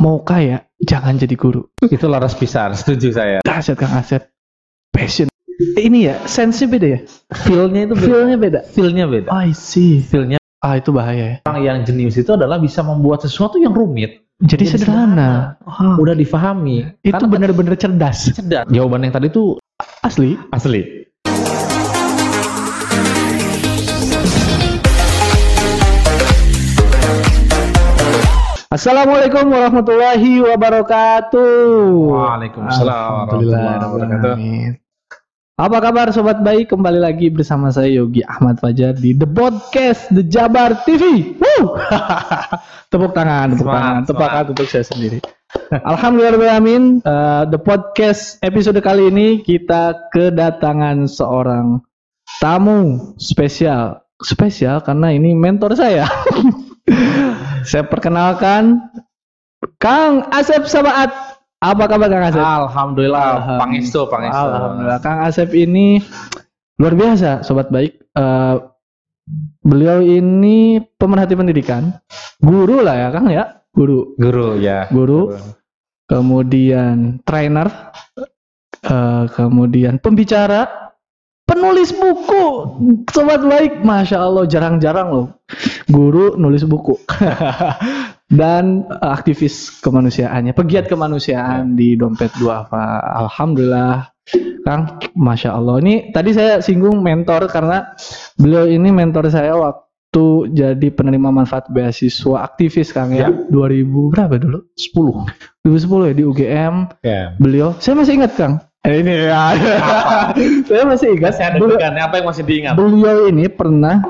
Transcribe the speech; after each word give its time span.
mau 0.00 0.24
kaya 0.24 0.64
jangan 0.80 1.14
jadi 1.14 1.36
guru. 1.36 1.68
Itu 1.78 2.08
laras 2.08 2.32
besar, 2.32 2.72
setuju 2.72 3.12
saya. 3.12 3.38
Dahsyat 3.44 3.76
Kang 3.76 3.92
Asep. 3.92 4.32
Passion. 4.90 5.28
Ini 5.60 5.98
ya, 6.02 6.14
sense-nya 6.24 6.66
beda 6.66 6.86
ya? 6.88 7.00
Feel-nya 7.44 7.80
itu 7.84 7.94
beda. 7.94 8.08
Feel-nya 8.08 8.36
beda. 8.36 8.60
Feel-nya 8.66 9.04
beda. 9.06 9.28
I 9.30 9.52
see. 9.52 10.00
Feel-nya 10.00 10.40
Ah, 10.60 10.76
itu 10.76 10.92
bahaya 10.92 11.24
ya. 11.24 11.36
orang 11.48 11.62
yang 11.62 11.78
jenius 11.84 12.16
itu 12.16 12.32
adalah 12.32 12.60
bisa 12.60 12.84
membuat 12.84 13.24
sesuatu 13.24 13.56
yang 13.56 13.72
rumit 13.72 14.28
Jadi 14.40 14.68
Jadi 14.68 14.84
sederhana. 14.84 15.56
Ah, 15.64 15.96
udah 15.96 16.12
difahami. 16.12 17.00
itu 17.00 17.24
benar-benar 17.24 17.76
cerdas. 17.76 18.32
cerdas. 18.32 18.68
Jawaban 18.68 19.04
yang 19.04 19.12
tadi 19.12 19.28
itu 19.28 19.56
Asli. 20.00 20.36
asli. 20.48 20.80
Assalamualaikum 28.70 29.50
warahmatullahi 29.50 30.46
wabarakatuh. 30.46 31.90
Waalaikumsalam 32.06 33.26
Alhamdulillah. 33.26 33.58
warahmatullahi 33.66 33.82
wabarakatuh. 33.82 34.34
Apa 35.58 35.78
kabar 35.82 36.06
sobat 36.14 36.38
baik? 36.38 36.70
Kembali 36.70 37.02
lagi 37.02 37.34
bersama 37.34 37.74
saya 37.74 37.90
Yogi 37.90 38.22
Ahmad 38.22 38.62
Fajar 38.62 38.94
di 38.94 39.10
The 39.10 39.26
Podcast 39.26 40.14
The 40.14 40.22
Jabar 40.22 40.86
TV. 40.86 41.34
Woo! 41.42 41.74
tepuk 42.94 43.10
tangan, 43.10 43.58
tepuk 43.58 43.66
Semangat, 43.66 43.82
tangan, 43.82 44.02
tepuk 44.06 44.22
tangan 44.22 44.46
untuk 44.54 44.66
saya 44.70 44.84
sendiri. 44.86 45.18
Alhamdulillahirobbilalamin. 45.74 47.02
Uh, 47.02 47.50
The 47.50 47.58
Podcast 47.58 48.38
episode 48.38 48.78
kali 48.86 49.10
ini 49.10 49.42
kita 49.42 50.14
kedatangan 50.14 51.10
seorang 51.10 51.82
tamu 52.38 53.18
spesial. 53.18 54.06
Spesial 54.22 54.78
karena 54.86 55.10
ini 55.10 55.34
mentor 55.34 55.74
saya. 55.74 56.06
saya 57.64 57.84
perkenalkan 57.86 58.80
Kang 59.76 60.28
Asep 60.32 60.64
Sabaat. 60.64 61.10
Apa 61.60 61.84
kabar 61.92 62.08
Kang 62.08 62.24
Asep? 62.24 62.40
Alhamdulillah, 62.40 63.60
pangestu, 63.60 64.08
pangestu. 64.08 64.40
Alhamdulillah. 64.48 64.98
Kang 65.04 65.20
Asep 65.20 65.52
ini 65.52 66.00
luar 66.80 66.96
biasa, 66.96 67.44
sobat 67.44 67.68
baik. 67.68 68.00
Eh, 68.16 68.56
beliau 69.60 70.00
ini 70.00 70.80
pemerhati 70.80 71.36
pendidikan, 71.36 72.00
guru 72.40 72.80
lah 72.80 72.96
ya 72.96 73.08
Kang 73.12 73.28
ya, 73.28 73.60
guru, 73.76 74.16
Guru 74.16 74.56
ya. 74.56 74.88
guru, 74.88 75.36
kemudian 76.08 77.20
trainer, 77.22 77.92
eh, 78.82 79.24
kemudian 79.30 80.00
pembicara, 80.00 80.89
penulis 81.50 81.90
buku, 81.90 82.46
sobat 83.10 83.42
baik, 83.42 83.82
masya 83.82 84.22
Allah 84.22 84.46
jarang-jarang 84.46 85.08
loh, 85.10 85.26
guru 85.90 86.38
nulis 86.38 86.62
buku. 86.62 86.94
dan 88.30 88.86
aktivis 89.02 89.82
kemanusiaannya, 89.82 90.54
pegiat 90.54 90.86
kemanusiaan 90.86 91.74
di 91.74 91.98
dompet 91.98 92.30
duafa. 92.38 93.02
Alhamdulillah, 93.26 94.06
Kang, 94.62 95.02
masya 95.18 95.58
Allah. 95.58 95.82
Ini 95.82 96.14
tadi 96.14 96.30
saya 96.30 96.62
singgung 96.62 97.02
mentor 97.02 97.50
karena 97.50 97.90
beliau 98.38 98.70
ini 98.70 98.94
mentor 98.94 99.26
saya 99.34 99.58
waktu 99.58 100.54
jadi 100.54 100.88
penerima 100.94 101.34
manfaat 101.34 101.66
beasiswa 101.74 102.46
aktivis, 102.46 102.94
Kang 102.94 103.10
ya. 103.10 103.34
2000 103.50 104.14
berapa 104.14 104.38
dulu? 104.38 104.62
10. 104.78 105.66
2010 105.66 106.06
ya 106.06 106.14
di 106.14 106.22
UGM. 106.22 106.74
Ya. 107.02 107.22
Beliau, 107.34 107.74
saya 107.82 107.98
masih 107.98 108.14
ingat, 108.14 108.38
Kang. 108.38 108.62
Ini 108.80 109.28
ya. 109.28 109.52
saya 110.68 110.84
masih 110.88 111.12
ingat. 111.12 111.36
Ada 111.36 111.60
Beliau- 111.60 111.76
bukan? 111.76 111.92
Apa 112.00 112.14
yang 112.16 112.26
masih 112.32 112.44
diingat? 112.48 112.74
beliau 112.74 113.28
ini 113.28 113.44
pernah 113.46 114.00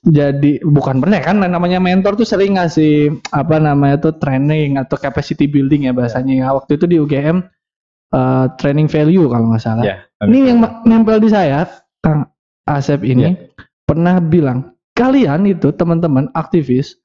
jadi 0.00 0.64
bukan 0.64 1.04
pernah 1.04 1.20
kan 1.20 1.36
namanya 1.36 1.76
mentor 1.76 2.16
tuh 2.16 2.24
sering 2.24 2.56
ngasih 2.56 3.20
apa 3.28 3.60
namanya 3.60 4.00
tuh 4.00 4.16
training 4.16 4.80
atau 4.80 4.96
capacity 4.96 5.44
building 5.44 5.84
ya 5.84 5.92
bahasanya 5.92 6.34
ya. 6.40 6.48
waktu 6.50 6.80
itu 6.80 6.84
di 6.86 6.96
UGM 6.96 7.36
eh, 8.10 8.46
training 8.56 8.88
value 8.88 9.28
kalau 9.28 9.52
nggak 9.52 9.60
salah 9.60 9.84
Ya. 9.84 9.96
ini 10.24 10.48
yang 10.48 10.58
nempel 10.82 11.18
di 11.18 11.28
saya 11.28 11.68
Kang 12.00 12.32
Asep 12.64 13.04
ini 13.04 13.28
Ya. 13.28 13.32
pernah 13.84 14.24
bilang 14.24 14.72
kalian 14.94 15.44
itu 15.44 15.68
teman-teman 15.68 16.32
aktivis 16.32 16.96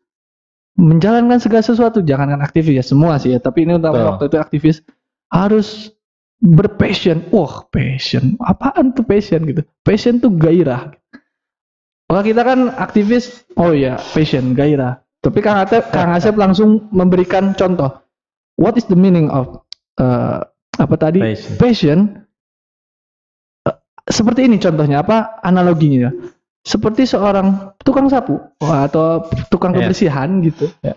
menjalankan 0.77 1.41
segala 1.41 1.65
sesuatu 1.65 1.99
jangankan 1.99 2.39
aktivis 2.39 2.79
ya 2.79 2.85
semua 2.85 3.19
sih 3.19 3.35
ya 3.35 3.43
tapi 3.43 3.67
ini 3.67 3.75
Betul. 3.75 4.07
waktu 4.07 4.23
itu 4.29 4.37
aktivis 4.39 4.77
harus 5.27 5.91
berpassion. 6.39 7.27
Wah 7.31 7.67
passion. 7.69 8.39
Apaan 8.39 8.95
tuh 8.95 9.03
passion 9.03 9.43
gitu? 9.45 9.61
Passion 9.83 10.19
tuh 10.23 10.31
gairah. 10.33 10.95
Kalau 12.09 12.21
kita 12.25 12.41
kan 12.41 12.73
aktivis 12.73 13.45
oh 13.59 13.75
ya 13.75 13.99
passion 14.15 14.57
gairah. 14.57 15.03
Tapi 15.19 15.43
Kang 15.43 15.59
Asep 15.59 15.83
Kang 15.91 16.15
Asep 16.15 16.33
langsung 16.39 16.87
memberikan 16.89 17.53
contoh. 17.53 17.91
What 18.55 18.79
is 18.79 18.87
the 18.87 18.95
meaning 18.95 19.27
of 19.29 19.63
uh, 19.99 20.43
apa 20.79 20.95
tadi? 20.95 21.19
Passion. 21.19 21.53
passion. 21.59 21.99
Eh, 23.67 23.75
seperti 24.07 24.47
ini 24.47 24.57
contohnya 24.57 25.03
apa 25.03 25.39
analoginya? 25.43 26.09
Ya 26.09 26.11
seperti 26.69 27.07
seorang 27.07 27.73
tukang 27.81 28.11
sapu 28.11 28.37
atau 28.59 29.25
tukang 29.47 29.71
Ya. 29.73 29.87
kebersihan 29.87 30.43
gitu. 30.43 30.67
Ya. 30.83 30.93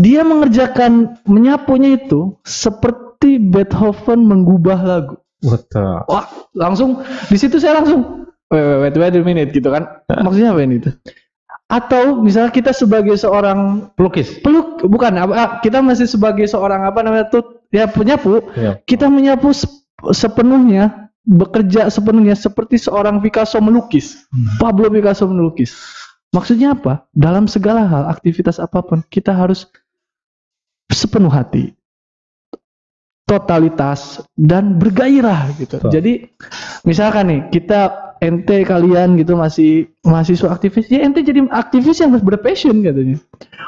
dia 0.00 0.22
mengerjakan 0.24 1.18
menyapunya 1.26 1.98
itu 1.98 2.36
seperti 2.44 3.03
Beethoven 3.20 4.24
mengubah 4.24 4.78
lagu. 4.80 5.14
Betul. 5.44 6.00
wah 6.08 6.24
langsung 6.56 7.04
di 7.28 7.36
situ 7.36 7.60
saya 7.60 7.76
langsung 7.76 8.24
wait 8.48 8.64
wait 8.64 8.96
wait, 8.96 8.96
wait 8.96 9.14
a 9.16 9.20
minute 9.20 9.52
gitu 9.52 9.68
kan. 9.68 9.84
Maksudnya 10.08 10.56
apa 10.56 10.64
ini 10.64 10.80
tuh 10.80 10.94
atau 11.64 12.20
misalnya 12.20 12.52
kita 12.52 12.76
sebagai 12.76 13.16
seorang 13.16 13.88
Pelukis. 13.96 14.36
peluk 14.40 14.84
bukan 14.84 15.16
apa 15.16 15.32
ah, 15.32 15.50
kita 15.64 15.80
masih 15.80 16.04
sebagai 16.04 16.44
seorang 16.44 16.84
apa 16.84 17.00
namanya 17.00 17.28
tuh 17.32 17.64
ya 17.72 17.88
penyapu 17.88 18.44
Ya. 18.52 18.76
kita 18.84 19.08
menyapu 19.08 19.48
sep- 19.50 19.72
sepenuhnya 20.12 21.08
bekerja 21.24 21.88
sepenuhnya 21.88 22.36
seperti 22.36 22.76
seorang 22.76 23.16
Picasso 23.20 23.56
melukis. 23.64 24.28
Pablo 24.60 24.92
Picasso 24.92 25.24
melukis. 25.24 25.72
Maksudnya 26.36 26.76
apa? 26.76 27.08
Dalam 27.16 27.48
segala 27.48 27.88
hal 27.88 28.12
aktivitas 28.12 28.60
apa 28.60 28.84
pun 28.84 29.00
kita 29.08 29.32
harus 29.32 29.64
sepenuh 30.92 31.32
hati 31.32 31.72
totalitas 33.24 34.20
dan 34.36 34.76
bergairah 34.76 35.56
gitu. 35.56 35.80
Betul. 35.80 35.90
jadi 35.90 36.12
misalkan 36.84 37.24
nih 37.32 37.40
kita 37.48 38.04
ente 38.20 38.64
kalian 38.64 39.16
gitu 39.20 39.36
masih 39.36 39.88
mahasiswa 40.04 40.52
aktivis 40.52 40.88
ya 40.92 41.04
ente 41.04 41.24
jadi 41.24 41.44
aktivis 41.48 42.00
yang 42.04 42.12
harus 42.12 42.24
berpassion 42.24 42.84
katanya. 42.84 43.16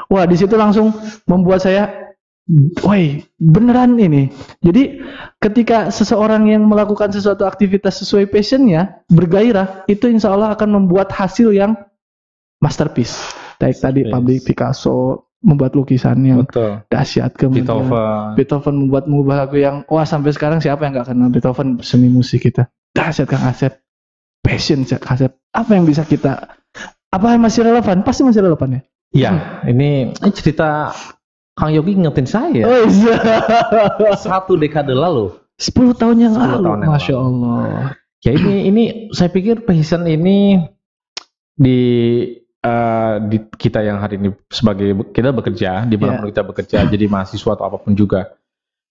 Wah 0.07 0.25
di 0.29 0.37
situ 0.37 0.53
langsung 0.55 0.93
membuat 1.25 1.65
saya 1.65 2.07
woi 2.85 3.27
beneran 3.37 3.99
ini. 3.99 4.31
Jadi 4.63 5.03
ketika 5.43 5.91
seseorang 5.91 6.47
yang 6.47 6.63
melakukan 6.63 7.11
sesuatu 7.11 7.43
aktivitas 7.43 7.99
sesuai 8.05 8.31
passionnya 8.31 9.03
bergairah 9.11 9.83
itu 9.91 10.07
insya 10.07 10.31
Allah 10.31 10.55
akan 10.55 10.83
membuat 10.83 11.11
hasil 11.11 11.51
yang 11.51 11.75
masterpiece. 12.63 13.35
Baik 13.57 13.77
tadi 13.81 14.01
pabrik 14.07 14.45
Picasso 14.45 15.26
membuat 15.41 15.77
lukisan 15.77 16.17
yang 16.25 16.43
Betul. 16.43 16.81
dahsyat 16.89 17.37
kemudian. 17.37 17.65
Beethoven. 17.65 18.33
Beethoven 18.33 18.75
membuat 18.85 19.05
mengubah 19.05 19.35
lagu 19.45 19.57
yang 19.61 19.85
wah 19.85 20.05
sampai 20.05 20.33
sekarang 20.33 20.59
siapa 20.59 20.83
yang 20.85 20.97
nggak 20.97 21.13
kenal 21.13 21.29
Beethoven? 21.29 21.77
Seni 21.85 22.09
musik 22.09 22.45
kita. 22.45 22.69
Dahsyat 22.97 23.29
Kang 23.29 23.45
Asep. 23.45 23.77
Passion 24.41 24.81
Kang 24.87 25.03
Asep. 25.05 25.31
Apa 25.53 25.77
yang 25.77 25.85
bisa 25.85 26.01
kita 26.03 26.57
apa 27.07 27.25
yang 27.31 27.41
masih 27.41 27.63
relevan? 27.63 28.01
Pasti 28.01 28.25
masih 28.25 28.41
relevan 28.43 28.77
ya? 28.77 28.81
Ya, 29.15 29.31
ini 29.63 30.11
ini 30.11 30.31
cerita 30.35 30.91
Kang 31.57 31.71
Yogi 31.73 31.95
ngingetin 31.97 32.27
saya. 32.27 32.63
oh 32.67 32.85
iya. 32.85 33.17
Satu 34.19 34.59
dekade 34.59 34.93
lalu. 34.93 35.33
10 35.57 35.97
tahun 35.97 36.17
yang 36.21 36.33
10 36.37 36.41
lalu. 36.43 36.65
tahun 36.69 36.79
yang 36.85 36.93
masya 36.93 37.15
Allah. 37.17 37.65
Ya 38.21 38.31
ini 38.33 38.53
ini 38.69 38.83
saya 39.13 39.29
pikir 39.33 39.65
passion 39.65 40.05
ini 40.05 40.61
di 41.57 41.79
eh, 42.67 43.13
di 43.31 43.37
kita 43.47 43.79
yang 43.79 44.03
hari 44.03 44.19
ini 44.19 44.29
sebagai 44.51 44.91
kita 45.15 45.31
bekerja 45.31 45.87
di 45.87 45.95
mana 45.95 46.19
Ya. 46.19 46.27
kita 46.29 46.43
bekerja 46.43 46.77
jadi 46.91 47.05
mahasiswa 47.07 47.55
atau 47.55 47.65
apa 47.71 47.77
pun 47.79 47.95
juga 47.95 48.35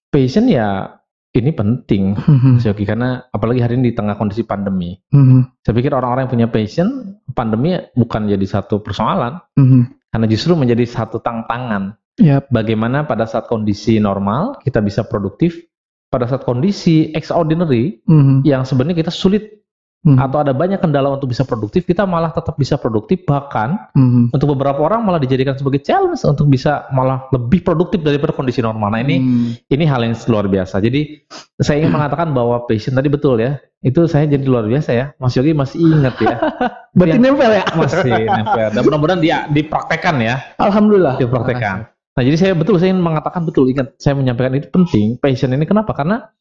passion 0.08 0.48
ya 0.48 0.96
ini 1.36 1.52
penting 1.52 2.16
Hmm, 2.16 2.56
Yogi 2.56 2.88
karena 2.88 3.20
apalagi 3.28 3.60
hari 3.60 3.76
ini 3.76 3.92
di 3.92 3.94
tengah 3.94 4.16
kondisi 4.16 4.40
pandemi. 4.48 4.96
Hmm, 5.12 5.44
saya 5.60 5.76
pikir 5.76 5.92
orang-orang 5.92 6.24
yang 6.24 6.32
punya 6.32 6.48
passion 6.48 6.88
pandemi 7.36 7.76
bukan 7.92 8.24
jadi 8.24 8.46
satu 8.48 8.80
persoalan 8.80 9.36
hmm. 9.60 10.08
karena 10.16 10.26
justru 10.32 10.56
menjadi 10.56 10.88
satu 10.88 11.20
tantangan. 11.20 12.00
Ya 12.16 12.40
bagaimana 12.48 13.04
pada 13.04 13.28
saat 13.28 13.44
kondisi 13.52 14.00
normal 14.00 14.56
kita 14.64 14.80
bisa 14.80 15.04
produktif 15.04 15.60
pada 16.08 16.24
saat 16.24 16.48
kondisi 16.48 17.12
extraordinary 17.12 18.00
hmm, 18.08 18.40
yang 18.40 18.64
sebenarnya 18.64 19.04
kita 19.04 19.12
sulit 19.12 19.65
hmm, 20.06 20.22
atau 20.22 20.38
ada 20.46 20.54
banyak 20.54 20.78
kendala 20.78 21.10
untuk 21.10 21.34
bisa 21.34 21.42
produktif, 21.42 21.82
kita 21.82 22.06
malah 22.06 22.30
tetap 22.30 22.54
bisa 22.54 22.78
produktif. 22.78 23.26
Bahkan 23.26 23.92
hmm. 23.98 24.30
untuk 24.30 24.54
beberapa 24.54 24.86
orang 24.86 25.02
malah 25.02 25.18
dijadikan 25.18 25.58
sebagai 25.58 25.82
challenge 25.82 26.22
untuk 26.22 26.46
bisa 26.46 26.86
malah 26.94 27.26
lebih 27.34 27.66
produktif 27.66 28.06
daripada 28.06 28.30
kondisi 28.30 28.62
normal. 28.62 28.94
Nah 28.94 29.02
ini 29.02 29.16
Hmm. 29.18 29.50
ini 29.66 29.84
hal 29.90 30.06
yang 30.06 30.14
luar 30.30 30.46
biasa. 30.46 30.78
Jadi 30.78 31.26
saya 31.58 31.82
ingin 31.82 31.90
mengatakan 31.90 32.30
bahwa 32.30 32.62
passion 32.70 32.94
tadi 32.94 33.10
betul 33.10 33.42
ya. 33.42 33.58
Itu 33.82 34.06
saya 34.06 34.30
jadi 34.30 34.46
luar 34.46 34.70
biasa 34.70 34.90
ya. 34.94 35.06
Mas 35.18 35.34
Yogi 35.34 35.52
masih 35.52 35.82
ingat 35.82 36.14
ya. 36.22 36.36
berarti 36.96 37.18
Yang- 37.18 37.24
nempel 37.28 37.50
ya 37.50 37.64
masih 37.74 38.12
nempel. 38.24 38.68
Dan 38.72 38.80
mudah-mudahan 38.86 39.20
dia 39.20 39.36
dipraktekkan 39.50 40.16
ya. 40.22 40.40
Alhamdulillah 40.62 41.18
Dipraktekkan. 41.18 41.90
Nah, 42.16 42.24
jadi 42.24 42.36
saya 42.40 42.52
betul 42.56 42.80
saya 42.80 42.96
ingin 42.96 43.04
mengatakan 43.04 43.44
betul 43.44 43.68
ingat 43.68 43.92
saya 44.00 44.16
menyampaikan 44.16 44.56
itu 44.56 44.72
penting. 44.72 45.20
Passion 45.20 45.52
ini 45.52 45.68
kenapa? 45.68 45.92
Karena 45.92 46.32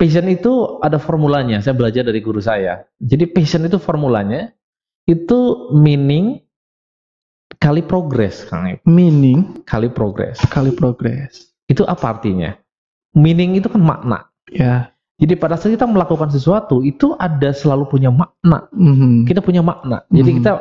passion 0.00 0.24
itu 0.32 0.80
ada 0.80 0.96
formulanya. 0.96 1.60
Saya 1.60 1.76
belajar 1.76 2.00
dari 2.00 2.24
guru 2.24 2.40
saya. 2.40 2.88
Jadi 2.96 3.28
passion 3.28 3.68
itu 3.68 3.76
formulanya 3.76 4.48
itu 5.04 5.68
meaning 5.76 6.40
kali 7.60 7.84
progress, 7.84 8.48
Kang. 8.48 8.80
Meaning 8.88 9.60
Kali 9.68 9.92
progress. 9.92 10.40
kali 10.48 10.72
progress. 10.72 11.52
Itu 11.68 11.84
apa 11.84 12.16
artinya? 12.16 12.56
Meaning 13.12 13.60
itu 13.60 13.68
kan 13.68 13.84
makna. 13.84 14.32
Ya. 14.48 14.96
Jadi 15.20 15.36
pada 15.36 15.60
saat 15.60 15.76
kita 15.76 15.84
melakukan 15.84 16.32
sesuatu 16.32 16.80
itu 16.80 17.12
ada 17.20 17.52
selalu 17.52 17.92
punya 17.92 18.08
makna. 18.08 18.72
Mhm. 18.72 19.28
Kita 19.28 19.44
punya 19.44 19.60
makna. 19.60 20.08
Jadi 20.08 20.30
Hmm. 20.32 20.38
kita 20.40 20.52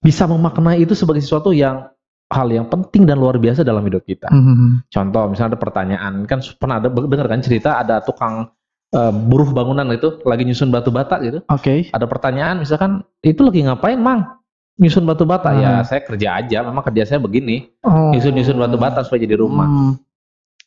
bisa 0.00 0.24
memaknai 0.24 0.80
itu 0.80 0.96
sebagai 0.96 1.20
sesuatu 1.20 1.52
yang 1.52 1.92
hal 2.32 2.48
yang 2.48 2.68
penting 2.72 3.04
dan 3.04 3.20
luar 3.20 3.36
biasa 3.36 3.60
dalam 3.68 3.84
hidup 3.84 4.08
kita. 4.08 4.32
Mhm. 4.32 4.88
Contoh 4.88 5.28
misalnya 5.28 5.56
ada 5.56 5.60
pertanyaan 5.60 6.24
kan 6.24 6.40
pernah 6.56 6.80
ada 6.80 6.88
dengar 6.88 7.28
kan 7.28 7.40
cerita 7.44 7.76
ada 7.76 8.00
tukang 8.00 8.48
eh, 8.90 9.12
buruh 9.12 9.50
bangunan 9.50 9.84
itu 9.88 10.20
lagi 10.22 10.42
nyusun 10.42 10.68
batu 10.68 10.88
bata 10.88 11.20
gitu. 11.20 11.44
Oke. 11.46 11.88
Ada 11.90 12.04
pertanyaan 12.04 12.60
misalkan 12.60 13.02
itu 13.20 13.40
lagi 13.40 13.62
ngapain 13.62 13.96
mang? 13.96 14.38
Nyusun 14.78 15.02
batu 15.02 15.22
bata 15.22 15.50
Hmm. 15.50 15.60
ya 15.60 15.70
saya 15.82 16.00
kerja 16.00 16.38
aja. 16.38 16.58
Memang 16.62 16.82
kerja 16.82 17.02
saya 17.04 17.18
begini. 17.18 17.66
Oh. 17.82 18.10
Nyusun 18.10 18.32
nyusun 18.32 18.56
batu 18.56 18.76
bata 18.76 19.02
supaya 19.02 19.20
jadi 19.20 19.36
rumah. 19.36 19.66
Hmm, 19.66 19.92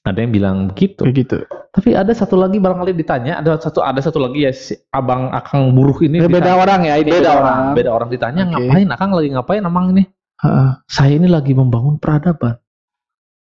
Ada 0.01 0.19
yang 0.19 0.31
bilang 0.31 0.57
begitu. 0.67 1.01
begitu. 1.01 1.45
Tapi 1.71 1.95
ada 1.95 2.11
satu 2.11 2.35
lagi 2.35 2.59
barangkali 2.59 2.91
ditanya 2.91 3.39
ada 3.39 3.55
satu 3.55 3.79
ada 3.79 4.03
satu 4.03 4.19
lagi 4.19 4.43
ya 4.43 4.51
si 4.51 4.75
abang 4.91 5.31
akang 5.31 5.71
buruh 5.71 5.95
ini 6.03 6.19
beda 6.19 6.27
ditanya- 6.43 6.59
orang 6.59 6.81
ya, 6.83 6.95
ini 6.99 7.09
beda 7.09 7.31
orang 7.31 7.59
beda 7.71 7.89
orang 7.89 8.09
ditanya 8.11 8.41
Oke. 8.43 8.51
ngapain 8.59 8.87
akang 8.91 9.11
lagi 9.15 9.29
ngapain 9.31 9.63
emang 9.63 9.85
ini 9.95 10.03
Heeh. 10.43 10.69
saya 10.83 11.15
ini 11.15 11.31
lagi 11.31 11.55
membangun 11.55 11.95
peradaban. 11.95 12.59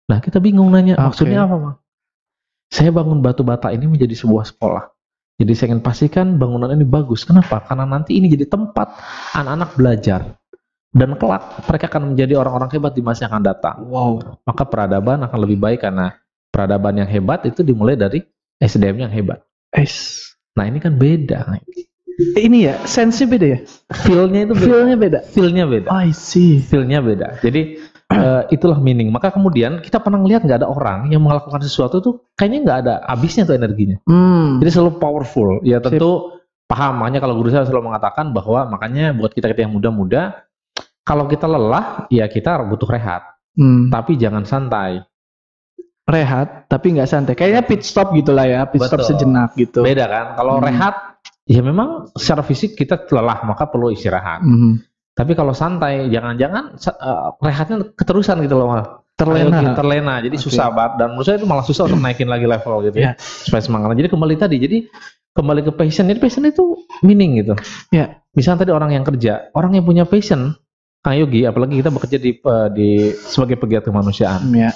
Nah, 0.05 0.19
kita 0.19 0.37
bingung 0.37 0.69
nanya, 0.69 0.99
Oke. 0.99 1.03
maksudnya 1.07 1.47
apa, 1.47 1.55
Bang? 1.55 1.75
Saya 2.71 2.89
bangun 2.95 3.19
batu 3.19 3.43
bata 3.43 3.67
ini 3.75 3.83
menjadi 3.83 4.15
sebuah 4.15 4.47
sekolah. 4.47 4.87
Jadi 5.43 5.51
saya 5.57 5.67
ingin 5.75 5.83
pastikan 5.83 6.39
bangunan 6.39 6.71
ini 6.71 6.87
bagus. 6.87 7.27
Kenapa? 7.27 7.59
Karena 7.67 7.83
nanti 7.83 8.15
ini 8.15 8.31
jadi 8.31 8.47
tempat 8.47 8.95
anak-anak 9.35 9.69
belajar. 9.75 10.21
Dan 10.91 11.15
kelak 11.15 11.67
mereka 11.67 11.87
akan 11.87 12.15
menjadi 12.15 12.35
orang-orang 12.39 12.71
hebat 12.71 12.91
di 12.95 13.03
masa 13.03 13.27
yang 13.27 13.35
akan 13.35 13.43
datang. 13.43 13.75
Wow. 13.87 14.39
Maka 14.43 14.63
peradaban 14.67 15.23
akan 15.23 15.39
lebih 15.43 15.59
baik 15.59 15.83
karena 15.83 16.15
peradaban 16.51 16.99
yang 16.99 17.07
hebat 17.07 17.47
itu 17.47 17.63
dimulai 17.63 17.95
dari 17.95 18.23
SDM 18.59 19.07
yang 19.07 19.11
hebat. 19.11 19.43
Es. 19.71 20.19
Nah, 20.53 20.67
ini 20.67 20.83
kan 20.83 20.99
beda. 20.99 21.47
Ini 22.37 22.57
ya, 22.69 22.75
sense 22.85 23.23
beda 23.23 23.47
ya? 23.55 23.59
Feel-nya 24.05 24.45
itu 24.45 24.53
beda. 24.53 24.67
Feel-nya 24.67 24.95
beda. 24.99 25.19
Feel-nya 25.31 25.65
beda. 25.65 25.89
I 25.89 26.11
see. 26.13 26.61
feel-nya 26.61 26.99
beda. 27.01 27.39
Jadi 27.41 27.80
eh, 28.11 28.43
itulah 28.51 28.77
meaning. 28.77 29.09
Maka 29.09 29.31
kemudian 29.31 29.79
kita 29.79 30.03
pernah 30.03 30.19
lihat 30.21 30.43
nggak 30.43 30.59
ada 30.63 30.69
orang 30.69 31.07
yang 31.09 31.23
melakukan 31.23 31.63
sesuatu 31.63 32.03
tuh 32.03 32.13
kayaknya 32.35 32.59
nggak 32.67 32.77
ada 32.85 32.93
habisnya 33.07 33.47
tuh 33.47 33.55
energinya. 33.55 33.97
Hmm. 34.05 34.59
Jadi 34.59 34.69
selalu 34.69 34.91
powerful. 34.99 35.63
Ya 35.63 35.79
tentu 35.79 36.35
paham. 36.69 37.03
Makanya 37.03 37.19
kalau 37.19 37.35
guru 37.35 37.51
saya 37.51 37.67
selalu 37.67 37.91
mengatakan 37.91 38.31
bahwa 38.31 38.67
makanya 38.71 39.11
buat 39.11 39.35
kita 39.35 39.51
kita 39.51 39.67
yang 39.67 39.75
muda-muda, 39.75 40.47
kalau 41.03 41.27
kita 41.27 41.49
lelah, 41.49 42.07
ya 42.13 42.29
kita 42.29 42.61
butuh 42.67 42.87
rehat. 42.87 43.23
Hmm. 43.57 43.91
Tapi 43.91 44.15
jangan 44.15 44.47
santai. 44.47 45.03
Rehat, 46.07 46.67
tapi 46.67 46.97
nggak 46.97 47.07
santai. 47.07 47.33
Kayaknya 47.37 47.63
pit 47.63 47.81
stop 47.85 48.11
gitulah 48.15 48.43
ya, 48.43 48.65
pit 48.67 48.83
stop 48.83 48.99
Betul. 49.03 49.09
sejenak 49.15 49.55
gitu. 49.55 49.85
Beda 49.85 50.09
kan? 50.09 50.25
Kalau 50.35 50.59
Hmm. 50.59 50.65
rehat, 50.65 50.95
ya 51.45 51.61
memang 51.63 52.09
secara 52.17 52.41
fisik 52.43 52.75
kita 52.75 53.05
lelah, 53.11 53.43
maka 53.47 53.69
perlu 53.69 53.93
istirahat. 53.93 54.43
Mhm. 54.43 54.90
Tapi 55.11 55.35
kalau 55.35 55.51
santai, 55.51 56.07
jangan-jangan 56.07 56.77
eh, 56.77 57.27
rehatnya 57.43 57.83
keterusan 57.93 58.39
gitu 58.43 58.55
loh. 58.55 58.67
Mas. 58.71 58.87
Terlena. 59.11 59.53
Ayo, 59.61 59.77
terlena 59.77 60.15
jadi 60.17 60.33
Oke. 60.33 60.45
susah 60.49 60.73
banget 60.73 60.97
dan 60.97 61.07
menurut 61.13 61.27
saya 61.29 61.37
itu 61.37 61.45
malah 61.45 61.61
susah 61.61 61.85
untuk 61.85 62.01
naikin 62.01 62.25
lagi 62.25 62.49
level 62.49 62.89
gitu 62.89 63.05
ya 63.05 63.13
Ya. 63.13 63.21
supaya 63.21 63.61
semangat 63.61 63.93
jadi 63.93 64.09
kembali 64.09 64.33
tadi 64.33 64.55
jadi 64.57 64.77
kembali 65.37 65.61
ke 65.61 65.71
passion 65.77 66.09
jadi 66.09 66.17
passion 66.17 66.41
itu 66.49 66.81
meaning 67.05 67.37
gitu 67.37 67.53
Ya. 67.93 68.17
misalnya 68.33 68.65
tadi 68.65 68.73
orang 68.73 68.97
yang 68.97 69.05
kerja 69.05 69.53
orang 69.53 69.77
yang 69.77 69.85
punya 69.85 70.09
passion 70.09 70.57
Kang 71.05 71.21
Yogi 71.21 71.45
apalagi 71.45 71.77
kita 71.85 71.93
bekerja 71.93 72.17
di 72.17 72.31
eh, 72.33 72.67
di 72.73 72.89
sebagai 73.13 73.61
pegiat 73.61 73.85
kemanusiaan 73.85 74.41
Ya. 74.57 74.73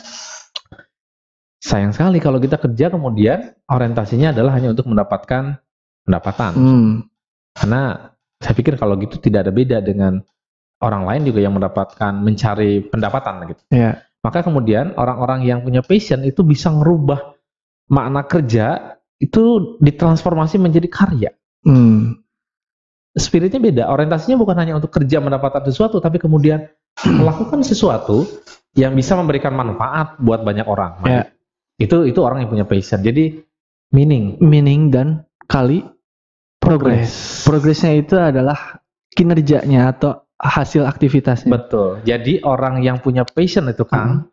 sayang 1.57 1.89
sekali 1.89 2.21
kalau 2.21 2.37
kita 2.37 2.61
kerja 2.61 2.93
kemudian 2.93 3.57
orientasinya 3.65 4.29
adalah 4.29 4.53
hanya 4.53 4.77
untuk 4.77 4.85
mendapatkan 4.85 5.57
pendapatan 6.05 6.51
Hmm. 6.53 6.91
karena 7.57 8.13
saya 8.39 8.53
pikir 8.53 8.75
kalau 8.75 8.99
gitu 8.99 9.17
tidak 9.19 9.47
ada 9.47 9.53
beda 9.55 9.79
dengan 9.79 10.19
orang 10.83 11.07
lain 11.07 11.21
juga 11.31 11.39
yang 11.39 11.55
mendapatkan 11.55 12.13
mencari 12.19 12.83
pendapatan 12.83 13.55
gitu 13.55 13.63
Ya. 13.71 14.03
Maka 14.25 14.41
kemudian 14.41 14.97
orang-orang 14.97 15.45
yang 15.45 15.61
punya 15.61 15.85
passion 15.85 16.25
itu 16.25 16.41
bisa 16.41 16.73
ngerubah 16.73 17.37
makna 17.93 18.25
kerja 18.25 18.97
itu 19.21 19.77
ditransformasi 19.77 20.57
menjadi 20.57 20.89
karya. 20.89 21.31
Hmm. 21.61 22.25
Spiritnya 23.13 23.61
beda, 23.61 23.83
orientasinya 23.87 24.41
bukan 24.41 24.57
hanya 24.57 24.73
untuk 24.81 24.91
kerja 24.91 25.21
mendapatkan 25.21 25.63
sesuatu, 25.69 26.01
tapi 26.01 26.17
kemudian 26.17 26.67
melakukan 27.21 27.61
sesuatu 27.61 28.25
yang 28.73 28.97
bisa 28.97 29.13
memberikan 29.15 29.53
manfaat 29.53 30.17
buat 30.17 30.41
banyak 30.41 30.65
orang. 30.65 31.05
Ya. 31.05 31.23
Itu 31.77 32.03
itu 32.09 32.19
orang 32.25 32.43
yang 32.43 32.49
punya 32.49 32.65
passion. 32.65 33.05
Jadi 33.05 33.39
meaning. 33.93 34.41
Meaning 34.41 34.89
dan 34.89 35.07
kali 35.45 35.85
progress. 36.65 37.45
Progresnya 37.45 37.93
itu 37.93 38.15
adalah 38.17 38.81
kinerjanya 39.13 39.93
atau 39.95 40.25
hasil 40.35 40.83
aktivitasnya. 40.83 41.53
Betul. 41.53 42.03
Jadi 42.03 42.43
orang 42.43 42.83
yang 42.83 42.99
punya 42.99 43.23
passion 43.23 43.69
itu 43.71 43.87
Kang, 43.87 44.27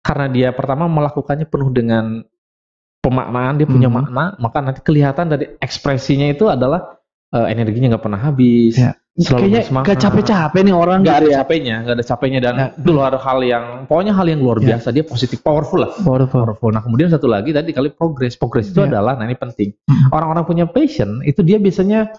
karena 0.00 0.26
dia 0.32 0.48
pertama 0.54 0.88
melakukannya 0.88 1.44
penuh 1.44 1.70
dengan 1.74 2.24
pemaknaan, 3.04 3.60
dia 3.60 3.68
punya 3.68 3.90
Mhm. 3.92 3.94
makna, 3.94 4.24
maka 4.40 4.58
nanti 4.64 4.80
kelihatan 4.82 5.30
dari 5.30 5.46
ekspresinya 5.60 6.26
itu 6.26 6.48
adalah 6.48 6.98
eh, 7.36 7.46
energinya 7.52 7.86
nggak 7.96 8.04
pernah 8.04 8.20
habis. 8.20 8.74
Ya. 8.76 8.96
Selalu 9.16 9.48
Kayaknya 9.48 9.60
bersemangat. 9.64 9.88
gak 9.88 9.98
capek-capek 10.04 10.60
nih 10.60 10.74
orang 10.76 10.98
Nggak 11.00 11.16
ada 11.16 11.24
ya. 11.24 11.36
capeknya, 11.40 11.74
nggak 11.80 11.94
ada 11.96 12.04
capeknya 12.04 12.40
dan 12.44 12.54
Ya. 12.54 12.66
itu 12.76 12.90
loh 12.92 13.04
ada 13.08 13.16
hal 13.16 13.38
yang 13.40 13.64
pokoknya 13.88 14.12
hal 14.12 14.26
yang 14.28 14.40
luar 14.44 14.60
Ya. 14.60 14.76
biasa. 14.76 14.88
Dia 14.92 15.04
positif, 15.08 15.40
powerful 15.40 15.80
lah. 15.80 15.90
Powerful. 15.96 16.44
Powerful. 16.44 16.68
Nah 16.68 16.84
kemudian 16.84 17.08
satu 17.08 17.24
lagi 17.24 17.48
tadi 17.50 17.72
kali 17.72 17.88
progress. 17.88 18.36
Progress 18.36 18.68
itu 18.68 18.84
Ya. 18.84 18.92
adalah, 18.92 19.16
nah 19.16 19.24
ini 19.24 19.32
penting. 19.32 19.72
Mhm. 19.88 20.12
Orang-orang 20.12 20.44
punya 20.44 20.64
passion 20.68 21.24
itu 21.24 21.40
dia 21.40 21.56
biasanya 21.56 22.12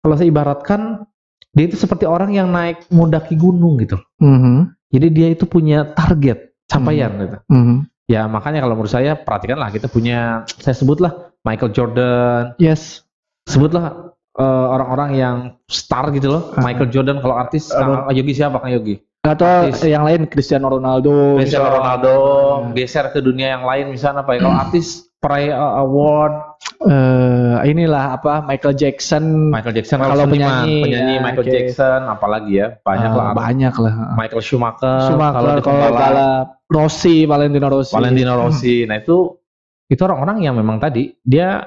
kalau 0.00 0.16
saya 0.16 0.28
ibaratkan 0.28 1.04
dia 1.52 1.68
itu 1.68 1.76
seperti 1.76 2.08
orang 2.08 2.32
yang 2.32 2.48
naik 2.48 2.88
mendaki 2.88 3.36
gunung 3.36 3.76
gitu. 3.76 4.00
Mhm. 4.16 4.72
Jadi 4.88 5.06
dia 5.12 5.28
itu 5.28 5.44
punya 5.44 5.84
target 5.84 6.56
capaian 6.64 7.12
gitu. 7.18 7.36
Mhm. 7.52 7.76
Ya 8.08 8.24
makanya 8.24 8.64
kalau 8.64 8.72
menurut 8.72 8.88
saya 8.88 9.20
perhatikanlah 9.20 9.68
kita 9.68 9.84
punya 9.84 10.48
saya 10.56 10.72
sebutlah 10.72 11.28
Michael 11.44 11.76
Jordan, 11.76 12.56
Yes. 12.56 13.04
sebutlah 13.44 14.16
eh, 14.38 14.66
orang-orang 14.70 15.10
yang 15.12 15.36
star 15.66 16.08
gitu 16.10 16.30
loh. 16.30 16.42
Ah. 16.54 16.62
Michael 16.62 16.88
Jordan 16.88 17.18
kalau 17.18 17.34
artis 17.34 17.68
Aduh. 17.68 18.06
Kang 18.06 18.14
Yogi 18.14 18.32
siapa 18.32 18.56
Kang 18.58 18.70
Yogi? 18.70 18.96
Atau 19.18 19.44
Artis. 19.44 19.82
yang 19.84 20.06
lain 20.06 20.24
Cristiano 20.24 20.70
Ronaldo. 20.70 21.36
Cristiano 21.36 21.68
misalnya. 21.68 21.76
Ronaldo 21.76 22.14
Hmm. 22.14 22.72
geser 22.72 23.06
ke 23.10 23.18
dunia 23.18 23.48
yang 23.52 23.64
lain 23.64 23.90
misalnya 23.90 24.22
apa 24.22 24.32
ya? 24.32 24.40
Kalau 24.40 24.56
artis 24.56 24.86
peraih 25.18 25.50
eh, 25.50 25.72
award 25.76 26.34
Eh, 26.78 27.56
inilah 27.66 28.14
apa 28.14 28.38
Michael 28.40 28.78
Jackson. 28.78 29.50
Michael 29.50 29.74
Jackson 29.74 29.98
Kalau 29.98 30.30
penyanyi, 30.30 30.78
penyanyi 30.78 31.14
ya, 31.18 31.20
Michael 31.20 31.42
oke. 31.42 31.50
Jackson 31.50 32.00
apalagi 32.06 32.52
ya 32.54 32.66
banyak 32.78 33.10
Eh, 33.10 33.18
lah 33.18 33.28
banyak 33.34 33.74
lah. 33.74 33.94
Michael 34.14 34.42
Schumacher, 34.42 35.10
Schumacher 35.10 35.58
kalau 35.58 35.58
kalau 35.58 35.90
balap 35.90 36.46
Rossi, 36.70 37.26
Valentino 37.26 37.66
Rossi. 37.66 37.94
Valentino 37.98 38.32
Rossi. 38.38 38.86
Nah 38.86 38.94
itu 38.94 39.42
itu 39.84 39.98
orang-orang 39.98 40.38
yang 40.40 40.54
memang 40.54 40.78
tadi 40.78 41.10
dia 41.18 41.66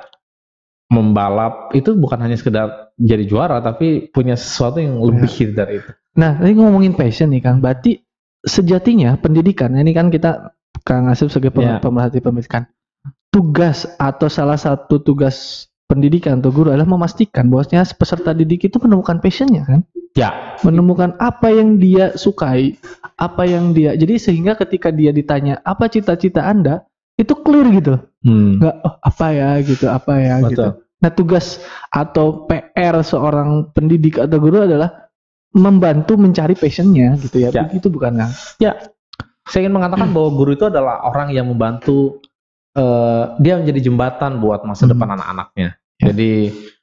membalap 0.91 1.71
itu 1.71 1.95
bukan 1.95 2.19
hanya 2.19 2.35
sekedar 2.35 2.91
jadi 2.99 3.23
juara 3.23 3.63
tapi 3.63 4.11
punya 4.11 4.35
sesuatu 4.35 4.83
yang 4.83 4.99
lebih 4.99 5.55
dari 5.55 5.79
itu. 5.79 5.91
Nah, 6.19 6.35
tadi 6.35 6.51
ngomongin 6.59 6.91
passion 6.91 7.31
nih 7.31 7.39
Kang. 7.39 7.63
Berarti 7.63 8.03
sejatinya 8.43 9.15
pendidikan 9.15 9.71
ini 9.79 9.95
kan 9.95 10.11
kita 10.11 10.51
Kang 10.83 11.07
Asif 11.07 11.31
sebagai 11.31 11.55
pem- 11.55 11.63
Ya. 11.63 11.79
pemerhati 11.79 12.19
pendidikan. 12.19 12.67
Tugas 13.31 13.87
atau 13.95 14.27
salah 14.27 14.59
satu 14.59 14.99
tugas 14.99 15.65
pendidikan 15.87 16.43
atau 16.43 16.51
guru 16.51 16.75
adalah 16.75 16.87
memastikan 16.87 17.47
bahwasanya 17.47 17.87
peserta 17.95 18.35
didik 18.35 18.67
itu 18.67 18.75
menemukan 18.83 19.23
passionnya 19.23 19.63
kan, 19.63 19.79
Ya, 20.11 20.59
menemukan 20.67 21.15
apa 21.23 21.47
yang 21.55 21.79
dia 21.79 22.19
sukai, 22.19 22.75
apa 23.15 23.47
yang 23.47 23.71
dia. 23.71 23.95
Jadi 23.95 24.19
sehingga 24.19 24.59
ketika 24.59 24.91
dia 24.91 25.15
ditanya 25.15 25.63
apa 25.63 25.87
cita-cita 25.87 26.43
Anda, 26.43 26.83
itu 27.19 27.33
clear 27.43 27.67
gitu. 27.75 27.95
hmm, 28.23 28.59
Enggak 28.59 28.75
oh, 28.83 28.95
apa 29.01 29.25
ya 29.33 29.49
gitu, 29.61 29.85
apa 29.89 30.13
ya 30.19 30.35
gitu. 30.45 30.47
betul. 30.51 30.69
Nah, 31.01 31.09
tugas 31.09 31.57
atau 31.89 32.45
PR 32.45 33.01
seorang 33.01 33.73
pendidik 33.73 34.21
atau 34.21 34.37
guru 34.37 34.61
adalah 34.69 35.09
membantu 35.51 36.13
mencari 36.15 36.53
passionnya 36.53 37.17
gitu 37.17 37.41
ya. 37.41 37.49
Ya. 37.49 37.65
Begitu 37.65 37.89
bukan 37.89 38.21
Kang? 38.21 38.31
Saya 39.49 39.59
ingin 39.65 39.73
mengatakan 39.75 40.09
bahwa 40.15 40.29
guru 40.37 40.53
itu 40.53 40.69
adalah 40.69 41.01
orang 41.03 41.33
yang 41.33 41.49
membantu 41.49 42.21
eh, 42.77 43.23
dia 43.41 43.57
menjadi 43.59 43.89
jembatan 43.91 44.37
buat 44.39 44.61
masa 44.63 44.85
Hmm. 44.85 44.93
depan 44.95 45.09
anak-anaknya. 45.17 45.69
Ya. 45.99 46.05
Jadi 46.13 46.31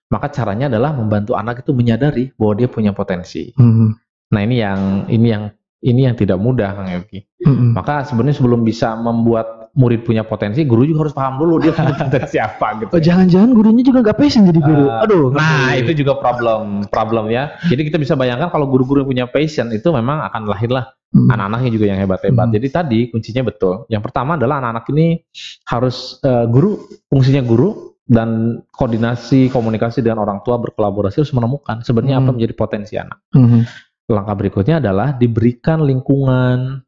maka 0.09 0.27
caranya 0.33 0.67
adalah 0.73 0.91
membantu 0.97 1.33
anak 1.37 1.63
itu 1.63 1.71
menyadari 1.73 2.33
bahwa 2.35 2.53
dia 2.59 2.69
punya 2.69 2.91
potensi. 2.93 3.55
Hmm. 3.55 3.95
Nah 4.35 4.41
ini 4.45 4.57
yang 4.61 5.07
ini 5.09 5.27
yang 5.31 5.45
ini 5.81 6.01
yang 6.11 6.17
tidak 6.19 6.37
mudah 6.43 6.75
Kang 6.75 6.91
Yogi. 6.91 7.23
Mm-mm. 7.47 7.71
Maka 7.73 8.03
sebenarnya 8.03 8.37
sebelum 8.43 8.67
bisa 8.67 8.99
membuat 8.99 9.58
murid 9.77 10.07
punya 10.07 10.25
potensi, 10.25 10.65
guru 10.65 10.87
juga 10.87 11.09
harus 11.09 11.15
paham 11.17 11.37
dulu 11.41 11.61
dia 11.61 11.73
punya 11.79 11.95
potensi 11.99 12.37
apa 12.39 12.67
gitu. 12.81 12.91
Oh, 12.95 13.01
jangan-jangan 13.01 13.51
gurunya 13.53 13.83
juga 13.85 13.99
nggak 14.05 14.19
passion 14.19 14.47
jadi 14.49 14.61
guru. 14.63 14.87
Eh, 14.89 15.05
Aduh. 15.05 15.25
Nah, 15.35 15.75
itu 15.77 15.93
juga 15.93 16.17
problem 16.17 16.87
problem 16.89 17.29
ya. 17.29 17.53
Jadi 17.69 17.89
kita 17.93 17.97
bisa 18.01 18.17
bayangkan 18.17 18.49
kalau 18.49 18.71
guru-guru 18.71 19.05
yang 19.05 19.11
punya 19.11 19.27
passion 19.29 19.69
itu 19.73 19.89
memang 19.91 20.25
akan 20.29 20.49
lahirlah 20.49 20.87
Mm. 21.09 21.25
anak-anaknya 21.33 21.71
juga 21.73 21.87
yang 21.89 21.99
hebat-hebat. 22.05 22.47
Hmm. 22.49 22.53
Jadi 22.53 22.67
tadi 22.69 23.01
kuncinya 23.09 23.41
betul. 23.49 23.89
Yang 23.89 24.13
pertama 24.13 24.37
adalah 24.37 24.61
anak-anak 24.61 24.93
ini 24.93 25.25
harus 25.65 26.21
eh, 26.21 26.45
guru 26.45 26.85
fungsinya 27.09 27.41
guru 27.41 27.97
dan 28.05 28.61
koordinasi 28.69 29.49
komunikasi 29.49 30.05
dengan 30.05 30.21
orang 30.29 30.45
tua 30.45 30.61
berkolaborasi 30.61 31.25
harus 31.25 31.33
menemukan 31.33 31.81
sebenarnya 31.81 32.21
apa 32.21 32.29
Hmm. 32.29 32.37
menjadi 32.37 32.53
potensi 32.53 33.01
anak. 33.01 33.25
Mhm. 33.33 33.61
Langkah 34.05 34.37
berikutnya 34.37 34.85
adalah 34.85 35.17
diberikan 35.17 35.81
lingkungan 35.81 36.85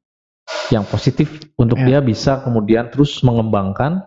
yang 0.71 0.87
positif 0.87 1.29
untuk 1.59 1.79
Ya. 1.83 1.87
dia 1.87 1.99
bisa 2.01 2.41
kemudian 2.43 2.91
terus 2.91 3.21
mengembangkan 3.27 4.07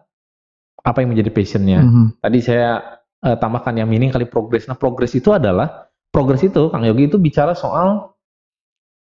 apa 0.83 0.97
yang 0.99 1.15
menjadi 1.15 1.31
passionnya. 1.31 1.79
Mhm. 1.83 2.05
Tadi 2.19 2.39
saya 2.43 2.99
eh, 3.23 3.39
tambahkan 3.39 3.71
yang 3.79 3.87
mining 3.87 4.11
kali 4.11 4.27
progres. 4.27 4.67
Nah, 4.67 4.75
progres 4.75 5.15
itu 5.15 5.31
adalah 5.31 5.87
progres 6.11 6.43
itu 6.43 6.67
Kang 6.67 6.83
Yogi 6.83 7.07
itu 7.07 7.15
bicara 7.15 7.55
soal 7.55 8.11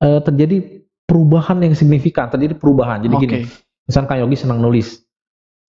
eh, 0.01 0.21
terjadi 0.25 0.85
perubahan 1.05 1.61
yang 1.61 1.77
signifikan, 1.77 2.33
terjadi 2.33 2.57
perubahan. 2.57 3.05
Jadi 3.05 3.15
Oke. 3.17 3.23
gini, 3.29 3.39
misalnya 3.85 4.09
Kang 4.09 4.21
Yogi 4.25 4.37
senang 4.41 4.61
nulis. 4.65 5.05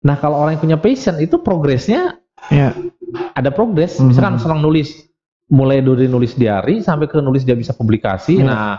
Nah, 0.07 0.15
kalau 0.19 0.39
orang 0.39 0.55
yang 0.59 0.63
punya 0.63 0.79
passion 0.79 1.19
itu 1.19 1.43
progresnya 1.43 2.23
Ya. 2.51 2.71
ada 3.35 3.51
progres. 3.51 3.99
Mhm. 3.99 4.15
Misalkan 4.15 4.39
senang 4.39 4.63
nulis, 4.63 4.95
mulai 5.51 5.83
dari 5.83 6.07
nulis 6.07 6.35
diary 6.39 6.83
sampai 6.83 7.07
ke 7.11 7.19
nulis 7.19 7.43
dia 7.43 7.59
bisa 7.59 7.75
publikasi. 7.75 8.39
Ya. 8.39 8.47
Nah, 8.47 8.73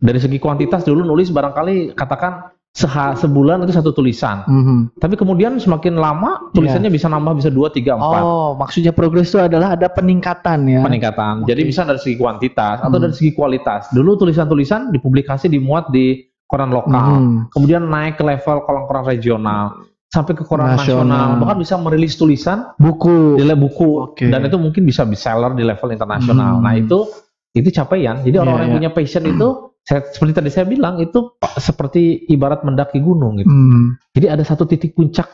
dari 0.00 0.18
segi 0.18 0.40
kuantitas 0.40 0.82
dulu 0.82 1.04
nulis 1.04 1.28
barangkali 1.28 1.92
katakan 1.92 2.48
seha, 2.70 3.18
sebulan 3.18 3.66
itu 3.66 3.74
satu 3.74 3.90
tulisan. 3.90 4.46
Mhm. 4.46 4.96
Tapi 4.96 5.18
kemudian 5.18 5.58
semakin 5.58 5.98
lama 5.98 6.50
tulisannya 6.54 6.88
bisa 6.88 7.10
nambah 7.10 7.36
bisa 7.36 7.50
dua, 7.50 7.68
tiga, 7.68 7.98
empat. 7.98 8.22
Oh, 8.22 8.54
maksudnya 8.54 8.94
progres 8.94 9.28
itu 9.28 9.42
adalah 9.42 9.74
ada 9.74 9.90
peningkatan 9.90 10.70
ya. 10.70 10.80
peningkatan. 10.80 11.44
Jadi 11.44 11.66
Oke. 11.66 11.68
bisa 11.74 11.82
dari 11.82 11.98
segi 12.00 12.16
kuantitas 12.16 12.80
atau 12.80 12.96
Hmm. 12.96 13.04
dari 13.04 13.14
segi 13.14 13.34
kualitas. 13.34 13.90
Dulu 13.90 14.16
tulisan-tulisan 14.16 14.94
dipublikasi 14.94 15.50
dimuat 15.50 15.90
di 15.90 16.24
koran 16.46 16.70
lokal, 16.70 17.10
Mhm. 17.18 17.54
kemudian 17.54 17.86
naik 17.86 18.18
ke 18.18 18.24
level 18.26 18.66
koran-koran 18.66 19.06
regional, 19.06 19.86
sampai 20.10 20.34
ke 20.34 20.42
koran 20.42 20.74
Nasional. 20.74 21.06
nasional, 21.06 21.38
bahkan 21.38 21.58
bisa 21.62 21.74
merilis 21.78 22.18
tulisan 22.18 22.74
Buku. 22.74 23.38
di 23.38 23.46
level 23.46 23.70
buku 23.70 23.90
Oke. 24.10 24.26
dan 24.26 24.42
itu 24.42 24.58
mungkin 24.58 24.82
bisa 24.82 25.06
bestseller 25.06 25.54
di 25.54 25.62
level 25.62 25.90
internasional. 25.90 26.58
Hmm. 26.58 26.66
Nah 26.66 26.74
itu 26.74 27.06
itu 27.50 27.70
capaian. 27.70 28.18
Jadi 28.22 28.34
Iya, 28.34 28.42
orang-orang 28.42 28.66
yang 28.66 28.74
iya. 28.74 28.78
punya 28.82 28.90
passion 28.94 29.22
itu 29.26 29.46
saya, 29.84 30.00
seperti 30.06 30.32
tadi 30.36 30.50
saya 30.52 30.66
bilang 30.68 31.00
itu 31.00 31.34
seperti 31.58 32.28
ibarat 32.30 32.62
mendaki 32.62 33.00
gunung 33.02 33.40
gitu. 33.40 33.50
Hmm. 33.50 33.96
Jadi 34.14 34.26
ada 34.30 34.44
satu 34.44 34.64
titik 34.68 34.94
puncak 34.94 35.28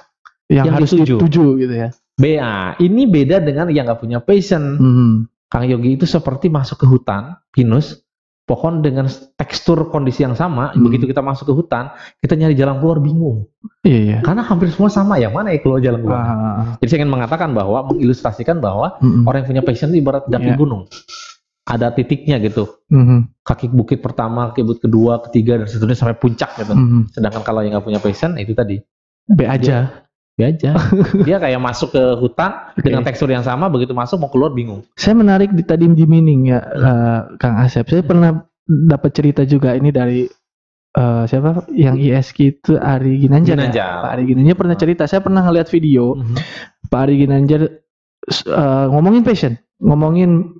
Yang, 0.47 0.63
Yang 0.71 0.75
harus 0.79 0.91
dituju. 0.95 1.15
dituju 1.19 1.45
gitu 1.59 1.75
ya. 1.75 1.89
BA. 2.15 2.79
Ini 2.79 3.03
beda 3.11 3.37
dengan 3.43 3.67
yang 3.67 3.83
nggak 3.91 3.99
punya 3.99 4.23
passion. 4.23 4.63
Mhm. 4.79 5.11
Kang 5.51 5.67
Yogi 5.67 5.99
itu 5.99 6.07
seperti 6.07 6.47
masuk 6.55 6.83
ke 6.83 6.87
hutan, 6.87 7.35
pinus, 7.51 8.07
pohon 8.47 8.79
dengan 8.79 9.11
tekstur 9.35 9.91
kondisi 9.91 10.23
yang 10.23 10.39
sama. 10.39 10.71
Hmm. 10.71 10.87
Begitu 10.87 11.11
kita 11.11 11.19
masuk 11.19 11.51
ke 11.51 11.55
hutan, 11.55 11.91
kita 12.23 12.39
nyari 12.39 12.55
jalan 12.55 12.79
keluar 12.79 13.03
bingung. 13.03 13.51
Iya, 13.83 13.99
iya. 13.99 14.19
Karena 14.23 14.47
hampir 14.47 14.71
semua 14.71 14.87
sama, 14.87 15.19
yang 15.19 15.35
mana 15.35 15.51
ya 15.51 15.59
keluar 15.59 15.83
jalan 15.83 15.99
keluar. 16.07 16.23
Ah. 16.23 16.79
Jadi 16.79 16.89
saya 16.95 16.99
ingin 17.03 17.11
mengatakan 17.11 17.51
bahwa, 17.51 17.91
mengilustrasikan 17.91 18.63
bahwa 18.63 19.03
Mhm. 19.03 19.27
orang 19.27 19.39
yang 19.43 19.49
punya 19.51 19.63
passion 19.67 19.91
itu 19.91 19.99
ibarat 19.99 20.31
daki 20.31 20.55
Iya. 20.55 20.59
gunung. 20.59 20.87
Ada 21.67 21.91
titiknya 21.91 22.39
gitu. 22.39 22.79
Mhm. 22.95 23.43
Kaki 23.43 23.75
bukit 23.75 23.99
pertama, 23.99 24.55
kaki 24.55 24.63
bukit 24.63 24.87
kedua, 24.87 25.19
ketiga, 25.27 25.59
dan 25.59 25.67
seterusnya 25.67 25.99
sampai 26.07 26.19
puncak 26.19 26.55
gitu. 26.63 26.71
Mhm. 26.73 27.11
Sedangkan 27.11 27.43
kalau 27.43 27.67
yang 27.67 27.75
nggak 27.75 27.87
punya 27.87 27.99
passion, 27.99 28.39
itu 28.39 28.55
tadi. 28.55 28.79
B 29.27 29.43
aja. 29.43 30.07
Dia 30.39 30.53
aja. 30.55 30.71
Dia 31.27 31.43
kayak 31.43 31.59
masuk 31.59 31.91
ke 31.91 32.03
hutan 32.23 32.71
Oke. 32.77 32.87
dengan 32.87 33.03
tekstur 33.03 33.27
yang 33.27 33.43
sama, 33.43 33.67
begitu 33.67 33.97
masuk 33.99 34.23
mau 34.23 34.31
keluar 34.31 34.55
bingung. 34.55 34.87
Saya 34.95 35.19
menarik 35.19 35.51
di 35.51 35.67
tadi 35.67 35.91
di 35.91 36.05
mining 36.07 36.55
ya, 36.55 36.61
eh, 36.63 37.21
Kang 37.41 37.59
Asep. 37.59 37.89
Saya 37.89 38.07
pernah 38.07 38.47
dapat 38.67 39.11
cerita 39.11 39.43
juga 39.43 39.75
ini 39.75 39.91
dari 39.91 40.23
eh, 40.97 41.25
siapa 41.29 41.69
yang 41.77 42.01
ISK 42.01 42.39
itu 42.57 42.73
Ari 42.79 43.21
Ginanjar. 43.21 43.59
ya? 43.59 43.69
Ginanjar. 43.69 43.93
Pak 44.01 44.11
Ari 44.17 44.25
Ginanjar 44.29 44.57
pernah 44.57 44.77
cerita. 44.79 45.03
Saya 45.05 45.21
pernah 45.21 45.43
ngeliat 45.45 45.69
video 45.69 46.17
Mhm. 46.17 46.37
Pak 46.89 47.01
Ari 47.05 47.15
Ginanjar 47.21 47.61
eh, 48.47 48.87
ngomongin 48.89 49.21
passion, 49.21 49.61
ngomongin 49.77 50.56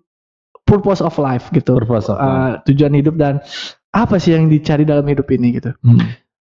purpose 0.67 0.99
of 1.01 1.15
life 1.17 1.49
gitu, 1.55 1.79
Purpose 1.79 2.11
of 2.11 2.19
Eh, 2.19 2.51
tujuan 2.69 2.93
hidup 2.93 3.15
dan 3.15 3.39
apa 3.95 4.19
sih 4.19 4.35
yang 4.35 4.51
dicari 4.51 4.83
dalam 4.83 5.07
hidup 5.07 5.31
ini 5.31 5.57
gitu. 5.57 5.71
Hmm. 5.81 6.03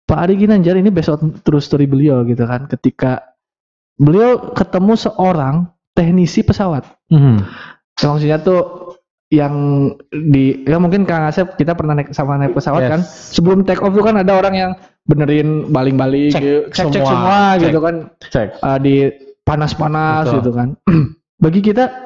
Pak 0.07 0.19
Ari 0.23 0.39
Ginanjar 0.39 0.79
ini 0.79 0.89
on 0.89 1.35
true 1.43 1.59
story 1.59 1.91
beliau 1.91 2.23
gitu 2.23 2.47
kan, 2.47 2.71
ketika 2.71 3.35
beliau 3.99 4.55
ketemu 4.55 4.95
seorang 4.95 5.55
teknisi 5.93 6.47
pesawat. 6.47 6.87
Mhm. 7.11 7.37
Ya, 7.97 8.07
maksudnya 8.07 8.39
tuh 8.39 8.63
yang 9.27 9.55
di 10.13 10.63
ya 10.63 10.79
mungkin 10.79 11.03
Kang 11.03 11.27
Asep 11.27 11.59
kita 11.59 11.75
pernah 11.75 11.99
naik 11.99 12.15
sama 12.15 12.39
naik 12.39 12.55
pesawat 12.55 12.87
Yes. 12.87 12.91
kan 12.95 13.01
sebelum 13.03 13.67
take 13.67 13.83
off 13.83 13.91
tuh 13.91 14.07
kan 14.07 14.15
ada 14.23 14.39
orang 14.39 14.55
yang 14.55 14.73
benerin 15.03 15.67
baling-baling 15.75 16.31
Cek- 16.31 16.43
gitu, 16.47 16.59
cek 16.71 16.87
cek 16.95 17.03
semua, 17.03 17.11
semua, 17.11 17.39
cek. 17.59 17.63
gitu 17.67 17.79
kan 17.83 17.95
Cek. 18.23 18.49
uh, 18.63 18.79
di 18.79 18.95
panas-panas 19.43 20.31
gitu 20.31 20.51
kan 20.55 20.79
bagi 21.43 21.59
kita 21.59 22.06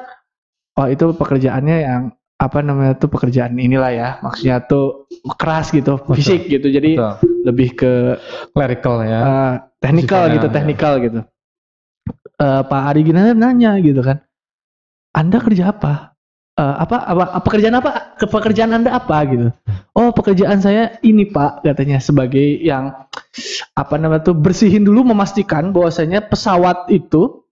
oh 0.77 0.87
itu 0.87 1.05
pekerjaannya 1.15 1.77
yang 1.83 2.01
apa 2.41 2.57
namanya 2.65 2.97
tuh 2.97 3.05
pekerjaan 3.05 3.53
inilah 3.53 3.91
ya 3.93 4.09
maksudnya 4.25 4.65
tuh 4.65 5.05
keras 5.37 5.69
gitu 5.69 6.01
fisik 6.17 6.49
gitu 6.49 6.73
jadi 6.73 6.97
Betul. 6.97 7.13
lebih 7.45 7.69
ke 7.77 7.93
Clerical 8.49 9.05
ya. 9.05 9.19
uh, 9.21 9.53
teknikal 9.77 10.25
Sifatnya, 10.25 10.35
gitu, 10.37 10.47
ya. 10.47 10.53
teknikal 10.53 10.93
gitu. 11.01 11.19
Eh, 12.41 12.61
Pak 12.65 12.81
Ari 12.89 13.01
Ginanjar 13.05 13.37
nanya 13.37 13.77
gitu 13.77 14.01
kan, 14.01 14.17
Anda 15.13 15.37
kerja 15.37 15.69
apa? 15.69 16.17
Eh, 16.57 16.75
apa, 16.81 16.97
apa, 17.05 17.23
apa 17.37 17.45
pekerjaan 17.45 17.77
apa? 17.77 18.17
Ke 18.17 18.25
pekerjaan 18.25 18.73
Anda 18.73 18.97
apa 18.97 19.17
gitu? 19.29 19.53
Oh 19.93 20.09
pekerjaan 20.09 20.57
saya 20.57 20.97
ini 21.05 21.29
Pak 21.29 21.61
katanya 21.61 22.01
sebagai 22.01 22.41
yang 22.61 23.05
apa 23.77 23.95
namanya 24.01 24.33
tuh 24.33 24.37
bersihin 24.37 24.81
dulu 24.81 25.13
memastikan 25.13 25.69
bahwasanya 25.69 26.25
pesawat 26.25 26.89
itu 26.89 27.45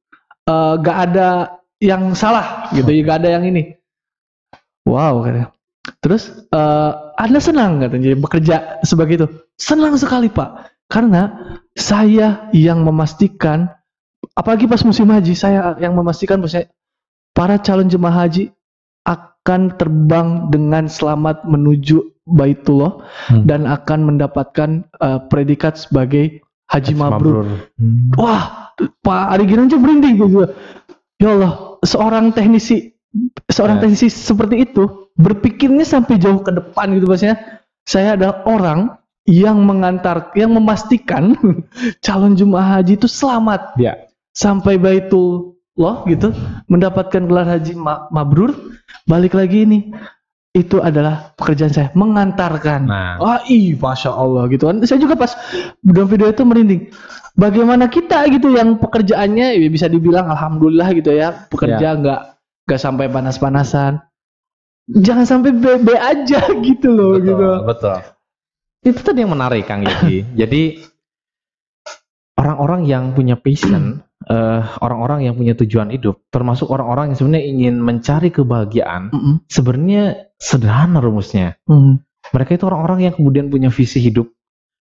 eh, 0.50 0.74
gak 0.82 0.98
ada 1.14 1.59
yang 1.80 2.12
salah 2.16 2.68
gitu, 2.76 2.92
ya 2.92 3.02
gak 3.08 3.24
ada 3.24 3.40
yang 3.40 3.44
ini. 3.48 3.76
Wow 4.88 5.24
katanya. 5.24 5.50
Terus 6.00 6.32
eh, 6.52 6.92
Anda 7.18 7.40
senang 7.42 7.82
katanya 7.84 8.04
jadi 8.12 8.18
bekerja 8.20 8.56
sebagai 8.86 9.14
itu? 9.16 9.28
Senang 9.60 9.96
sekali 10.00 10.32
Pak, 10.32 10.72
karena 10.92 11.56
saya 11.76 12.48
yang 12.56 12.84
memastikan, 12.84 13.68
apalagi 14.36 14.68
pas 14.68 14.84
musim 14.84 15.08
haji, 15.10 15.34
saya 15.36 15.76
yang 15.80 15.96
memastikan 15.96 16.40
bahwa 16.40 16.68
para 17.36 17.56
calon 17.60 17.92
jemaah 17.92 18.28
haji 18.28 18.52
akan 19.08 19.80
terbang 19.80 20.52
dengan 20.52 20.86
selamat 20.86 21.48
menuju 21.48 22.04
Baitullah 22.30 23.02
Hmm. 23.32 23.50
dan 23.50 23.66
akan 23.66 24.00
mendapatkan 24.14 24.70
eh, 24.86 25.20
predikat 25.34 25.82
sebagai 25.82 26.46
haji 26.70 26.94
mabrur. 26.94 27.66
Hmm. 27.76 28.14
Wah, 28.14 28.70
Pak 28.78 29.24
Ari 29.34 29.50
Ginanjar 29.50 29.82
merinding 29.82 30.22
gitu. 30.22 30.46
Ya 31.20 31.36
Allah, 31.36 31.69
seorang 31.84 32.32
teknisi, 32.32 32.94
seorang 33.50 33.80
Ya. 33.80 33.82
teknisi 33.88 34.08
seperti 34.12 34.68
itu 34.70 35.12
berpikirnya 35.16 35.84
sampai 35.84 36.20
jauh 36.20 36.40
ke 36.44 36.52
depan 36.54 36.92
gitu 36.96 37.06
maksudnya. 37.08 37.38
Saya 37.84 38.14
adalah 38.14 38.46
orang 38.46 38.80
yang 39.26 39.62
mengantar, 39.66 40.30
yang 40.38 40.54
memastikan 40.54 41.34
calon 42.06 42.38
jemaah 42.38 42.80
haji 42.82 42.98
itu 42.98 43.08
selamat 43.10 43.78
Ya. 43.78 43.94
sampai 44.34 44.78
Baitullah 44.78 46.06
gitu, 46.06 46.34
mendapatkan 46.70 47.26
gelar 47.26 47.46
haji 47.50 47.74
ma- 47.78 48.06
mabrur. 48.10 48.54
Balik 49.10 49.34
lagi 49.34 49.66
ini, 49.66 49.90
itu 50.60 50.84
adalah 50.84 51.32
pekerjaan 51.40 51.72
saya 51.72 51.90
mengantarkan. 51.96 52.84
Nah, 52.84 53.16
Wah, 53.24 53.40
ih, 53.48 53.80
masya 53.80 54.12
Allah 54.12 54.52
gitu 54.52 54.68
kan. 54.68 54.84
Saya 54.84 55.00
juga 55.00 55.16
pas 55.16 55.32
dalam 55.80 56.08
video 56.12 56.28
itu 56.28 56.44
merinding. 56.44 56.92
Bagaimana 57.40 57.88
kita 57.88 58.28
gitu 58.28 58.52
yang 58.52 58.76
pekerjaannya 58.76 59.56
ya 59.56 59.70
bisa 59.72 59.88
dibilang 59.88 60.28
alhamdulillah 60.28 60.92
gitu 60.92 61.16
ya, 61.16 61.48
pekerja 61.48 61.96
nggak 61.96 62.22
nggak 62.68 62.82
sampai 62.82 63.08
panas-panasan. 63.08 64.04
Jangan 64.90 65.24
sampai 65.24 65.56
B, 65.56 65.66
B 65.80 65.96
aja 65.96 66.52
gitu 66.68 66.92
loh 66.92 67.16
betul, 67.16 67.24
gitu. 67.24 67.48
betul. 67.64 67.98
Itu 68.84 69.00
tadi 69.00 69.24
yang 69.24 69.32
menarik 69.32 69.64
Kang 69.64 69.88
Yogi. 69.88 70.28
Jadi 70.40 70.84
orang-orang 72.36 72.88
yang 72.88 73.04
punya 73.16 73.40
passion, 73.40 74.04
eh, 74.26 74.62
orang-orang 74.84 75.24
yang 75.30 75.36
punya 75.40 75.56
tujuan 75.56 75.94
hidup, 75.94 76.20
termasuk 76.28 76.68
orang-orang 76.68 77.14
yang 77.14 77.18
sebenarnya 77.18 77.46
ingin 77.46 77.76
mencari 77.80 78.30
kebahagiaan, 78.30 79.14
Mm-mm. 79.14 79.36
sebenarnya 79.48 80.34
sederhana 80.36 81.00
rumusnya. 81.00 81.56
Mm. 81.70 82.04
Mereka 82.36 82.60
itu 82.60 82.66
orang-orang 82.68 83.10
yang 83.10 83.14
kemudian 83.16 83.48
punya 83.48 83.72
visi 83.72 84.04
hidup 84.04 84.30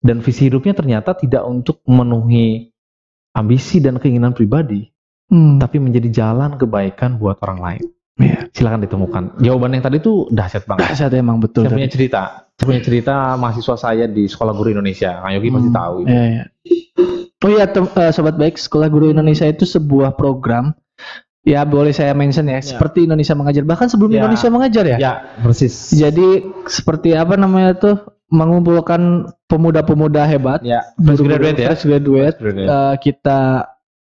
dan 0.03 0.21
visi 0.21 0.47
hidupnya 0.47 0.77
ternyata 0.77 1.17
tidak 1.17 1.43
untuk 1.47 1.81
memenuhi 1.89 2.71
ambisi 3.33 3.81
dan 3.81 3.97
keinginan 3.97 4.37
pribadi, 4.37 4.91
Mm. 5.33 5.57
tapi 5.57 5.81
menjadi 5.81 6.13
jalan 6.13 6.61
kebaikan 6.61 7.17
buat 7.17 7.41
orang 7.41 7.59
lain. 7.65 7.85
Iya. 8.21 8.53
Silakan 8.53 8.85
ditemukan. 8.85 9.23
Jawaban 9.41 9.73
yang 9.73 9.81
tadi 9.81 9.97
itu 9.97 10.29
dahsyat 10.29 10.69
banget. 10.69 10.93
Dahsyat 10.93 11.13
emang 11.17 11.41
betul. 11.41 11.65
Saya 11.65 11.73
tadi. 11.73 11.79
punya 11.81 11.91
cerita. 11.91 12.23
Saya 12.53 12.67
punya 12.69 12.83
cerita 12.85 13.15
mahasiswa 13.41 13.77
saya 13.81 14.05
di 14.05 14.29
Sekolah 14.29 14.53
Guru 14.53 14.77
Indonesia. 14.77 15.25
Kang 15.25 15.33
Yogi 15.33 15.49
pasti 15.49 15.71
Hmm, 15.73 15.79
tahu. 15.81 15.97
Iya, 16.05 16.23
iya. 16.29 16.45
Oh 17.43 17.51
iya, 17.51 17.67
tem- 17.67 17.91
eh, 17.91 18.11
sobat 18.11 18.35
baik, 18.35 18.55
Sekolah 18.55 18.87
Guru 18.87 19.11
Indonesia 19.11 19.45
itu 19.45 19.63
sebuah 19.63 20.15
program. 20.15 20.73
Ya 21.43 21.67
boleh 21.67 21.91
saya 21.91 22.15
mention 22.15 22.47
ya, 22.47 22.63
seperti 22.63 23.03
Indonesia 23.03 23.35
mengajar. 23.35 23.63
Bahkan 23.63 23.87
sebelum 23.89 24.15
Ya. 24.15 24.23
Indonesia 24.23 24.47
mengajar 24.47 24.85
ya. 24.87 24.97
Ya, 24.97 25.13
persis. 25.37 25.91
Jadi 25.91 26.39
seperti 26.65 27.13
apa 27.13 27.35
namanya 27.35 27.75
tuh 27.75 27.99
mengumpulkan 28.31 29.27
pemuda-pemuda 29.45 30.23
hebat, 30.25 30.63
Ya, 30.63 30.87
fresh 30.97 31.19
graduate 31.19 31.59
ya. 31.59 31.69
fresh 31.69 31.85
graduate, 31.85 32.37
Graduate. 32.39 32.69
eh, 32.71 32.95
kita 33.03 33.41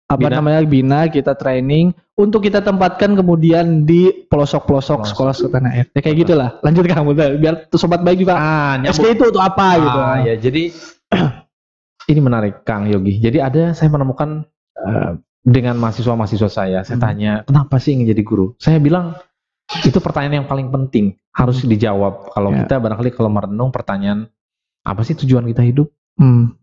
apa 0.06 0.22
Bina. 0.22 0.38
namanya 0.38 0.62
bina, 0.64 1.00
kita 1.10 1.34
training 1.34 1.90
untuk 2.14 2.40
kita 2.40 2.62
tempatkan 2.62 3.18
kemudian 3.18 3.84
di 3.84 4.14
pelosok-pelosok 4.30 5.02
Pelosok. 5.02 5.10
sekolah 5.10 5.34
setanah 5.34 5.72
air. 5.74 5.86
Ya 5.92 6.00
kayak 6.00 6.18
gitulah. 6.22 6.50
Lanjut 6.62 6.86
kamu 6.86 7.10
tuh, 7.12 7.30
biar 7.36 7.56
sobat 7.74 8.06
baik 8.06 8.22
juga. 8.22 8.38
Ah. 8.38 8.78
SD 8.86 9.18
itu 9.18 9.26
tuh 9.28 9.42
apa 9.42 9.68
gitu. 9.76 10.00
Ah, 10.00 10.18
ya, 10.22 10.38
jadi 10.38 10.70
ini 12.06 12.20
menarik 12.22 12.62
Kang 12.64 12.86
Yogi. 12.86 13.18
Jadi 13.18 13.42
ada 13.42 13.74
saya 13.74 13.90
menemukan 13.90 14.46
eh, 14.76 15.12
dengan 15.42 15.78
mahasiswa-mahasiswa 15.78 16.50
saya, 16.50 16.80
saya 16.82 16.98
Hmm. 16.98 17.06
tanya, 17.06 17.32
kenapa 17.46 17.78
sih 17.78 17.94
ingin 17.94 18.12
jadi 18.12 18.24
guru? 18.26 18.58
Saya 18.58 18.82
bilang 18.82 19.14
itu 19.82 19.98
pertanyaan 19.98 20.46
yang 20.46 20.50
paling 20.50 20.70
penting, 20.70 21.18
harus 21.32 21.62
dijawab. 21.62 22.34
Kalau 22.34 22.50
Ya. 22.54 22.66
kita 22.66 22.76
barangkali 22.78 23.10
kalau 23.14 23.30
merenung 23.30 23.70
pertanyaan 23.70 24.30
apa 24.82 25.02
sih 25.02 25.16
tujuan 25.16 25.46
kita 25.48 25.62
hidup? 25.62 25.90
Hmm. 26.18 26.54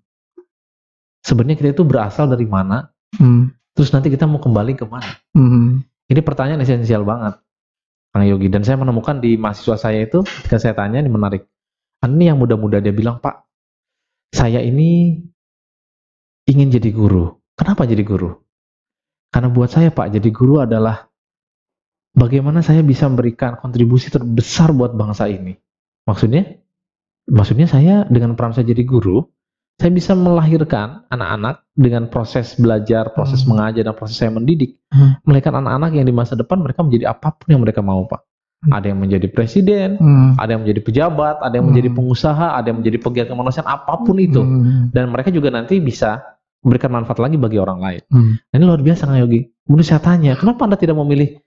Sebenarnya 1.23 1.59
kita 1.59 1.71
itu 1.75 1.83
berasal 1.87 2.27
dari 2.27 2.47
mana? 2.47 2.91
Hmm. 3.15 3.55
Terus 3.73 3.95
nanti 3.95 4.11
kita 4.11 4.27
mau 4.27 4.43
kembali 4.43 4.75
ke 4.75 4.85
mana? 4.87 5.07
Hmm. 5.35 5.83
Ini 6.11 6.21
pertanyaan 6.21 6.61
esensial 6.61 7.07
banget, 7.07 7.39
Kang 8.13 8.27
Yogi. 8.27 8.51
Dan 8.51 8.63
saya 8.63 8.77
menemukan 8.77 9.23
di 9.23 9.39
mahasiswa 9.39 9.79
saya 9.79 10.03
itu, 10.03 10.21
ketika 10.21 10.59
saya 10.59 10.75
tanya, 10.77 11.01
ini 11.01 11.09
menarik. 11.09 11.47
Ini 12.03 12.35
yang 12.35 12.39
muda-muda 12.43 12.83
dia 12.83 12.91
bilang, 12.91 13.23
Pak, 13.23 13.47
saya 14.35 14.59
ini 14.61 15.23
ingin 16.49 16.69
jadi 16.73 16.91
guru. 16.91 17.39
Kenapa 17.55 17.87
jadi 17.87 18.03
guru? 18.03 18.33
Karena 19.33 19.49
buat 19.49 19.71
saya, 19.73 19.89
Pak, 19.89 20.13
jadi 20.13 20.29
guru 20.29 20.61
adalah 20.61 21.09
bagaimana 22.13 22.61
saya 22.61 22.85
bisa 22.85 23.09
memberikan 23.09 23.57
kontribusi 23.57 24.13
terbesar 24.13 24.77
buat 24.77 24.93
bangsa 24.93 25.29
ini. 25.29 25.57
Maksudnya, 26.05 26.61
maksudnya 27.31 27.67
saya 27.71 28.05
dengan 28.11 28.37
peran 28.37 28.53
saya 28.53 28.69
jadi 28.69 28.85
guru, 28.85 29.25
saya 29.81 29.89
bisa 29.89 30.13
melahirkan 30.13 31.09
anak-anak 31.09 31.65
dengan 31.73 32.13
proses 32.13 32.55
belajar, 32.61 33.17
proses 33.17 33.43
Hmm. 33.43 33.57
mengajar, 33.57 33.83
dan 33.89 33.95
proses 33.97 34.21
saya 34.21 34.31
mendidik 34.35 34.77
Hmm. 34.93 35.17
melahirkan 35.25 35.65
anak-anak 35.65 35.91
yang 35.97 36.07
di 36.07 36.15
masa 36.15 36.37
depan 36.37 36.61
mereka 36.61 36.85
menjadi 36.85 37.09
apa 37.17 37.33
pun 37.33 37.49
yang 37.49 37.63
mereka 37.65 37.81
mau 37.81 38.05
pak. 38.05 38.21
Ada 38.71 38.87
yang 38.87 39.03
menjadi 39.03 39.27
presiden 39.27 39.99
Hmm. 39.99 40.39
ada 40.39 40.55
yang 40.55 40.63
menjadi 40.63 40.81
pejabat 40.87 41.43
ada 41.43 41.55
yang 41.59 41.67
menjadi 41.67 41.89
Hmm. 41.91 41.99
pengusaha 41.99 42.47
ada 42.55 42.67
yang 42.71 42.79
menjadi 42.79 42.99
pegiat 43.03 43.27
kemanusiaan 43.27 43.67
apa 43.67 43.95
pun 43.99 44.17
itu 44.23 44.39
Hmm. 44.39 44.95
dan 44.95 45.11
mereka 45.11 45.35
juga 45.35 45.51
nanti 45.51 45.83
bisa 45.83 46.23
memberikan 46.63 46.95
manfaat 46.95 47.19
lagi 47.19 47.35
bagi 47.35 47.59
orang 47.59 47.83
lain 47.83 48.03
Hmm. 48.07 48.39
Nah, 48.39 48.55
ini 48.55 48.65
luar 48.65 48.79
biasa 48.79 49.11
Kang 49.11 49.19
Yogi 49.19 49.51
kemudian 49.67 49.87
saya 49.87 49.99
tanya 49.99 50.39
kenapa 50.39 50.63
anda 50.63 50.79
tidak 50.79 50.95
memilih 50.95 51.43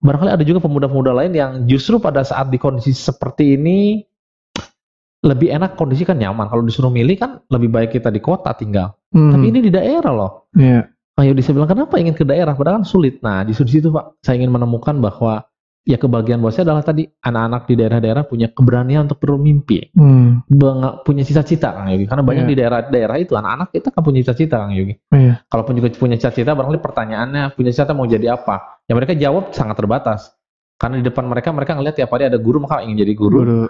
barangkali 0.00 0.30
ada 0.32 0.44
juga 0.44 0.64
pemuda-pemuda 0.64 1.12
lain 1.12 1.32
yang 1.36 1.50
justru 1.68 2.00
pada 2.00 2.24
saat 2.24 2.48
di 2.48 2.56
kondisi 2.56 2.96
seperti 2.96 3.60
ini 3.60 4.00
lebih 5.20 5.50
enak 5.50 5.74
kondisi 5.74 6.06
kan 6.06 6.14
nyaman 6.14 6.46
kalau 6.46 6.62
disuruh 6.62 6.92
milih 6.92 7.18
kan 7.18 7.42
lebih 7.50 7.68
baik 7.68 7.90
kita 7.92 8.08
di 8.08 8.22
kota 8.22 8.54
tinggal 8.54 8.94
Hmm. 9.12 9.32
tapi 9.32 9.48
ini 9.48 9.58
di 9.60 9.70
daerah 9.72 10.12
loh 10.12 10.32
Iya. 10.56 10.88
Ayo 11.16 11.32
saya 11.40 11.56
bilang 11.56 11.72
kenapa 11.72 11.96
ingin 11.96 12.12
ke 12.12 12.28
daerah 12.28 12.52
padahal 12.52 12.84
kan 12.84 12.84
sulit. 12.84 13.24
Nah 13.24 13.40
di 13.40 13.56
situ 13.56 13.88
Pak 13.88 14.20
saya 14.20 14.36
ingin 14.36 14.52
menemukan 14.52 15.00
bahwa 15.00 15.48
ya 15.86 15.96
kebahagiaan 15.96 16.42
buat 16.42 16.50
saya 16.50 16.66
adalah 16.66 16.82
tadi 16.82 17.06
anak-anak 17.06 17.62
di 17.70 17.74
daerah-daerah 17.78 18.22
punya 18.26 18.50
keberanian 18.50 19.06
untuk 19.06 19.22
bermimpi, 19.22 19.94
Hmm. 19.94 20.42
Punya 21.06 21.22
cita-cita 21.22 21.70
Kang 21.70 21.86
Yogi. 21.94 22.10
Karena 22.10 22.26
banyak 22.26 22.42
Iya. 22.42 22.50
di 22.50 22.56
daerah-daerah 22.58 23.16
itu 23.22 23.32
anak-anak 23.38 23.68
kita 23.70 23.94
kan 23.94 24.02
punya 24.02 24.18
cita-cita 24.26 24.58
Kang 24.58 24.74
Yogi. 24.74 24.98
Iya. 25.14 25.46
Kalaupun 25.46 25.78
juga 25.78 25.88
punya 25.94 26.18
cita-cita 26.18 26.58
barangkali 26.58 26.82
pertanyaannya 26.82 27.54
punya 27.54 27.70
cita-cita 27.70 27.94
mau 27.94 28.04
jadi 28.04 28.34
apa? 28.34 28.82
Ya 28.84 28.98
mereka 28.98 29.14
jawab 29.14 29.54
sangat 29.54 29.78
terbatas. 29.78 30.34
Karena 30.76 30.98
di 31.00 31.06
depan 31.06 31.24
mereka 31.24 31.54
mereka 31.54 31.72
ngelihat 31.78 31.96
tiap 31.96 32.10
hari 32.12 32.26
ada 32.28 32.36
guru 32.36 32.60
maka 32.60 32.82
ingin 32.82 33.06
jadi 33.06 33.14
guru. 33.14 33.38
Guru. 33.46 33.62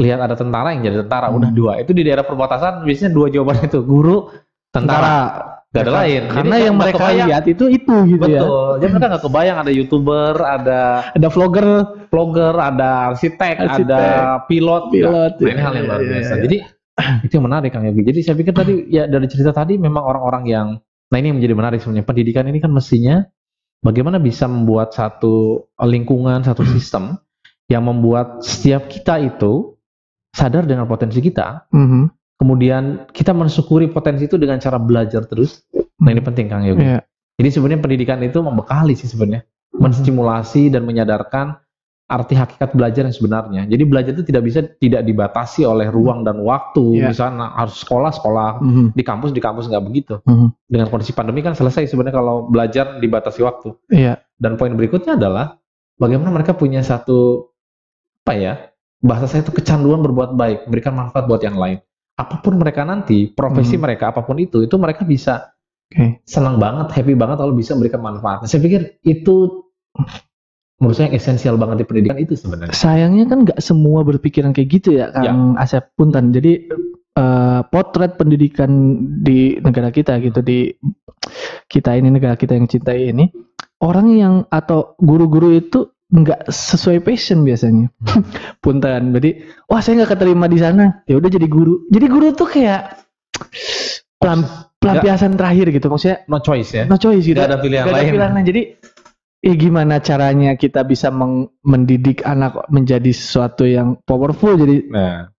Lihat 0.00 0.18
ada 0.24 0.34
tentara 0.34 0.72
yang 0.72 0.82
jadi 0.88 1.04
tentara 1.04 1.28
udah 1.28 1.52
Hmm. 1.52 1.58
dua. 1.60 1.72
Itu 1.78 1.92
di 1.92 2.00
daerah 2.00 2.24
perbatasan 2.24 2.82
biasanya 2.82 3.12
dua 3.12 3.28
jawaban 3.28 3.60
itu 3.60 3.78
guru 3.84 4.32
tentara. 4.72 5.60
Gak 5.72 5.82
ada 5.82 5.92
lain. 5.98 6.22
Jadi 6.22 6.30
Karena 6.30 6.44
nggak- 6.52 6.66
yang 6.68 6.76
mereka 6.76 6.98
kebayang. 7.00 7.28
lihat 7.32 7.44
itu 7.48 7.64
itu 7.66 7.94
gitu 8.06 8.24
ya. 8.28 8.40
Betul. 8.44 8.68
Jadi 8.76 8.90
mereka 8.92 9.06
nggak 9.08 9.24
kebayang 9.24 9.56
ada 9.58 9.72
youtuber, 9.72 10.32
ada 10.36 10.80
Ada 11.10 11.28
vlogger, 11.28 11.68
vlogger, 12.06 12.54
ada 12.54 12.88
arsitek, 13.08 13.54
Arsitek, 13.58 13.88
ada 13.88 14.02
pilot. 14.44 14.82
pilot. 14.90 15.32
Nah, 15.34 15.48
ini 15.48 15.60
hal 15.60 15.72
yang 15.72 15.86
luar 15.88 16.00
Iya, 16.00 16.08
biasa. 16.12 16.20
iya, 16.22 16.36
iya. 16.36 16.42
Jadi 16.44 16.56
itu 17.24 17.32
yang 17.32 17.46
menarik 17.46 17.70
Kang 17.72 17.84
Yogi. 17.84 18.02
Jadi 18.04 18.18
saya 18.20 18.36
pikir 18.36 18.52
tadi 18.52 18.74
ya 18.86 19.08
dari 19.08 19.26
cerita 19.26 19.50
tadi 19.50 19.74
memang 19.74 20.02
orang-orang 20.02 20.44
yang 20.44 20.68
nah 21.08 21.16
ini 21.16 21.28
yang 21.28 21.38
menjadi 21.40 21.54
menarik 21.54 21.78
sebenarnya. 21.78 22.04
Pendidikan 22.04 22.44
ini 22.46 22.58
kan 22.58 22.68
mestinya 22.68 23.24
bagaimana 23.80 24.16
bisa 24.16 24.44
membuat 24.44 24.92
satu 24.92 25.66
lingkungan, 25.78 26.40
satu 26.40 26.68
sistem 26.68 27.16
yang 27.66 27.80
membuat 27.82 28.40
setiap 28.40 28.86
kita 28.86 29.16
itu 29.18 29.72
sadar 30.28 30.64
dengan 30.64 30.84
potensi 30.84 31.18
kita, 31.18 31.68
Mhm. 31.68 32.21
Kemudian 32.42 33.06
kita 33.14 33.30
mensyukuri 33.30 33.86
potensi 33.86 34.26
itu 34.26 34.34
dengan 34.34 34.58
cara 34.58 34.82
belajar 34.82 35.22
terus. 35.30 35.62
Nah 36.02 36.10
ini 36.10 36.18
penting 36.18 36.50
Kang 36.50 36.66
Yogi. 36.66 36.82
Iya. 36.82 37.06
Jadi 37.38 37.48
sebenarnya 37.54 37.80
pendidikan 37.86 38.18
itu 38.18 38.42
membekali 38.42 38.98
sih 38.98 39.06
sebenarnya, 39.06 39.46
Hmm. 39.72 39.88
menstimulasi 39.88 40.74
dan 40.74 40.82
menyadarkan 40.82 41.54
arti 42.10 42.36
hakikat 42.36 42.76
belajar 42.76 43.08
yang 43.08 43.14
sebenarnya. 43.14 43.62
Jadi 43.64 43.82
belajar 43.88 44.12
itu 44.12 44.26
tidak 44.26 44.42
bisa 44.44 44.60
tidak 44.76 45.06
dibatasi 45.06 45.64
oleh 45.64 45.88
ruang 45.88 46.26
dan 46.26 46.42
waktu. 46.42 46.98
Iya. 46.98 47.14
Misalnya 47.14 47.54
harus 47.56 47.78
sekolah 47.80 48.10
sekolah, 48.12 48.60
Mhm. 48.60 48.86
di 48.92 49.02
kampus 49.06 49.30
di 49.32 49.40
kampus 49.40 49.70
nggak 49.70 49.84
begitu. 49.86 50.14
Mhm. 50.26 50.46
Dengan 50.66 50.86
kondisi 50.92 51.14
pandemi 51.16 51.40
kan 51.40 51.54
selesai 51.56 51.88
sebenarnya 51.88 52.18
kalau 52.18 52.50
belajar 52.50 52.98
dibatasi 53.00 53.40
waktu. 53.46 53.72
Iya. 53.88 54.18
Dan 54.36 54.58
poin 54.58 54.74
berikutnya 54.74 55.14
adalah 55.16 55.56
bagaimana 55.96 56.34
mereka 56.34 56.52
punya 56.58 56.82
satu 56.82 57.48
apa 58.26 58.34
ya 58.34 58.54
bahasa 59.00 59.26
saya 59.26 59.42
itu 59.46 59.50
kecanduan 59.54 60.02
berbuat 60.04 60.36
baik, 60.36 60.68
memberikan 60.68 60.92
manfaat 60.94 61.24
buat 61.30 61.40
yang 61.40 61.56
lain. 61.56 61.80
Apa 62.18 62.44
pun 62.44 62.60
mereka 62.60 62.84
nanti, 62.84 63.32
profesi 63.32 63.80
Hmm. 63.80 63.88
mereka 63.88 64.12
apa 64.12 64.20
pun 64.22 64.36
itu, 64.36 64.60
itu 64.62 64.76
mereka 64.76 65.02
bisa 65.08 65.56
Oke. 65.88 66.20
senang 66.28 66.60
banget, 66.60 66.92
happy 66.92 67.16
banget 67.16 67.40
kalau 67.40 67.56
bisa 67.56 67.72
memberikan 67.72 68.04
manfaat. 68.04 68.44
Nah, 68.44 68.48
saya 68.48 68.60
pikir 68.60 69.00
itu 69.04 69.64
menurut 70.80 70.96
saya 70.98 71.12
yang 71.12 71.16
esensial 71.16 71.56
banget 71.56 71.82
di 71.82 71.86
pendidikan 71.88 72.18
itu 72.20 72.34
sebenarnya. 72.36 72.74
Sayangnya 72.74 73.24
kan 73.30 73.38
nggak 73.48 73.60
semua 73.62 74.02
berpikiran 74.02 74.52
kayak 74.52 74.68
gitu 74.68 74.98
ya, 74.98 75.08
Kang 75.14 75.54
Asep 75.56 75.94
Punten. 75.94 76.34
Jadi 76.34 76.68
eh, 77.16 77.60
potret 77.68 78.16
pendidikan 78.16 78.70
di 79.22 79.60
negara 79.60 79.92
kita 79.92 80.16
gitu 80.20 80.40
di 80.40 80.72
kita 81.68 81.96
ini 81.96 82.08
negara 82.10 82.34
kita 82.34 82.56
yang 82.56 82.66
cintai 82.66 83.14
ini 83.14 83.30
orang 83.82 84.06
yang 84.14 84.34
atau 84.48 84.94
guru-guru 84.98 85.54
itu 85.54 85.90
nggak 86.12 86.44
sesuai 86.46 87.00
passion 87.00 87.40
biasanya. 87.40 87.88
Punten. 88.62 89.16
Jadi 89.16 89.30
wah 89.64 89.80
saya 89.80 90.04
nggak 90.04 90.12
keterima 90.12 90.46
di 90.46 90.58
sana, 90.60 91.02
ya 91.08 91.16
udah 91.16 91.30
jadi 91.32 91.48
guru. 91.48 91.88
Jadi 91.88 92.06
guru 92.06 92.30
tuh 92.32 92.48
kayak 92.48 93.00
pelam- 94.16 94.46
pelampiasan 94.76 95.34
terakhir 95.34 95.70
gitu 95.70 95.86
maksudnya 95.88 96.26
No 96.26 96.38
choice 96.38 96.70
ya. 96.74 96.84
no 96.84 96.96
choice 96.96 97.24
gitu. 97.24 97.38
Ada 97.38 97.58
pilihan 97.58 97.84
Gak 97.86 97.90
ada 97.90 98.02
lain. 98.02 98.12
pilihan 98.12 98.32
lain. 98.34 98.46
Jadi 98.46 98.62
eh, 99.42 99.56
gimana 99.56 99.98
caranya 99.98 100.54
kita 100.54 100.84
bisa 100.84 101.08
meng- 101.08 101.50
mendidik 101.62 102.22
anak 102.22 102.66
menjadi 102.68 103.10
sesuatu 103.10 103.64
yang 103.64 103.98
powerful 104.02 104.54
jadi 104.54 104.86
Nah, 104.86 105.32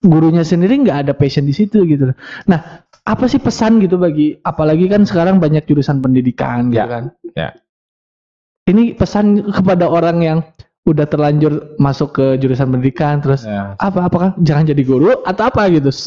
gurunya 0.00 0.44
sendiri 0.44 0.84
nggak 0.84 0.98
ada 1.08 1.12
passion 1.16 1.44
di 1.44 1.54
situ 1.54 1.86
gitu. 1.86 2.12
Nah, 2.44 2.60
apa 3.00 3.24
sih 3.24 3.40
pesan 3.40 3.80
gitu 3.80 3.96
bagi 3.96 4.36
apalagi 4.36 4.88
kan 4.88 5.04
sekarang 5.04 5.40
banyak 5.40 5.64
jurusan 5.64 6.00
pendidikan 6.00 6.68
gitu 6.68 6.80
Ya, 6.80 6.86
kan. 6.88 7.04
ya. 7.32 7.48
Ini 8.64 8.96
pesan 8.96 9.44
kepada 9.52 9.86
orang 9.86 10.16
yang 10.24 10.38
udah 10.84 11.04
terlanjur 11.04 11.76
masuk 11.76 12.12
ke 12.12 12.26
jurusan 12.36 12.68
pendidikan 12.68 13.16
terus 13.18 13.44
ya. 13.44 13.72
apa 13.76 14.04
apakah 14.04 14.36
jangan 14.36 14.68
jadi 14.68 14.82
guru 14.84 15.20
atau 15.24 15.48
apa 15.48 15.68
gitu. 15.72 15.88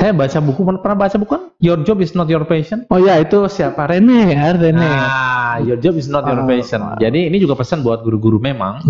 Saya 0.00 0.16
baca 0.16 0.38
buku, 0.40 0.60
pernah 0.80 0.96
baca 0.96 1.16
buku 1.20 1.28
kan? 1.28 1.42
Your 1.60 1.84
job 1.84 2.00
is 2.00 2.16
not 2.16 2.24
your 2.28 2.44
passion. 2.48 2.88
oh 2.88 2.96
ya 2.96 3.20
itu 3.20 3.36
siapa 3.52 3.84
Rene 3.84 4.32
ya 4.32 4.56
Rene. 4.56 4.80
Nah, 4.80 5.60
your 5.60 5.76
job 5.76 6.00
is 6.00 6.08
not 6.08 6.24
your 6.24 6.40
Ah. 6.40 6.48
passion. 6.48 6.80
Jadi 6.96 7.28
ini 7.28 7.36
juga 7.36 7.52
pesan 7.52 7.84
buat 7.84 8.00
guru-guru 8.00 8.40
memang. 8.40 8.80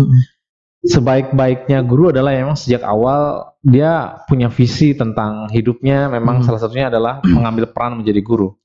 Sebaik-baiknya 0.81 1.83
guru 1.83 2.09
adalah 2.09 2.33
memang 2.33 2.55
sejak 2.57 2.81
awal 2.81 3.53
dia 3.61 4.23
punya 4.25 4.47
visi 4.47 4.95
tentang 4.95 5.51
hidupnya. 5.51 6.07
Memang 6.07 6.41
Hmm. 6.41 6.45
salah 6.47 6.63
satunya 6.63 6.87
adalah 6.87 7.19
mengambil 7.21 7.67
peran 7.69 7.99
menjadi 7.99 8.23
guru. 8.23 8.55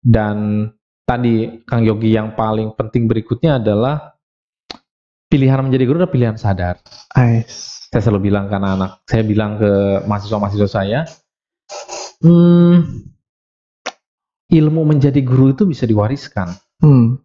Dan 0.00 0.66
tadi 1.10 1.66
Kang 1.66 1.82
Yogi 1.82 2.14
yang 2.14 2.38
paling 2.38 2.70
penting 2.78 3.10
berikutnya 3.10 3.58
adalah 3.58 4.14
pilihan 5.26 5.58
menjadi 5.66 5.82
guru 5.90 5.96
adalah 5.98 6.14
pilihan 6.14 6.36
sadar. 6.38 6.78
Ais. 7.18 7.90
Saya 7.90 8.06
selalu 8.06 8.30
bilang 8.30 8.46
ke 8.46 8.54
anak-anak, 8.54 9.02
saya 9.10 9.22
bilang 9.26 9.58
ke 9.58 9.70
mahasiswa-mahasiswa 10.06 10.70
saya, 10.70 11.00
hmm, 12.22 12.74
ilmu 14.54 14.82
menjadi 14.86 15.18
guru 15.26 15.50
itu 15.50 15.66
bisa 15.66 15.90
diwariskan. 15.90 16.54
Hmm. 16.78 17.18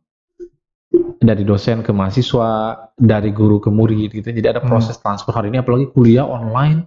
dari 1.15 1.41
dosen 1.41 1.81
ke 1.81 1.89
mahasiswa, 1.89 2.77
dari 2.93 3.33
guru 3.33 3.57
ke 3.57 3.73
murid 3.73 4.13
gitu. 4.13 4.29
Jadi 4.29 4.45
ada 4.45 4.61
Hmm. 4.61 4.69
proses 4.69 4.95
transfer 5.01 5.33
hari 5.33 5.49
ini 5.49 5.57
apalagi 5.57 5.89
kuliah 5.89 6.21
online 6.21 6.85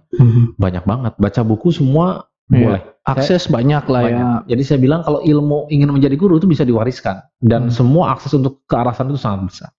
banyak 0.55 0.87
banget. 0.87 1.13
Baca 1.19 1.41
buku 1.43 1.75
semua 1.75 2.23
Iya. 2.47 2.55
boleh. 2.63 2.81
Akses 3.09 3.47
banyak 3.47 3.83
lah 3.85 4.01
ya. 4.01 4.09
Banyak. 4.11 4.41
Jadi 4.49 4.63
saya 4.63 4.79
bilang 4.79 5.01
kalau 5.01 5.19
ilmu 5.19 5.65
ingin 5.67 5.89
menjadi 5.89 6.13
guru 6.13 6.37
itu 6.37 6.45
bisa 6.45 6.61
diwariskan 6.61 7.25
dan 7.39 7.67
Hmm. 7.67 7.73
semua 7.73 8.13
akses 8.13 8.31
untuk 8.31 8.61
ke 8.63 8.75
arah 8.75 8.91
sana 8.91 9.09
itu 9.09 9.17
sangat 9.17 9.39
besar. 9.47 9.69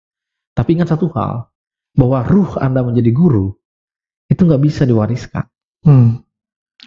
Tapi 0.52 0.74
ingat 0.74 0.90
satu 0.90 1.06
hal 1.14 1.46
bahwa 1.92 2.22
ruh 2.22 2.58
Anda 2.58 2.82
menjadi 2.82 3.10
guru 3.10 3.54
itu 4.26 4.40
nggak 4.40 4.60
bisa 4.60 4.82
diwariskan. 4.82 5.44
Hmm. 5.82 6.22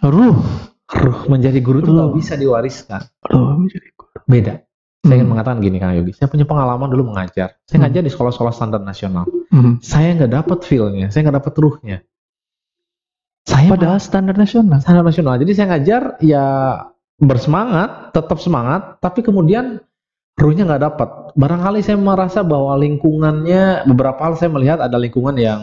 Ruh, 0.00 0.36
Ruh 0.84 1.18
menjadi 1.26 1.58
guru 1.58 1.80
itu 1.80 1.90
nggak 1.90 2.12
bisa 2.12 2.34
diwariskan. 2.34 3.00
ruh 3.24 3.56
menjadi 3.56 3.88
guru. 3.94 4.18
Beda. 4.26 4.54
Saya 5.00 5.14
ingin 5.14 5.28
Hmm. 5.28 5.32
mengatakan 5.32 5.58
gini 5.60 5.76
Kang 5.76 5.92
Yogi, 5.92 6.12
saya 6.12 6.28
punya 6.28 6.44
pengalaman 6.44 6.88
dulu 6.88 7.12
mengajar. 7.12 7.60
Saya 7.64 7.76
Hmm. 7.76 7.84
ngajar 7.84 8.00
di 8.00 8.10
sekolah-sekolah 8.10 8.52
standar 8.52 8.80
nasional. 8.80 9.28
Hmm. 9.48 9.76
Saya 9.80 10.12
nggak 10.14 10.32
dapat 10.32 10.58
feel-nya, 10.64 11.08
saya 11.08 11.28
nggak 11.28 11.44
dapat 11.44 11.54
ruhnya. 11.56 11.98
Saya 13.44 13.68
Padahal 13.76 14.00
standar 14.00 14.36
nasional. 14.40 14.80
standar 14.80 15.04
nasional. 15.04 15.36
Jadi 15.36 15.52
saya 15.52 15.76
ngajar 15.76 16.16
ya 16.24 16.46
bersemangat, 17.20 18.16
tetap 18.16 18.40
semangat, 18.40 18.98
tapi 19.04 19.20
kemudian 19.20 19.84
ruhnya 20.40 20.64
nggak 20.64 20.82
dapat. 20.82 21.08
Barangkali 21.36 21.84
saya 21.84 22.00
merasa 22.00 22.40
bahwa 22.40 22.74
lingkungannya 22.80 23.84
beberapa 23.84 24.18
hal 24.24 24.34
saya 24.40 24.50
melihat 24.50 24.80
ada 24.80 24.96
lingkungan 24.96 25.36
yang 25.36 25.60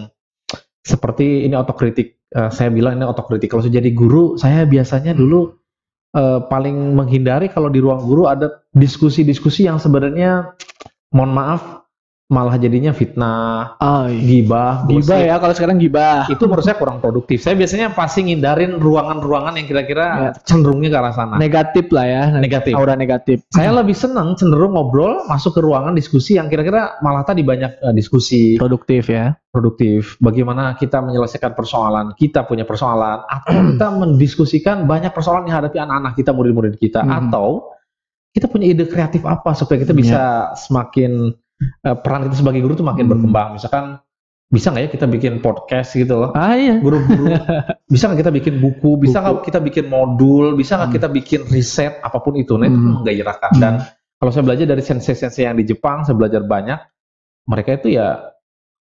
seperti 0.86 1.50
ini 1.50 1.58
otokritik. 1.58 2.22
Eh, 2.32 2.50
saya 2.54 2.70
bilang 2.70 3.02
ini 3.02 3.06
otokritik. 3.06 3.50
Kalau 3.50 3.66
saya 3.66 3.82
jadi 3.82 3.92
guru, 3.92 4.38
saya 4.38 4.64
biasanya 4.70 5.18
dulu 5.18 5.58
eh, 6.14 6.40
paling 6.48 6.94
menghindari 6.94 7.50
kalau 7.50 7.74
di 7.74 7.82
ruang 7.82 8.06
guru 8.06 8.30
ada 8.30 8.62
diskusi-diskusi 8.78 9.66
yang 9.66 9.82
sebenarnya 9.82 10.54
mohon 11.12 11.34
maaf 11.34 11.81
malah 12.32 12.56
jadinya 12.56 12.90
fitnah, 12.90 13.76
Oh, 13.78 14.08
gibah, 14.08 14.88
Gibah 14.88 15.20
gosip 15.20 15.28
ya, 15.28 15.36
kalau 15.36 15.52
sekarang 15.52 15.78
gibah. 15.78 16.26
itu 16.26 16.40
menurut 16.42 16.64
saya 16.64 16.80
kurang 16.80 16.98
produktif. 16.98 17.44
Saya 17.44 17.54
biasanya 17.54 17.92
pasti 17.92 18.24
ngindarin 18.24 18.80
ruangan-ruangan 18.80 19.60
yang 19.60 19.68
kira-kira 19.68 20.06
Ya. 20.08 20.30
cenderungnya 20.42 20.88
ke 20.88 20.98
arah 20.98 21.12
sana. 21.12 21.36
Negatif 21.36 21.92
lah 21.92 22.06
ya. 22.08 22.24
Negatif. 22.32 22.72
Aura 22.72 22.96
negatif. 22.96 23.44
Saya 23.52 23.76
lebih 23.76 23.92
senang 23.92 24.34
cenderung 24.34 24.74
ngobrol 24.74 25.28
masuk 25.28 25.60
ke 25.60 25.62
ruangan 25.62 25.92
diskusi 25.92 26.40
yang 26.40 26.48
kira-kira 26.48 26.96
malah 27.00 27.22
tadi 27.22 27.44
banyak 27.44 27.78
eh, 27.78 27.92
diskusi 27.92 28.56
Produktif 28.56 29.12
ya. 29.12 29.36
produktif. 29.52 30.16
Bagaimana 30.18 30.80
kita 30.80 31.04
menyelesaikan 31.04 31.52
persoalan, 31.52 32.16
kita 32.16 32.48
punya 32.48 32.64
persoalan, 32.64 33.28
atau 33.28 33.52
kita 33.76 33.88
mendiskusikan 33.92 34.88
banyak 34.88 35.12
persoalan 35.12 35.44
yang 35.44 35.60
hadapi 35.60 35.76
anak-anak 35.78 36.16
kita, 36.16 36.32
murid-murid 36.32 36.80
kita, 36.80 37.04
Hmm. 37.04 37.28
atau 37.28 37.68
kita 38.32 38.48
punya 38.48 38.72
ide 38.72 38.88
kreatif 38.88 39.28
apa 39.28 39.52
supaya 39.52 39.76
kita 39.78 39.92
bisa 39.92 40.22
semakin 40.56 41.36
eh, 41.62 41.96
peran 41.98 42.26
kita 42.26 42.36
sebagai 42.36 42.62
guru 42.62 42.74
itu 42.74 42.84
makin 42.84 43.06
Hmm. 43.06 43.14
berkembang. 43.14 43.50
Misalkan 43.56 43.86
bisa 44.52 44.68
nggak 44.68 44.84
ya 44.84 44.90
kita 44.92 45.06
bikin 45.08 45.34
podcast 45.40 45.96
gitu 45.96 46.20
loh? 46.20 46.36
Ah 46.36 46.60
iya. 46.60 46.76
guru-guru 46.76 47.32
bisa 47.94 48.12
nggak 48.12 48.20
kita 48.20 48.32
bikin 48.36 48.60
buku 48.60 49.00
bisa 49.00 49.24
nggak 49.24 49.48
kita 49.48 49.60
bikin 49.64 49.86
modul 49.88 50.60
bisa 50.60 50.76
nggak 50.76 50.92
Hmm. 50.92 50.98
kita 51.00 51.08
bikin 51.08 51.42
riset 51.48 52.04
apa 52.04 52.20
pun 52.20 52.36
itu 52.36 52.60
nah 52.60 52.68
itu 52.68 52.76
Hmm. 52.76 53.00
menggairahkan 53.00 53.52
dan 53.58 53.74
kalau 54.20 54.28
saya 54.30 54.44
belajar 54.44 54.68
dari 54.68 54.84
sensei-sensei 54.84 55.48
yang 55.48 55.56
di 55.56 55.64
Jepang 55.64 56.04
saya 56.04 56.20
belajar 56.20 56.44
banyak 56.44 56.80
mereka 57.48 57.80
itu 57.80 57.96
ya 57.96 58.28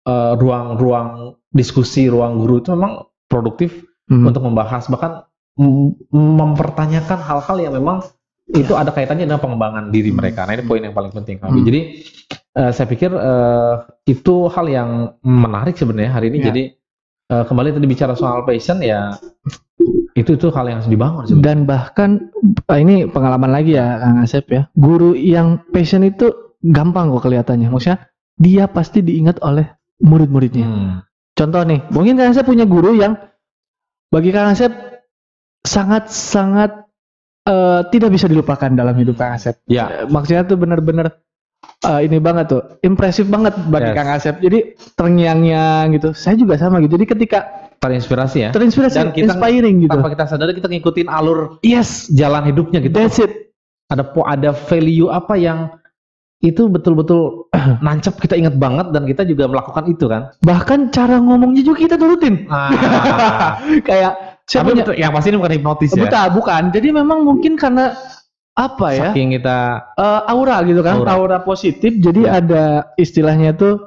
eh, 0.04 0.32
ruang-ruang 0.34 1.38
diskusi 1.48 2.10
ruang 2.10 2.36
guru 2.36 2.58
itu 2.58 2.74
memang 2.74 3.06
produktif 3.24 3.78
Hmm. 4.04 4.26
untuk 4.26 4.42
membahas 4.42 4.90
bahkan 4.90 5.24
mem- 5.54 5.96
mempertanyakan 6.12 7.22
hal-hal 7.22 7.56
yang 7.56 7.72
memang 7.72 8.02
itu 8.52 8.72
ada 8.76 8.92
kaitannya 8.92 9.24
dengan 9.24 9.40
pengembangan 9.40 9.88
diri 9.88 10.12
mereka. 10.12 10.44
Nah 10.44 10.60
ini 10.60 10.64
poin 10.68 10.84
yang 10.84 10.92
paling 10.92 11.12
penting. 11.14 11.40
Hmm. 11.40 11.64
Jadi 11.64 11.80
eh, 12.60 12.70
saya 12.76 12.86
pikir 12.86 13.10
eh, 13.14 13.74
itu 14.04 14.52
hal 14.52 14.66
yang 14.68 14.90
menarik 15.24 15.74
sebenarnya 15.80 16.12
hari 16.12 16.28
ini. 16.28 16.38
Ya. 16.44 16.44
Jadi 16.52 16.62
eh, 17.32 17.44
kembali 17.48 17.72
tadi 17.72 17.86
bicara 17.88 18.12
soal 18.12 18.44
passion 18.44 18.84
ya 18.84 19.16
itu 20.14 20.38
itu 20.38 20.46
hal 20.54 20.70
yang 20.70 20.78
harus 20.78 20.90
dibangun 20.92 21.24
sebenarnya. 21.26 21.46
Dan 21.48 21.58
bahkan 21.66 22.10
ah, 22.70 22.78
ini 22.78 23.08
pengalaman 23.10 23.50
lagi 23.50 23.74
ya 23.74 23.98
Kang 23.98 24.22
Asep 24.22 24.46
ya. 24.52 24.62
Guru 24.76 25.18
yang 25.18 25.64
passion 25.72 26.06
itu 26.06 26.54
gampang 26.62 27.10
kok 27.10 27.26
kelihatannya. 27.26 27.72
Maksudnya 27.72 28.12
dia 28.38 28.70
pasti 28.70 29.02
diingat 29.02 29.42
oleh 29.42 29.66
murid-muridnya. 30.04 30.66
Hmm. 30.66 30.94
Contoh 31.34 31.66
nih, 31.66 31.82
mungkin 31.90 32.14
Kang 32.14 32.30
Asep 32.30 32.46
punya 32.46 32.62
guru 32.68 32.94
yang 32.94 33.18
bagi 34.14 34.30
Kang 34.30 34.54
Asep 34.54 34.70
sangat-sangat 35.66 36.83
eh, 37.44 37.80
tidak 37.88 38.10
bisa 38.10 38.26
dilupakan 38.26 38.70
dalam 38.70 38.94
hidup 38.94 39.16
Kang 39.16 39.32
Asep. 39.32 39.60
Ya, 39.66 40.02
Eh, 40.02 40.06
Maksudnya 40.06 40.44
tuh 40.44 40.56
bener-bener 40.56 41.12
eh, 41.80 42.00
ini 42.02 42.16
banget 42.18 42.48
tuh, 42.48 42.62
impresif 42.80 43.24
banget 43.26 43.52
bagi 43.68 43.92
Yes. 43.92 43.96
Kang 43.96 44.10
Asep. 44.10 44.34
Jadi 44.38 44.58
terngiang-ngiang 44.94 45.92
gitu. 45.92 46.08
Saya 46.12 46.34
juga 46.34 46.56
sama 46.56 46.80
gitu. 46.80 46.96
Jadi 46.96 47.06
ketika 47.06 47.38
terinspirasi 47.78 48.38
ya. 48.40 48.50
terinspirasi, 48.50 48.96
Dan 48.96 49.08
kita- 49.12 49.28
inspiring 49.30 49.76
gitu. 49.84 49.92
Tanpa 49.92 50.08
kita 50.08 50.24
sadari 50.24 50.56
kita 50.56 50.68
ngikutin 50.68 51.06
alur 51.06 51.60
Yes, 51.60 52.08
jalan 52.08 52.48
hidupnya 52.48 52.80
gitu. 52.80 52.92
that's 52.92 53.20
it. 53.20 53.52
Ada 53.86 54.00
po 54.02 54.24
ada 54.24 54.56
value 54.56 55.12
apa 55.12 55.36
yang 55.36 55.68
itu 56.44 56.68
betul-betul 56.68 57.48
nancep 57.86 58.20
kita 58.20 58.36
ingat 58.36 58.60
banget 58.60 58.92
dan 58.92 59.08
kita 59.08 59.24
juga 59.24 59.48
melakukan 59.48 59.88
itu 59.88 60.04
kan. 60.06 60.28
Bahkan 60.44 60.92
cara 60.92 61.16
ngomongnya 61.18 61.64
juga 61.64 61.88
kita 61.88 61.96
turutin. 61.96 62.44
Ah. 62.52 62.68
Kayak 63.88 64.12
punya 64.44 64.84
betul, 64.84 64.94
yang 65.00 65.12
pasti 65.16 65.28
ini 65.32 65.38
bukan 65.40 65.52
hipnotis 65.56 65.90
ya. 65.96 66.04
Betul, 66.04 66.26
bukan. 66.36 66.62
Jadi 66.68 66.88
memang 66.92 67.24
mungkin 67.24 67.56
karena 67.56 67.96
apa 68.54 68.86
ya? 68.92 69.10
Saking 69.10 69.40
kita 69.40 69.58
eh, 69.96 70.20
aura 70.30 70.60
gitu 70.68 70.84
kan, 70.84 71.00
Aura. 71.00 71.10
aura, 71.16 71.38
positif. 71.42 71.96
Jadi 71.98 72.28
Ya. 72.28 72.38
ada 72.44 72.64
istilahnya 73.00 73.56
tuh 73.56 73.80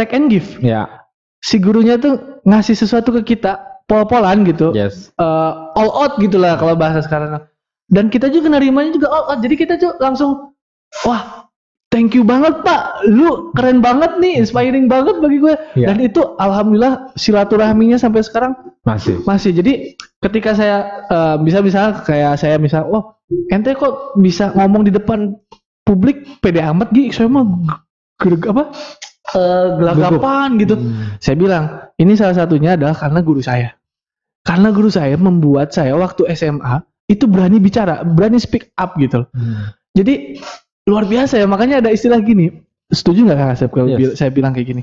take 0.00 0.16
and 0.16 0.32
give. 0.32 0.56
ya 0.64 0.88
Si 1.40 1.56
gurunya 1.60 1.96
tuh 1.96 2.40
ngasih 2.44 2.76
sesuatu 2.76 3.12
ke 3.20 3.36
kita, 3.36 3.84
pol-polan 3.84 4.44
gitu. 4.48 4.72
yes 4.72 5.12
Eh, 5.16 5.52
all 5.76 5.90
out 5.92 6.16
gitu 6.20 6.40
lah 6.40 6.56
kalau 6.56 6.72
bahasa 6.76 7.04
sekarang. 7.04 7.44
Dan 7.90 8.06
kita 8.08 8.30
juga 8.30 8.48
nerimanya 8.48 8.94
juga 8.94 9.08
all 9.12 9.24
out. 9.34 9.40
Jadi 9.44 9.54
kita 9.60 9.74
tuh 9.76 9.92
langsung, 10.00 10.54
wah, 11.04 11.49
thank 12.00 12.16
you 12.16 12.24
banget 12.24 12.64
pak, 12.64 13.04
lu 13.04 13.52
keren 13.52 13.84
banget 13.84 14.16
nih, 14.16 14.40
inspiring 14.40 14.88
banget 14.88 15.20
bagi 15.20 15.36
gue. 15.36 15.54
Ya. 15.76 15.92
Dan 15.92 16.00
itu 16.00 16.24
alhamdulillah 16.40 17.12
silaturahminya 17.12 18.00
sampai 18.00 18.24
sekarang 18.24 18.56
masih 18.88 19.20
masih. 19.28 19.52
Jadi 19.52 20.00
ketika 20.24 20.56
saya 20.56 21.04
eh, 21.12 21.36
bisa 21.44 21.60
bisa 21.60 22.00
kayak 22.08 22.40
saya 22.40 22.56
misal, 22.56 22.88
oh 22.88 23.20
ente 23.52 23.76
kok 23.76 24.16
bisa 24.16 24.56
ngomong 24.56 24.88
di 24.88 24.96
depan 24.96 25.36
publik 25.84 26.40
pede 26.40 26.64
amat 26.64 26.88
gitu, 26.96 27.12
saya 27.12 27.28
mah 27.28 27.44
gereg 28.16 28.48
apa? 28.48 28.72
Eh, 29.36 29.66
gelagapan 29.76 30.48
gitu. 30.56 30.74
Hmm. 30.80 31.20
Saya 31.20 31.36
bilang, 31.36 31.64
ini 32.00 32.16
salah 32.16 32.40
satunya 32.40 32.80
adalah 32.80 32.96
karena 32.96 33.20
guru 33.20 33.44
saya. 33.44 33.76
Karena 34.40 34.72
guru 34.72 34.88
saya 34.88 35.20
membuat 35.20 35.76
saya 35.76 35.92
waktu 36.00 36.32
SMA 36.32 36.80
itu 37.12 37.28
berani 37.28 37.60
bicara, 37.60 38.00
berani 38.00 38.40
speak 38.40 38.72
up 38.80 38.96
gitu. 38.96 39.22
loh. 39.22 39.28
Hmm. 39.36 39.76
Jadi 39.92 40.40
luar 40.90 41.06
biasa 41.06 41.38
ya, 41.38 41.46
makanya 41.46 41.78
ada 41.78 41.94
istilah 41.94 42.18
gini. 42.18 42.50
Setuju 42.90 43.22
nggak 43.22 43.38
Kang 43.38 43.52
Asep 43.54 43.70
kalau 43.70 43.86
Yes. 43.94 44.18
saya 44.18 44.34
bilang 44.34 44.50
kayak 44.50 44.66
gini? 44.66 44.82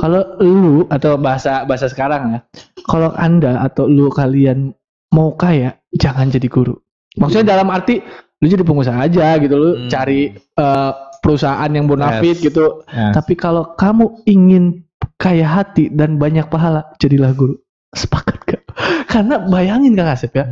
Kalau 0.00 0.24
lu 0.40 0.88
atau 0.88 1.16
bahasa 1.16 1.64
bahasa 1.64 1.88
sekarang 1.88 2.32
ya, 2.32 2.40
kalau 2.84 3.12
anda 3.12 3.60
atau 3.60 3.84
lu 3.84 4.08
kalian 4.08 4.72
mau 5.12 5.36
kaya, 5.36 5.76
jangan 5.92 6.28
jadi 6.28 6.48
guru. 6.48 6.76
Maksudnya 7.20 7.52
dalam 7.52 7.68
arti 7.68 8.00
lu 8.40 8.46
jadi 8.48 8.64
pengusaha 8.64 8.96
aja 8.96 9.36
gitu, 9.36 9.54
lu 9.54 9.70
Hmm. 9.76 9.88
cari 9.88 10.32
eh, 10.32 10.92
perusahaan 11.20 11.68
yang 11.68 11.84
bonafit 11.86 12.40
Yes. 12.40 12.44
gitu. 12.44 12.82
Ya. 12.88 13.12
Tapi 13.12 13.36
kalau 13.36 13.76
kamu 13.76 14.24
ingin 14.26 14.64
kaya 15.16 15.46
hati 15.46 15.86
dan 15.88 16.18
banyak 16.18 16.48
pahala, 16.48 16.92
jadilah 16.98 17.30
guru. 17.32 17.54
Sepakat 17.92 18.42
gak? 18.42 18.62
Karena 19.12 19.38
bayangin 19.38 19.92
Kang 19.94 20.08
Asep 20.08 20.32
ya, 20.32 20.48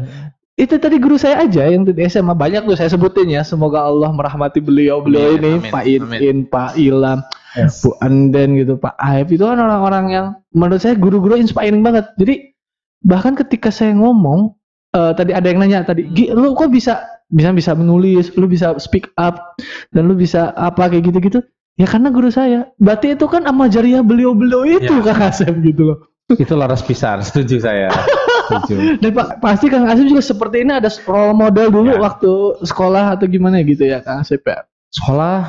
itu 0.61 0.77
tadi 0.77 1.01
guru 1.01 1.17
saya 1.17 1.41
aja 1.41 1.65
yang 1.65 1.89
di 1.89 1.97
SMA 2.05 2.37
banyak 2.37 2.69
tuh 2.69 2.77
saya 2.77 2.93
sebutin 2.93 3.33
ya. 3.33 3.41
Semoga 3.41 3.81
Allah 3.81 4.13
merahmati 4.13 4.61
beliau-beliau 4.61 5.41
Amin, 5.41 5.41
ini, 5.41 5.51
amin, 5.57 5.73
Pak 5.73 5.85
amin. 5.89 6.19
Iin, 6.21 6.39
Pak 6.45 6.71
Ilham, 6.77 7.19
Yes. 7.57 7.81
Bu 7.83 7.97
Anden 7.99 8.61
gitu, 8.61 8.77
Pak 8.77 8.95
Aib 9.01 9.33
itu 9.33 9.43
kan 9.43 9.59
orang-orang 9.59 10.05
yang 10.13 10.27
menurut 10.53 10.79
saya 10.79 10.95
guru-guru 10.95 11.35
inspiring 11.35 11.81
banget. 11.81 12.13
Jadi 12.15 12.53
bahkan 13.01 13.33
ketika 13.35 13.73
saya 13.73 13.97
ngomong 13.97 14.55
eh, 14.93 15.13
tadi 15.17 15.33
ada 15.33 15.49
yang 15.49 15.59
nanya 15.59 15.83
tadi, 15.83 16.07
Gi, 16.13 16.31
lu 16.31 16.53
kok 16.53 16.69
bisa 16.71 17.01
bisa 17.33 17.51
bisa 17.51 17.73
menulis, 17.73 18.31
lu 18.37 18.45
bisa 18.47 18.77
speak 18.77 19.11
up 19.17 19.57
dan 19.91 20.07
lu 20.07 20.15
bisa 20.15 20.53
apa 20.55 20.87
kayak 20.87 21.09
gitu-gitu? 21.09 21.41
Ya 21.75 21.89
karena 21.89 22.13
guru 22.13 22.29
saya. 22.29 22.69
Berarti 22.77 23.17
itu 23.17 23.25
kan 23.27 23.49
amal 23.49 23.67
jariah 23.67 24.05
beliau-beliau 24.05 24.69
itu 24.69 24.93
Ya. 24.93 25.03
Kang 25.11 25.25
Asep 25.25 25.57
gitu 25.65 25.89
loh. 25.91 25.99
itu 26.31 26.55
laras 26.55 26.87
pisar 26.87 27.19
setuju 27.27 27.59
saya 27.59 27.91
setuju 28.51 28.75
Dan 29.03 29.11
Pak 29.13 29.39
pasti 29.39 29.67
Kang 29.67 29.87
Asep 29.87 30.05
juga 30.05 30.21
seperti 30.21 30.67
ini 30.67 30.75
ada 30.75 30.91
role 31.07 31.33
model 31.33 31.67
dulu 31.71 31.91
Ya. 31.91 32.03
waktu 32.03 32.33
sekolah 32.61 33.15
atau 33.15 33.27
gimana 33.27 33.63
gitu 33.63 33.87
ya 33.87 34.03
Kang 34.03 34.21
Asep 34.21 34.43
ya. 34.43 34.67
sekolah 34.91 35.47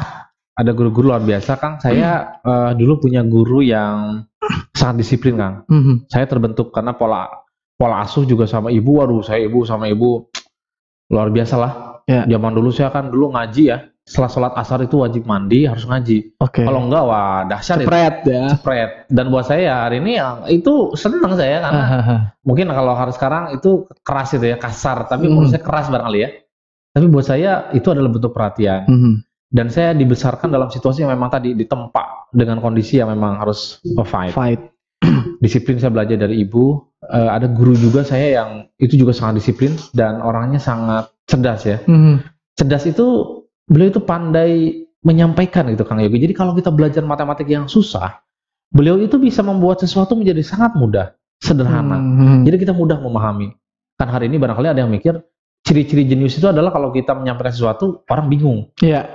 ada 0.52 0.72
guru-guru 0.72 1.10
luar 1.10 1.20
biasa 1.20 1.58
kang 1.58 1.82
saya 1.82 2.38
eh, 2.40 2.72
dulu 2.76 3.02
punya 3.02 3.26
guru 3.26 3.66
yang 3.66 4.22
sangat 4.72 5.02
disiplin 5.02 5.34
kang 5.34 5.66
Mhm. 5.66 6.06
saya 6.06 6.26
terbentuk 6.26 6.70
karena 6.70 6.94
pola 6.94 7.26
pola 7.74 8.06
asuh 8.06 8.22
juga 8.24 8.46
sama 8.46 8.70
ibu 8.70 9.02
waduh 9.02 9.26
saya 9.26 9.42
ibu 9.42 9.66
sama 9.66 9.90
ibu 9.90 10.30
luar 11.10 11.28
biasa 11.28 11.56
lah 11.58 11.74
Ya. 12.06 12.26
zaman 12.28 12.52
dulu 12.52 12.70
saya 12.70 12.90
kan 12.90 13.10
dulu 13.10 13.32
ngaji 13.32 13.64
ya 13.64 13.78
setelah 14.02 14.30
sholat 14.34 14.54
asar 14.58 14.82
itu 14.82 14.98
wajib 14.98 15.24
mandi 15.30 15.70
harus 15.70 15.86
ngaji. 15.86 16.36
Oke. 16.42 16.66
Kalau 16.66 16.90
enggak 16.90 17.04
wah 17.06 17.46
dahsyat 17.46 17.86
itu. 17.86 17.88
Spread 17.88 18.16
ya. 18.26 18.44
Spread. 18.58 18.90
Dan 19.08 19.26
buat 19.30 19.46
saya 19.46 19.86
hari 19.88 20.02
ini 20.02 20.18
yang 20.18 20.44
itu 20.50 20.92
senang 20.98 21.38
saya 21.38 21.62
karena 21.62 21.84
mungkin 22.42 22.68
kalau 22.74 22.98
hari 22.98 23.14
sekarang 23.14 23.54
itu 23.56 23.86
keras 24.02 24.34
itu 24.34 24.50
ya 24.50 24.58
kasar, 24.58 25.06
tapi 25.06 25.30
Hmm. 25.30 25.38
menurut 25.38 25.54
saya 25.54 25.64
keras 25.64 25.88
barangkali 25.88 26.20
ya. 26.20 26.30
Tapi 26.92 27.06
buat 27.08 27.24
saya 27.24 27.72
itu 27.72 27.88
adalah 27.88 28.12
bentuk 28.12 28.36
perhatian. 28.36 28.84
Mhm. 28.90 29.14
Dan 29.52 29.68
saya 29.68 29.92
dibesarkan 29.92 30.48
dalam 30.48 30.72
situasi 30.72 31.04
yang 31.04 31.12
memang 31.12 31.28
tadi 31.28 31.52
ditempa 31.56 32.32
dengan 32.32 32.60
kondisi 32.64 33.00
yang 33.00 33.12
memang 33.12 33.36
harus 33.40 33.80
fight. 34.08 34.32
Fight. 34.32 34.62
Disiplin 35.44 35.80
saya 35.80 35.92
belajar 35.92 36.16
dari 36.16 36.40
ibu. 36.40 36.80
Eh, 37.02 37.30
ada 37.32 37.48
guru 37.52 37.74
juga 37.76 38.04
saya 38.04 38.44
yang 38.44 38.50
itu 38.78 38.96
juga 38.96 39.12
sangat 39.12 39.42
disiplin 39.42 39.74
dan 39.92 40.22
orangnya 40.22 40.62
sangat 40.62 41.12
cerdas 41.28 41.66
ya. 41.66 41.78
Mhm. 41.84 42.22
Cerdas 42.56 42.84
itu 42.86 43.41
beliau 43.68 43.90
itu 43.92 44.02
pandai 44.02 44.52
menyampaikan 45.02 45.66
gitu 45.74 45.84
Kang 45.84 46.00
Yogi. 46.02 46.22
Jadi 46.22 46.34
kalau 46.38 46.54
kita 46.54 46.70
belajar 46.70 47.02
matematik 47.02 47.50
yang 47.50 47.66
susah, 47.66 48.22
beliau 48.70 49.02
itu 49.02 49.18
bisa 49.18 49.42
membuat 49.42 49.82
sesuatu 49.82 50.14
menjadi 50.14 50.46
sangat 50.46 50.78
mudah, 50.78 51.18
sederhana. 51.42 51.98
Mhm. 51.98 52.46
Jadi 52.46 52.58
kita 52.62 52.74
mudah 52.74 53.02
memahami. 53.02 53.52
Kan 53.98 54.10
hari 54.10 54.30
ini 54.30 54.38
barangkali 54.38 54.70
ada 54.70 54.82
yang 54.86 54.90
mikir 54.94 55.18
ciri-ciri 55.62 56.06
jenius 56.06 56.38
itu 56.38 56.50
adalah 56.50 56.74
kalau 56.74 56.90
kita 56.90 57.14
menyampaikan 57.14 57.54
sesuatu 57.54 58.02
orang 58.10 58.30
bingung. 58.30 58.70
Iya. 58.82 59.06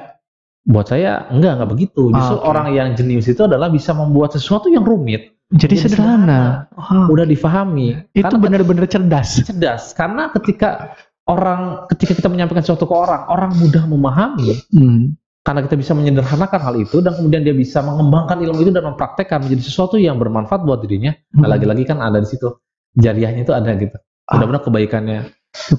Buat 0.66 0.90
saya 0.90 1.30
enggak 1.30 1.62
enggak 1.62 1.70
begitu. 1.70 2.10
Justru 2.10 2.36
Ah, 2.38 2.42
oke. 2.42 2.46
orang 2.50 2.66
yang 2.74 2.88
jenius 2.98 3.30
itu 3.30 3.46
adalah 3.46 3.70
bisa 3.70 3.94
membuat 3.94 4.34
sesuatu 4.34 4.66
yang 4.66 4.82
rumit 4.82 5.30
Jadi 5.46 5.78
Jadi 5.78 5.94
sederhana. 5.94 6.66
Wah, 6.74 7.06
mudah 7.06 7.22
difahami. 7.22 8.10
itu 8.10 8.34
benar-benar 8.34 8.90
cerdas. 8.90 9.46
cerdas. 9.46 9.94
Karena 9.94 10.26
ketika 10.34 10.98
orang 11.26 11.90
ketika 11.90 12.14
kita 12.14 12.28
menyampaikan 12.30 12.62
sesuatu 12.62 12.86
ke 12.86 12.94
orang, 12.94 13.26
orang 13.26 13.50
mudah 13.58 13.84
memahami 13.86 14.54
Hmm. 14.70 15.18
karena 15.42 15.62
kita 15.62 15.78
bisa 15.78 15.94
menyederhanakan 15.94 16.58
hal 16.62 16.74
itu 16.78 16.98
dan 17.02 17.14
kemudian 17.14 17.42
dia 17.46 17.54
bisa 17.54 17.82
mengembangkan 17.82 18.38
ilmu 18.42 18.62
itu 18.66 18.70
dan 18.74 18.82
mempraktekkan 18.82 19.46
menjadi 19.46 19.62
sesuatu 19.62 19.94
yang 19.98 20.18
bermanfaat 20.18 20.62
buat 20.66 20.82
dirinya. 20.82 21.14
Nah, 21.34 21.46
Hmm. 21.46 21.52
lagi-lagi 21.54 21.82
kan 21.86 21.98
ada 22.02 22.18
di 22.18 22.26
situ 22.30 22.50
jariahnya 22.98 23.46
itu 23.46 23.54
ada 23.54 23.70
gitu. 23.78 23.94
Ah. 24.26 24.38
Mudah-mudahan 24.38 24.64
kebaikannya 24.66 25.20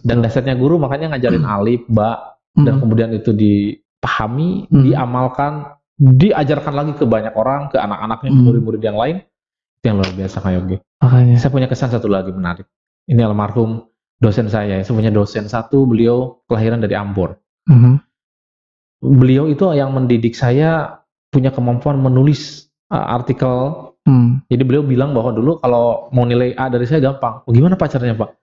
dan 0.08 0.18
dasarnya 0.24 0.56
guru 0.56 0.80
makanya 0.80 1.16
ngajarin 1.16 1.44
alif, 1.44 1.84
ba 1.92 2.40
dan 2.56 2.80
Hmm. 2.80 2.82
kemudian 2.88 3.10
itu 3.12 3.32
dipahami, 3.36 4.68
Hmm. 4.72 4.84
diamalkan, 4.88 5.54
diajarkan 6.00 6.74
lagi 6.74 6.94
ke 6.96 7.04
banyak 7.04 7.34
orang, 7.36 7.68
ke 7.72 7.78
anak-anaknya, 7.80 8.30
ke 8.32 8.40
Hmm. 8.40 8.46
murid-murid 8.48 8.82
yang 8.84 8.98
lain. 9.00 9.18
Itu 9.78 9.86
yang 9.94 9.98
luar 10.00 10.12
biasa 10.16 10.38
Kak 10.42 10.52
Yogi. 10.54 10.78
Makanya. 11.04 11.36
Saya 11.38 11.52
punya 11.54 11.68
kesan 11.70 11.92
satu 11.94 12.10
lagi 12.10 12.34
menarik. 12.34 12.66
Ini 13.08 13.22
almarhum 13.24 13.84
dosen 14.18 14.50
saya. 14.50 14.82
Saya 14.82 14.94
punya 14.94 15.14
dosen 15.14 15.46
satu, 15.46 15.86
beliau 15.86 16.42
kelahiran 16.50 16.82
dari 16.82 16.98
Ambon. 16.98 17.38
Mhm. 17.70 17.94
Beliau 18.98 19.46
itu 19.46 19.62
yang 19.78 19.94
mendidik 19.94 20.34
saya 20.34 21.02
punya 21.30 21.54
kemampuan 21.54 22.02
menulis 22.02 22.66
uh, 22.90 23.14
artikel. 23.14 23.94
Hmm. 24.08 24.40
Jadi 24.48 24.64
beliau 24.64 24.82
bilang 24.82 25.12
bahwa 25.12 25.36
dulu 25.36 25.60
kalau 25.60 26.08
mau 26.16 26.24
nilai 26.24 26.56
A 26.58 26.72
dari 26.72 26.88
saya 26.88 27.04
gampang. 27.04 27.44
Oh, 27.46 27.52
gimana 27.52 27.76
pak 27.76 27.92
caranya 27.94 28.16
pak? 28.16 28.34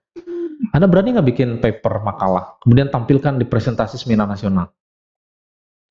Anda 0.71 0.87
berani 0.87 1.17
nggak 1.17 1.27
bikin 1.27 1.49
paper 1.59 1.99
makalah, 2.05 2.55
kemudian 2.63 2.87
tampilkan 2.87 3.35
di 3.35 3.43
presentasi 3.43 3.99
seminar 3.99 4.29
nasional? 4.29 4.71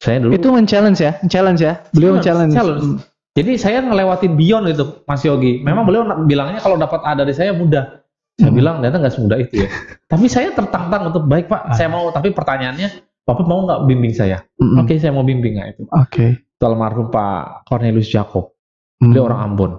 Saya 0.00 0.20
dulu 0.20 0.32
Itu 0.36 0.48
men-challenge 0.52 1.00
ya, 1.00 1.12
challenge 1.28 1.60
ya. 1.60 1.84
Beliau 1.92 2.16
Challenge, 2.20 2.24
challenge. 2.24 2.54
challenge. 2.54 2.84
Hmm. 2.84 2.98
Jadi 3.34 3.52
saya 3.58 3.82
ngelewatin 3.82 4.32
beyond 4.38 4.70
itu, 4.70 4.84
Mas 5.10 5.26
Yogi. 5.26 5.58
Memang 5.60 5.84
beliau 5.84 6.06
na- 6.06 6.22
bilangnya 6.22 6.62
kalau 6.62 6.78
dapat 6.78 7.02
A 7.02 7.18
dari 7.18 7.34
saya 7.34 7.50
mudah. 7.50 8.03
Saya 8.34 8.50
Hmm. 8.50 8.58
bilang 8.58 8.74
ternyata 8.82 8.98
nggak 8.98 9.14
semudah 9.14 9.38
itu 9.38 9.54
ya. 9.62 9.68
tapi 10.12 10.26
saya 10.26 10.50
tertantang 10.50 11.06
untuk 11.08 11.24
baik 11.24 11.46
Pak, 11.46 11.70
Ah. 11.70 11.74
saya 11.74 11.86
mau. 11.86 12.10
Tapi 12.10 12.34
pertanyaannya, 12.34 12.88
Bapak 13.24 13.46
mau 13.46 13.62
nggak 13.64 13.86
bimbing 13.86 14.12
saya? 14.12 14.42
Hmm. 14.58 14.82
Oke, 14.82 14.98
saya 14.98 15.14
mau 15.14 15.22
bimbing 15.22 15.56
nggak 15.56 15.68
itu. 15.78 15.82
Oke. 15.88 16.26
Itu 16.44 16.64
almarhum 16.66 17.08
Pak 17.08 17.64
Cornelius 17.64 18.10
Jacob. 18.10 18.52
Hmm. 18.98 19.14
Beliau 19.14 19.30
orang 19.30 19.40
Ambon. 19.40 19.72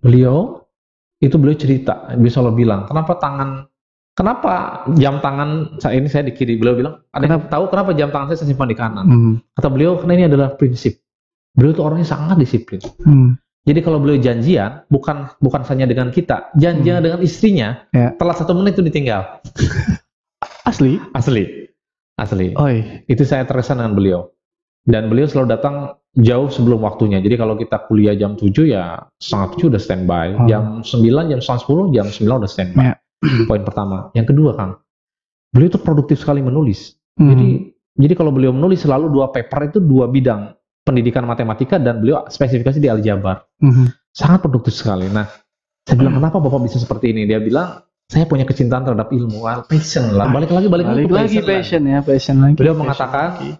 Beliau 0.00 0.64
itu 1.18 1.36
beliau 1.36 1.56
cerita, 1.56 2.12
beliau 2.12 2.32
selalu 2.32 2.64
bilang, 2.64 2.84
kenapa 2.84 3.16
tangan, 3.16 3.68
kenapa 4.12 4.52
jam 4.96 5.20
tangan 5.20 5.76
saya 5.78 5.96
ini 5.96 6.08
saya 6.08 6.24
di 6.24 6.32
kiri. 6.32 6.56
Beliau 6.56 6.76
bilang, 6.76 6.94
ada 7.08 7.24
yang 7.24 7.44
tahu 7.48 7.68
kenapa 7.68 7.92
jam 7.92 8.08
tangan 8.08 8.32
saya 8.32 8.38
saya 8.40 8.48
simpan 8.52 8.68
di 8.68 8.76
kanan? 8.76 9.04
Hmm. 9.04 9.34
Kata 9.52 9.68
beliau, 9.68 9.96
karena 9.96 10.12
ini 10.16 10.24
adalah 10.28 10.56
prinsip. 10.56 11.00
Beliau 11.52 11.72
itu 11.72 11.82
orangnya 11.84 12.04
sangat 12.04 12.36
disiplin. 12.36 12.80
Hmm. 13.00 13.36
Jadi 13.66 13.82
kalau 13.82 13.98
beliau 13.98 14.22
janjian, 14.22 14.86
bukan 14.86 15.26
bukan 15.42 15.66
hanya 15.66 15.90
dengan 15.90 16.14
kita, 16.14 16.54
janjian 16.54 17.02
dengan 17.02 17.18
istrinya, 17.18 17.82
Ya. 17.90 18.14
telat 18.14 18.38
satu 18.38 18.54
menit 18.54 18.78
itu 18.78 18.86
ditinggal. 18.86 19.42
Asli. 20.70 20.98
Asli, 21.14 21.70
asli. 22.18 22.54
Oi. 22.58 23.06
Itu 23.06 23.22
saya 23.22 23.46
terkesan 23.46 23.78
dengan 23.78 23.94
beliau. 23.94 24.20
Dan 24.86 25.10
beliau 25.10 25.26
selalu 25.26 25.50
datang 25.50 25.98
jauh 26.14 26.46
sebelum 26.50 26.82
waktunya. 26.86 27.18
Jadi 27.18 27.34
kalau 27.34 27.58
kita 27.58 27.86
kuliah 27.90 28.14
jam 28.14 28.38
7 28.38 28.50
ya 28.66 29.02
setengah 29.18 29.48
7 29.58 29.70
udah 29.74 29.82
standby. 29.82 30.26
Oh. 30.38 30.46
Jam 30.46 30.64
9, 30.82 31.30
jam 31.30 31.38
setengah 31.42 31.62
10, 31.66 31.94
jam 31.94 32.06
9 32.10 32.40
udah 32.42 32.50
standby. 32.50 32.82
Ya. 32.82 32.94
Poin 33.50 33.62
pertama. 33.66 34.10
Yang 34.14 34.34
kedua 34.34 34.54
Kang, 34.58 34.78
beliau 35.50 35.68
itu 35.70 35.80
produktif 35.82 36.18
sekali 36.22 36.42
menulis. 36.42 36.94
Hmm. 37.18 37.30
Jadi 37.34 37.48
jadi 37.96 38.12
kalau 38.12 38.28
beliau 38.34 38.52
menulis 38.52 38.84
selalu 38.84 39.08
dua 39.08 39.32
paper 39.32 39.72
itu 39.72 39.78
dua 39.80 40.04
bidang 40.10 40.52
pendidikan 40.86 41.26
matematika 41.26 41.82
dan 41.82 41.98
beliau 41.98 42.30
spesifikasi 42.30 42.78
di 42.78 42.86
aljabar. 42.86 43.42
Mhm. 43.58 43.90
sangat 44.16 44.40
produktif 44.40 44.72
sekali. 44.72 45.12
Nah, 45.12 45.28
saya 45.84 46.00
bilang 46.00 46.16
kenapa 46.16 46.40
bapak 46.40 46.64
bisa 46.64 46.80
seperti 46.80 47.12
ini? 47.12 47.28
Dia 47.28 47.36
bilang 47.36 47.84
saya 48.08 48.24
punya 48.24 48.48
kecintaan 48.48 48.88
terhadap 48.88 49.12
ilmu, 49.12 49.44
Well, 49.44 49.60
passion 49.68 50.08
lah. 50.16 50.32
Balik 50.32 50.56
lagi, 50.56 50.72
balik, 50.72 50.86
balik 50.88 51.12
lagi 51.12 51.36
lah. 51.36 51.44
passion 51.44 51.82
ya, 51.84 52.00
passion 52.00 52.40
lagi. 52.40 52.56
Beliau 52.56 52.72
passion 52.72 52.80
mengatakan, 52.88 53.28
lagi. 53.36 53.50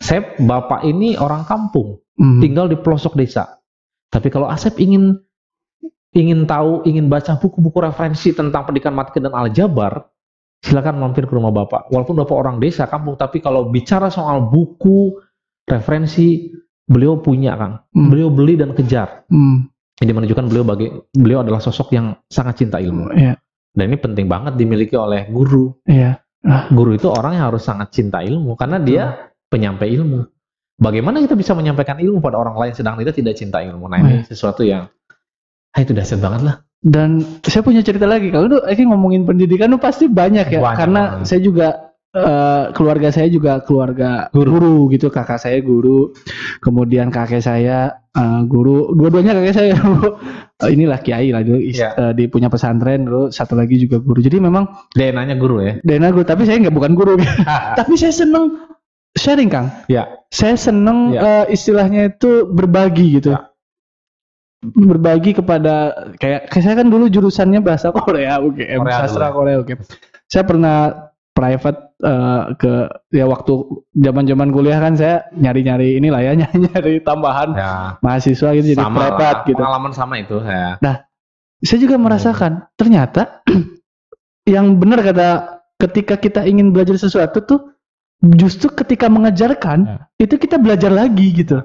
Saya 0.00 0.20
bapak 0.40 0.88
ini 0.88 1.20
orang 1.20 1.44
kampung, 1.44 2.00
Mhm. 2.16 2.40
tinggal 2.40 2.66
di 2.72 2.80
pelosok 2.80 3.12
desa. 3.12 3.60
Tapi 4.08 4.32
kalau 4.32 4.48
Asep 4.48 4.80
ingin 4.80 5.20
ingin 6.16 6.48
tahu, 6.48 6.80
ingin 6.88 7.12
baca 7.12 7.36
buku-buku 7.36 7.76
referensi 7.84 8.32
tentang 8.32 8.64
pendidikan 8.64 8.96
matematika 8.96 9.28
dan 9.28 9.36
aljabar, 9.36 10.08
silakan 10.64 10.96
mampir 10.96 11.28
ke 11.28 11.34
rumah 11.36 11.52
bapak. 11.52 11.92
Walaupun 11.92 12.16
bapak 12.24 12.36
orang 12.40 12.56
desa 12.56 12.88
kampung, 12.88 13.20
tapi 13.20 13.44
kalau 13.44 13.68
bicara 13.68 14.08
soal 14.08 14.48
buku 14.48 15.20
referensi, 15.68 16.56
beliau 16.86 17.18
punya 17.20 17.58
kan. 17.58 17.82
Hmm. 17.92 18.08
Beliau 18.08 18.30
beli 18.30 18.54
dan 18.58 18.72
kejar. 18.72 19.26
Hmm. 19.28 19.68
Ini 19.96 20.12
menunjukkan 20.12 20.46
beliau 20.48 20.64
bagi 20.64 20.92
beliau 21.12 21.40
adalah 21.40 21.60
sosok 21.60 21.92
yang 21.96 22.14
sangat 22.28 22.60
cinta 22.64 22.76
ilmu. 22.76 23.16
Iya, 23.16 23.34
Dan 23.72 23.84
ini 23.88 23.96
penting 23.96 24.26
banget 24.28 24.54
dimiliki 24.60 24.94
oleh 24.96 25.28
guru. 25.28 25.72
iya. 25.88 26.20
Guru 26.46 26.94
itu 26.94 27.10
orang 27.10 27.34
yang 27.34 27.50
harus 27.50 27.66
sangat 27.66 27.90
cinta 27.90 28.22
ilmu 28.22 28.54
karena 28.54 28.78
dia 28.78 29.34
penyampai 29.50 29.90
ilmu. 29.98 30.30
Bagaimana 30.78 31.18
kita 31.18 31.34
bisa 31.34 31.56
menyampaikan 31.58 31.98
ilmu 31.98 32.22
pada 32.22 32.38
orang 32.38 32.54
lain 32.54 32.70
sedang 32.76 32.94
kita 33.00 33.10
tidak 33.10 33.34
cinta 33.34 33.64
ilmu? 33.64 33.90
Nah 33.90 33.98
ini 33.98 34.22
sesuatu 34.22 34.62
yang 34.62 34.86
ah, 35.74 35.80
itu 35.82 35.90
dahsyat 35.90 36.22
banget 36.22 36.42
lah. 36.46 36.56
Dan 36.78 37.18
saya 37.42 37.66
punya 37.66 37.82
cerita 37.82 38.06
lagi. 38.06 38.30
Kalau 38.30 38.62
ini 38.62 38.84
ngomongin 38.86 39.26
pendidikan 39.26 39.74
tuh 39.74 39.82
pasti 39.82 40.06
banyak 40.06 40.46
ya. 40.54 40.60
Banyak 40.62 40.78
Karena 40.78 41.02
banget. 41.18 41.26
saya 41.26 41.40
juga 41.42 41.85
eh, 42.16 42.64
keluarga 42.72 43.12
saya 43.12 43.28
juga 43.28 43.60
keluarga 43.60 44.32
Guru. 44.32 44.50
guru. 44.56 44.76
gitu. 44.90 45.12
Kakak 45.12 45.36
saya 45.36 45.60
guru, 45.60 46.16
kemudian 46.58 47.12
kakek 47.12 47.40
saya 47.40 48.00
eh, 48.10 48.40
guru. 48.44 48.96
Dua-duanya 48.96 49.36
kakek 49.36 49.54
saya 49.54 49.74
Eh, 50.56 50.72
inilah 50.72 51.04
kiai 51.04 51.36
lah 51.36 51.44
dulu. 51.44 51.60
is- 51.60 51.76
Iya. 51.76 51.92
eh, 52.00 52.12
di 52.16 52.32
punya 52.32 52.48
pesantren 52.48 53.04
dulu. 53.04 53.28
Satu 53.28 53.52
lagi 53.52 53.76
juga 53.76 54.00
guru. 54.00 54.24
Jadi 54.24 54.40
memang 54.40 54.64
DNA-nya 54.96 55.36
guru 55.36 55.60
ya. 55.60 55.76
Dana 55.84 56.08
guru. 56.08 56.24
Tapi 56.24 56.48
saya 56.48 56.56
nggak 56.64 56.72
bukan 56.72 56.96
guru. 56.96 57.20
tapi 57.78 57.92
saya 57.94 58.08
seneng 58.08 58.64
sharing 59.12 59.52
kang. 59.52 59.68
Ya. 59.84 60.08
Saya 60.32 60.56
seneng 60.56 61.12
Ya. 61.12 61.44
eh, 61.44 61.52
istilahnya 61.52 62.08
itu 62.08 62.48
berbagi 62.48 63.20
gitu. 63.20 63.36
Ya. 63.36 63.52
Berbagi 64.64 65.36
kepada 65.36 65.92
kayak, 66.16 66.48
kayak 66.48 66.64
saya 66.64 66.74
kan 66.80 66.88
dulu 66.88 67.06
jurusannya 67.06 67.60
bahasa 67.60 67.92
Korea, 67.92 68.40
UGM 68.40 68.80
Korea 68.80 69.04
sastra 69.04 69.28
dulu. 69.28 69.44
Korea, 69.44 69.56
UGM. 69.60 69.78
Saya 70.24 70.44
pernah 70.48 70.76
private 71.36 71.80
eh, 72.00 72.42
ke 72.56 72.72
ya 73.12 73.28
waktu 73.28 73.52
zaman-zaman 73.92 74.48
kuliah 74.48 74.80
kan 74.80 74.96
saya 74.96 75.28
nyari-nyari 75.36 76.00
inilah 76.00 76.20
ya 76.24 76.32
nyari-nyari 76.40 77.04
tambahan 77.04 77.52
Ya. 77.52 78.00
mahasiswa 78.00 78.56
gitu 78.56 78.72
jadi 78.72 78.80
Sama 78.80 78.96
private 79.12 79.20
lah. 79.36 79.46
gitu. 79.46 79.60
Pengalaman 79.60 79.92
sama 79.92 80.14
itu 80.16 80.36
ya. 80.40 80.80
Saya 81.60 81.78
juga 81.80 81.96
merasakan 81.96 82.64
ternyata 82.74 83.44
yang 84.48 84.76
benar 84.76 85.04
kata 85.04 85.28
ketika 85.76 86.16
kita 86.16 86.40
ingin 86.44 86.72
belajar 86.72 86.96
sesuatu 86.96 87.44
tuh 87.44 87.60
justru 88.34 88.72
ketika 88.72 89.12
mengajarkan 89.12 89.78
Ya. 89.84 89.96
itu 90.16 90.40
kita 90.40 90.56
belajar 90.56 90.88
lagi 90.88 91.36
gitu. 91.36 91.60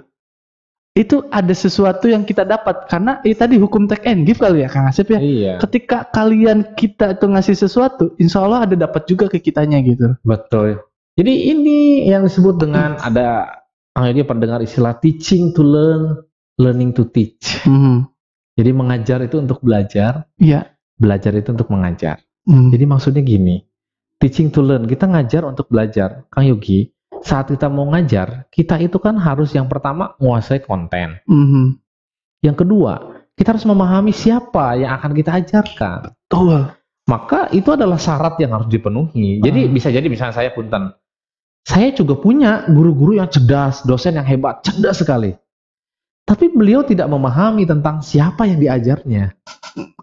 Itu 0.91 1.23
ada 1.31 1.55
sesuatu 1.55 2.11
yang 2.11 2.27
kita 2.27 2.43
dapat 2.43 2.91
karena 2.91 3.23
itu 3.23 3.39
tadi 3.39 3.55
hukum 3.55 3.87
take 3.87 4.03
and 4.11 4.27
give 4.27 4.43
kali 4.43 4.67
ya 4.67 4.67
Kang 4.67 4.91
Asep 4.91 5.07
ya. 5.07 5.23
Iya. 5.23 5.53
Ketika 5.63 6.11
kalian 6.11 6.75
kita 6.75 7.15
itu 7.15 7.31
ngasih 7.31 7.55
sesuatu, 7.55 8.11
insya 8.19 8.43
Allah 8.43 8.67
ada 8.67 8.75
dapat 8.75 9.07
juga 9.07 9.31
ke 9.31 9.39
kitanya 9.39 9.79
gitu. 9.79 10.19
Betul. 10.27 10.83
Jadi 11.15 11.47
ini 11.55 12.03
yang 12.11 12.27
disebut 12.27 12.59
dengan 12.59 12.99
ada 12.99 13.61
ah 13.95 14.07
dia 14.11 14.27
pernah 14.27 14.43
dengar 14.47 14.61
istilah 14.63 14.99
teaching 14.99 15.55
to 15.55 15.63
learn, 15.63 16.27
learning 16.59 16.91
to 16.91 17.07
teach. 17.07 17.63
Mhm. 17.63 18.11
Jadi 18.59 18.71
mengajar 18.75 19.23
itu 19.23 19.39
untuk 19.39 19.63
belajar, 19.63 20.27
Iya. 20.43 20.75
belajar 20.99 21.31
itu 21.39 21.55
untuk 21.55 21.71
mengajar. 21.71 22.19
Mhm. 22.43 22.67
Jadi 22.75 22.83
maksudnya 22.83 23.23
gini, 23.23 23.63
teaching 24.19 24.51
to 24.51 24.59
learn, 24.59 24.91
kita 24.91 25.07
ngajar 25.07 25.47
untuk 25.47 25.71
belajar. 25.71 26.27
Kang 26.27 26.51
Yogi, 26.51 26.91
saat 27.21 27.49
kita 27.49 27.69
mau 27.69 27.89
ngajar, 27.93 28.49
kita 28.49 28.81
itu 28.81 28.97
kan 28.97 29.17
harus 29.17 29.53
yang 29.53 29.69
pertama 29.69 30.17
menguasai 30.17 30.61
konten. 30.65 31.21
Mhm. 31.25 31.77
Yang 32.41 32.57
kedua, 32.65 32.93
kita 33.37 33.53
harus 33.57 33.65
memahami 33.65 34.13
siapa 34.13 34.77
yang 34.77 34.91
akan 34.97 35.11
kita 35.13 35.31
ajarkan. 35.41 36.13
Betul. 36.25 36.73
Maka 37.09 37.49
itu 37.53 37.69
adalah 37.73 37.97
syarat 37.97 38.37
yang 38.37 38.53
harus 38.53 38.69
dipenuhi. 38.69 39.41
Jadi 39.41 39.67
Hmm. 39.67 39.73
bisa 39.73 39.89
jadi 39.89 40.05
misalnya 40.05 40.37
saya 40.37 40.49
punten, 40.53 40.93
saya 41.65 41.93
juga 41.93 42.17
punya 42.17 42.65
guru-guru 42.69 43.17
yang 43.17 43.29
cerdas, 43.29 43.85
dosen 43.85 44.17
yang 44.17 44.25
hebat, 44.25 44.61
cerdas 44.65 45.01
sekali. 45.01 45.33
Tapi 46.21 46.53
beliau 46.53 46.85
tidak 46.85 47.09
memahami 47.09 47.65
tentang 47.65 47.99
siapa 48.05 48.45
yang 48.45 48.61
diajarnya. 48.61 49.33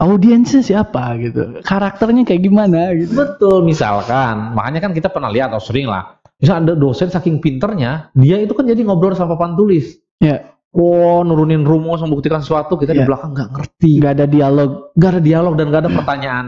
Audiensnya 0.03 0.61
siapa 0.61 1.15
gitu? 1.23 1.63
Karakternya 1.63 2.27
kayak 2.27 2.43
gimana 2.43 2.93
gitu? 2.99 3.15
Betul, 3.15 3.65
misalkan, 3.65 4.53
makanya 4.53 4.83
kan 4.83 4.93
kita 4.93 5.09
pernah 5.09 5.31
lihat, 5.31 5.55
oh 5.55 5.63
sering 5.63 5.87
lah. 5.87 6.18
Misal 6.39 6.63
ada 6.63 6.79
dosen 6.79 7.11
saking 7.11 7.43
pinternya, 7.43 8.15
dia 8.15 8.39
itu 8.39 8.55
kan 8.55 8.63
jadi 8.63 8.79
ngobrol 8.87 9.15
sama 9.19 9.35
papan 9.35 9.59
tulis. 9.59 9.99
Ya, 10.23 10.55
Wow, 10.69 11.25
nurunin 11.25 11.65
rumus, 11.65 12.05
membuktikan 12.05 12.45
sesuatu, 12.45 12.77
kita 12.77 12.93
di 12.93 13.01
Ya. 13.01 13.09
belakang 13.09 13.33
nggak 13.33 13.51
ngerti. 13.57 14.05
nggak 14.05 14.15
ada 14.21 14.27
dialog. 14.29 14.71
Nggak 14.95 15.11
ada 15.17 15.23
dialog 15.25 15.55
dan 15.57 15.65
nggak 15.73 15.83
ada 15.83 15.91
pertanyaan. 15.97 16.47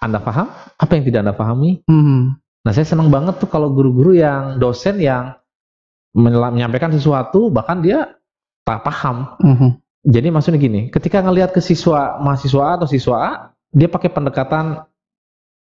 Anda 0.00 0.18
paham? 0.18 0.48
Apa 0.80 0.92
yang 0.96 1.04
tidak 1.04 1.20
Anda 1.22 1.34
pahami? 1.36 1.70
Mhm. 1.84 2.20
Nah, 2.64 2.72
saya 2.72 2.86
senang 2.88 3.12
banget 3.12 3.38
tuh 3.38 3.46
kalau 3.46 3.70
guru-guru 3.70 4.16
yang 4.16 4.56
dosen 4.56 4.98
yang 4.98 5.36
menyampaikan 6.16 6.90
sesuatu, 6.90 7.52
bahkan 7.52 7.84
dia 7.84 8.16
tak 8.64 8.82
paham. 8.82 9.36
Mhm. 9.38 9.68
Jadi 10.02 10.28
maksudnya 10.32 10.58
gini, 10.58 10.90
ketika 10.90 11.22
ngelihat 11.22 11.54
ke 11.54 11.60
siswa 11.62 12.18
mahasiswa 12.18 12.62
A 12.66 12.72
atau 12.80 12.88
siswa 12.90 13.16
A, 13.20 13.30
dia 13.70 13.86
pakai 13.86 14.10
pendekatan 14.10 14.82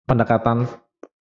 pendekatan 0.06 0.68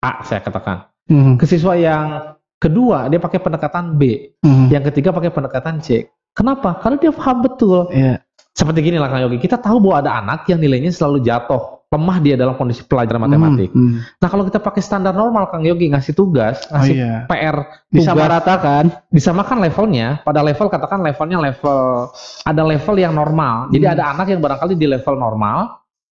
A 0.01 0.11
saya 0.25 0.41
katakan. 0.43 0.89
Mhm. 1.07 1.39
Ke 1.39 1.45
siswa 1.47 1.73
yang 1.73 2.35
kedua 2.57 3.07
dia 3.07 3.19
pakai 3.19 3.39
pendekatan 3.39 3.95
B, 3.95 4.33
Mhm. 4.43 4.67
yang 4.71 4.83
ketiga 4.91 5.09
pakai 5.11 5.31
pendekatan 5.31 5.79
C. 5.79 6.07
Kenapa? 6.31 6.77
Karena 6.77 7.01
dia 7.01 7.09
paham 7.09 7.41
betul. 7.41 7.89
Iya. 7.89 8.21
Seperti 8.53 8.81
gini 8.81 8.97
lah 8.97 9.09
Kang 9.09 9.21
Yogi, 9.21 9.37
kita 9.37 9.61
tahu 9.61 9.77
bahwa 9.77 10.01
ada 10.01 10.11
anak 10.17 10.49
yang 10.49 10.57
nilainya 10.57 10.89
selalu 10.89 11.21
jatuh, 11.21 11.85
lemah 11.93 12.17
dia 12.17 12.33
dalam 12.33 12.57
kondisi 12.57 12.81
pelajaran 12.81 13.21
matematik. 13.21 13.69
Mhm. 13.69 14.17
Nah 14.17 14.27
kalau 14.27 14.49
kita 14.49 14.57
pakai 14.57 14.81
standar 14.81 15.13
normal 15.13 15.45
Kang 15.53 15.61
Yogi 15.61 15.93
ngasih 15.93 16.17
tugas, 16.17 16.65
Oh 16.69 16.81
ngasih 16.81 16.95
iya. 16.97 17.13
PR, 17.29 17.57
Disamaratakan. 17.93 18.89
disamakan 19.13 19.61
levelnya, 19.61 20.25
pada 20.25 20.41
level 20.41 20.67
katakan 20.67 21.05
levelnya 21.05 21.37
level 21.37 22.09
ada 22.43 22.61
level 22.65 22.95
yang 22.97 23.13
normal. 23.13 23.69
Jadi 23.69 23.85
Hmm. 23.85 23.93
ada 23.93 24.03
anak 24.17 24.27
yang 24.33 24.41
barangkali 24.41 24.73
di 24.73 24.87
level 24.89 25.15
normal, 25.15 25.57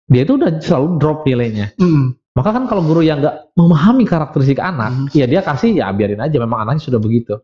dia 0.06 0.21
itu 0.21 0.38
udah 0.38 0.52
selalu 0.62 0.88
drop 1.02 1.17
nilainya. 1.26 1.73
Mhm. 1.78 2.27
Maka 2.38 2.54
kan 2.54 2.69
kalau 2.69 2.86
guru 2.86 3.02
yang 3.02 3.17
nggak 3.17 3.58
memahami 3.58 4.06
karakteristik 4.06 4.62
anak, 4.62 4.93
Hmm. 4.93 5.08
ya 5.10 5.26
dia 5.26 5.41
kasih 5.41 5.73
ya 5.73 5.89
biarin 5.89 6.21
aja 6.21 6.38
memang 6.38 6.69
anaknya 6.69 6.93
sudah 6.93 7.02
begitu. 7.02 7.41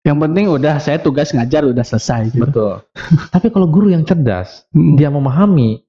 Yang 0.00 0.16
penting 0.16 0.44
udah 0.48 0.80
saya 0.80 0.96
tugas 0.96 1.28
ngajar 1.36 1.68
udah 1.68 1.84
selesai 1.84 2.32
gitu. 2.32 2.48
Betul. 2.48 2.80
Tapi 3.36 3.52
kalau 3.52 3.68
guru 3.68 3.92
yang 3.92 4.00
cerdas, 4.08 4.64
Mhm. 4.72 4.96
dia 4.96 5.12
memahami 5.12 5.84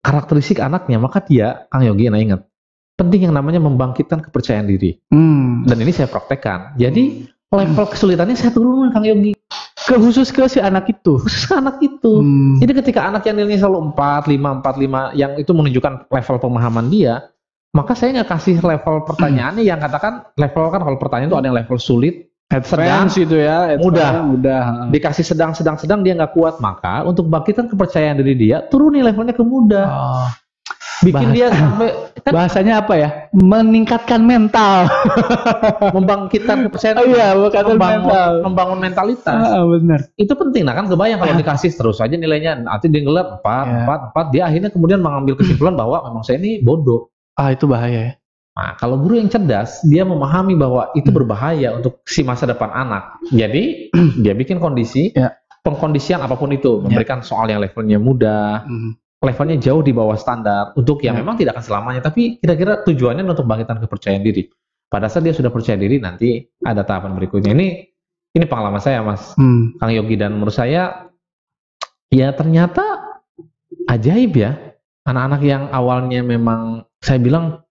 karakteristik 0.00 0.64
anaknya, 0.64 0.96
maka 0.96 1.20
dia 1.20 1.68
Kang 1.68 1.84
Yogi 1.84 2.08
nah 2.08 2.16
ingat, 2.16 2.40
penting 2.96 3.28
yang 3.28 3.36
namanya 3.36 3.60
membangkitkan 3.60 4.24
kepercayaan 4.24 4.64
diri. 4.64 4.96
Hmm. 5.12 5.68
Dan 5.68 5.84
ini 5.84 5.92
saya 5.92 6.08
praktekkan. 6.08 6.80
Jadi 6.80 7.28
level 7.52 7.86
kesulitannya 7.92 8.32
saya 8.32 8.56
turunin 8.56 8.88
Kang 8.96 9.04
Yogi. 9.04 9.36
Ke 9.88 9.96
khusus 9.96 10.28
ke 10.32 10.44
si 10.48 10.60
anak 10.60 10.88
itu. 10.88 11.16
Khusus 11.20 11.48
ke 11.48 11.54
anak 11.56 11.80
itu. 11.80 12.20
Hmm. 12.20 12.60
Jadi 12.60 12.72
ketika 12.80 13.08
anak 13.08 13.24
yang 13.28 13.36
nilainya 13.40 13.64
selalu 13.64 13.92
4, 13.92 14.24
5, 14.28 14.60
4, 14.60 14.74
5 14.76 15.00
yang 15.16 15.32
itu 15.36 15.52
menunjukkan 15.52 16.08
level 16.08 16.36
pemahaman 16.40 16.88
dia, 16.88 17.28
maka 17.68 17.92
saya 17.92 18.20
nggak 18.20 18.30
kasih 18.30 18.56
level 18.58 19.04
pertanyaannya 19.04 19.60
yang 19.60 19.76
katakan 19.78 20.24
level 20.34 20.64
kan 20.68 20.80
kalau 20.80 20.96
pertanyaan 20.96 21.28
itu 21.28 21.38
ada 21.38 21.46
yang 21.46 21.58
level 21.58 21.78
sulit, 21.78 22.28
Advance 22.48 23.20
itu 23.20 23.36
ya, 23.36 23.76
Mudah. 23.76 24.24
mudah. 24.24 24.62
dikasih 24.88 25.20
sedang 25.20 25.52
sedang 25.52 25.76
sedang 25.76 26.00
dia 26.00 26.16
nggak 26.16 26.32
kuat, 26.32 26.64
maka 26.64 27.04
untuk 27.04 27.28
bangkitkan 27.28 27.68
kepercayaan 27.68 28.16
diri 28.18 28.34
dia, 28.34 28.64
turunin 28.64 29.04
levelnya 29.04 29.36
ke 29.36 29.44
mudah. 29.44 29.84
Oh. 29.84 30.28
Bikin 30.98 31.30
bahasa- 31.30 31.36
dia 31.36 31.46
sampai 31.52 31.88
kan 32.26 32.32
Bahasanya 32.34 32.74
apa 32.82 32.94
ya? 32.98 33.08
Meningkatkan 33.30 34.18
mental. 34.18 34.90
membangkitkan 35.94 36.66
kepercayaan 36.66 36.96
Oh 36.98 37.06
iya, 37.06 37.36
membangun, 37.36 37.78
mental. 37.78 38.30
membangun 38.42 38.78
mentalitas. 38.80 39.36
Ah, 39.38 39.62
benar. 39.62 40.00
itu 40.16 40.32
penting 40.32 40.64
nah 40.66 40.74
kan 40.74 40.88
kebayang 40.88 41.20
kalau 41.20 41.36
dikasih 41.36 41.70
terus 41.70 42.00
aja 42.00 42.10
nilainya 42.10 42.64
nanti 42.66 42.88
dia 42.88 43.04
ngeliat 43.04 43.38
4, 43.38 43.44
Ya. 43.44 43.84
4, 43.86 44.10
4 44.10 44.26
dia 44.34 44.42
akhirnya 44.44 44.70
kemudian 44.72 44.98
mengambil 44.98 45.36
kesimpulan 45.36 45.76
bahwa 45.76 46.02
memang 46.02 46.22
saya 46.24 46.40
ini 46.40 46.58
bodoh 46.58 47.12
Ah, 47.38 47.54
itu 47.54 47.70
bahaya 47.70 48.00
ya. 48.02 48.12
Nah, 48.58 48.74
kalau 48.74 48.98
guru 48.98 49.22
yang 49.22 49.30
cerdas, 49.30 49.86
dia 49.86 50.02
memahami 50.02 50.58
bahwa 50.58 50.90
itu 50.98 51.14
Hmm. 51.14 51.18
berbahaya 51.22 51.78
untuk 51.78 52.02
si 52.02 52.26
masa 52.26 52.42
depan 52.42 52.74
anak. 52.74 53.22
Jadi, 53.30 53.94
dia 54.26 54.34
bikin 54.34 54.58
kondisi, 54.58 55.14
Ya. 55.14 55.38
pengkondisian 55.62 56.18
apa 56.18 56.34
pun 56.34 56.50
itu, 56.50 56.82
memberikan 56.82 57.22
soal 57.22 57.46
yang 57.46 57.62
levelnya 57.62 58.02
mudah, 58.02 58.66
Hmm. 58.66 58.98
levelnya 59.22 59.62
jauh 59.62 59.86
di 59.86 59.94
bawah 59.94 60.18
standar, 60.18 60.74
untuk 60.74 61.06
yang 61.06 61.14
Ya. 61.14 61.22
memang 61.22 61.38
tidak 61.38 61.54
akan 61.54 61.64
selamanya, 61.70 62.02
tapi 62.02 62.42
kira-kira 62.42 62.82
tujuannya 62.82 63.22
untuk 63.22 63.46
bangkitkan 63.46 63.78
kepercayaan 63.86 64.26
diri. 64.26 64.50
Pada 64.90 65.06
saat 65.06 65.22
dia 65.22 65.36
sudah 65.36 65.54
percaya 65.54 65.78
diri, 65.78 66.02
nanti 66.02 66.42
ada 66.66 66.82
tahapan 66.82 67.14
berikutnya. 67.14 67.54
Ini 67.54 67.66
ini 68.28 68.44
pengalaman 68.44 68.82
saya, 68.82 68.98
Mas 69.06 69.38
Hmm. 69.38 69.78
Kang 69.78 69.94
Yogi, 69.94 70.18
dan 70.18 70.34
menurut 70.34 70.52
saya, 70.52 71.06
ya 72.10 72.34
ternyata 72.34 72.82
ajaib 73.86 74.34
ya. 74.34 74.67
Anak-anak 75.08 75.40
yang 75.40 75.62
awalnya 75.72 76.20
memang, 76.20 76.84
saya 77.00 77.16
bilang, 77.16 77.64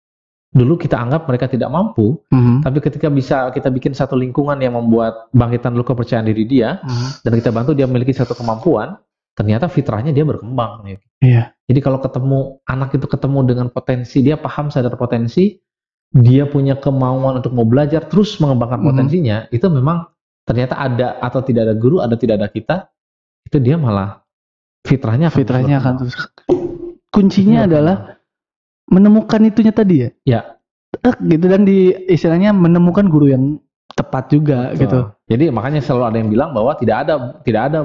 dulu 0.50 0.73
kita 0.73 0.97
anggap 0.97 1.30
mereka 1.30 1.45
tidak 1.45 1.69
mampu, 1.69 2.17
Hmm. 2.34 2.65
tapi 2.65 2.82
ketika 2.82 3.13
bisa 3.13 3.54
kita 3.54 3.69
bikin 3.69 3.93
satu 3.93 4.17
lingkungan 4.17 4.58
yang 4.58 4.73
membuat 4.73 5.30
bangkitan 5.30 5.78
dulu 5.78 5.93
kepercayaan 5.93 6.26
diri 6.26 6.50
dia, 6.50 6.82
Hmm. 6.82 7.21
dan 7.21 7.32
kita 7.38 7.54
bantu 7.54 7.78
dia 7.78 7.86
memiliki 7.86 8.10
satu 8.10 8.34
kemampuan, 8.34 8.97
ternyata 9.38 9.69
fitrahnya 9.69 10.10
dia 10.10 10.26
berkembang. 10.26 10.82
nih. 10.82 10.97
Iya. 11.21 11.43
Jadi 11.69 11.80
kalau 11.84 12.02
ketemu 12.02 12.39
anak 12.65 12.89
itu 12.97 13.06
ketemu 13.06 13.39
dengan 13.45 13.67
potensi, 13.69 14.17
dia 14.26 14.34
paham 14.34 14.73
sadar 14.73 14.97
potensi, 14.97 15.62
dia 16.10 16.50
punya 16.50 16.73
kemauan 16.80 17.38
untuk 17.38 17.54
mau 17.54 17.67
belajar 17.67 18.10
terus 18.10 18.39
mengembangkan 18.41 18.82
Mhm. 18.82 18.88
potensinya, 18.89 19.38
itu 19.54 19.67
memang 19.69 20.10
ternyata 20.41 20.80
ada 20.80 21.21
atau 21.21 21.43
tidak 21.45 21.69
ada 21.69 21.76
guru, 21.78 22.02
ada 22.02 22.15
tidak 22.17 22.41
ada 22.41 22.50
kita, 22.50 22.76
itu 23.45 23.62
dia 23.62 23.78
malah 23.78 24.23
fitrahnya 24.88 25.28
akan 25.30 25.38
Fitrahnya 25.38 25.78
terus 25.78 25.86
akan 25.86 25.93
terus. 26.02 26.15
Kuncinya 27.17 27.65
Iya, 27.65 27.67
adalah 27.67 27.97
menemukan 28.88 29.41
itunya 29.41 29.73
tadi 29.73 29.95
ya. 30.06 30.10
Ya. 30.23 30.41
Eh, 31.01 31.15
gitu 31.27 31.45
dan 31.49 31.65
di 31.65 31.91
istilahnya 32.08 32.53
menemukan 32.53 33.10
guru 33.10 33.34
yang 33.34 33.58
tepat 33.97 34.30
juga 34.30 34.71
Betul. 34.71 34.80
gitu. 34.86 34.99
Jadi 35.27 35.45
makanya 35.49 35.82
selalu 35.82 36.03
ada 36.13 36.17
yang 36.21 36.30
bilang 36.30 36.49
bahwa 36.53 36.77
tidak 36.77 36.97
ada 37.03 37.13
tidak 37.41 37.62
ada 37.73 37.80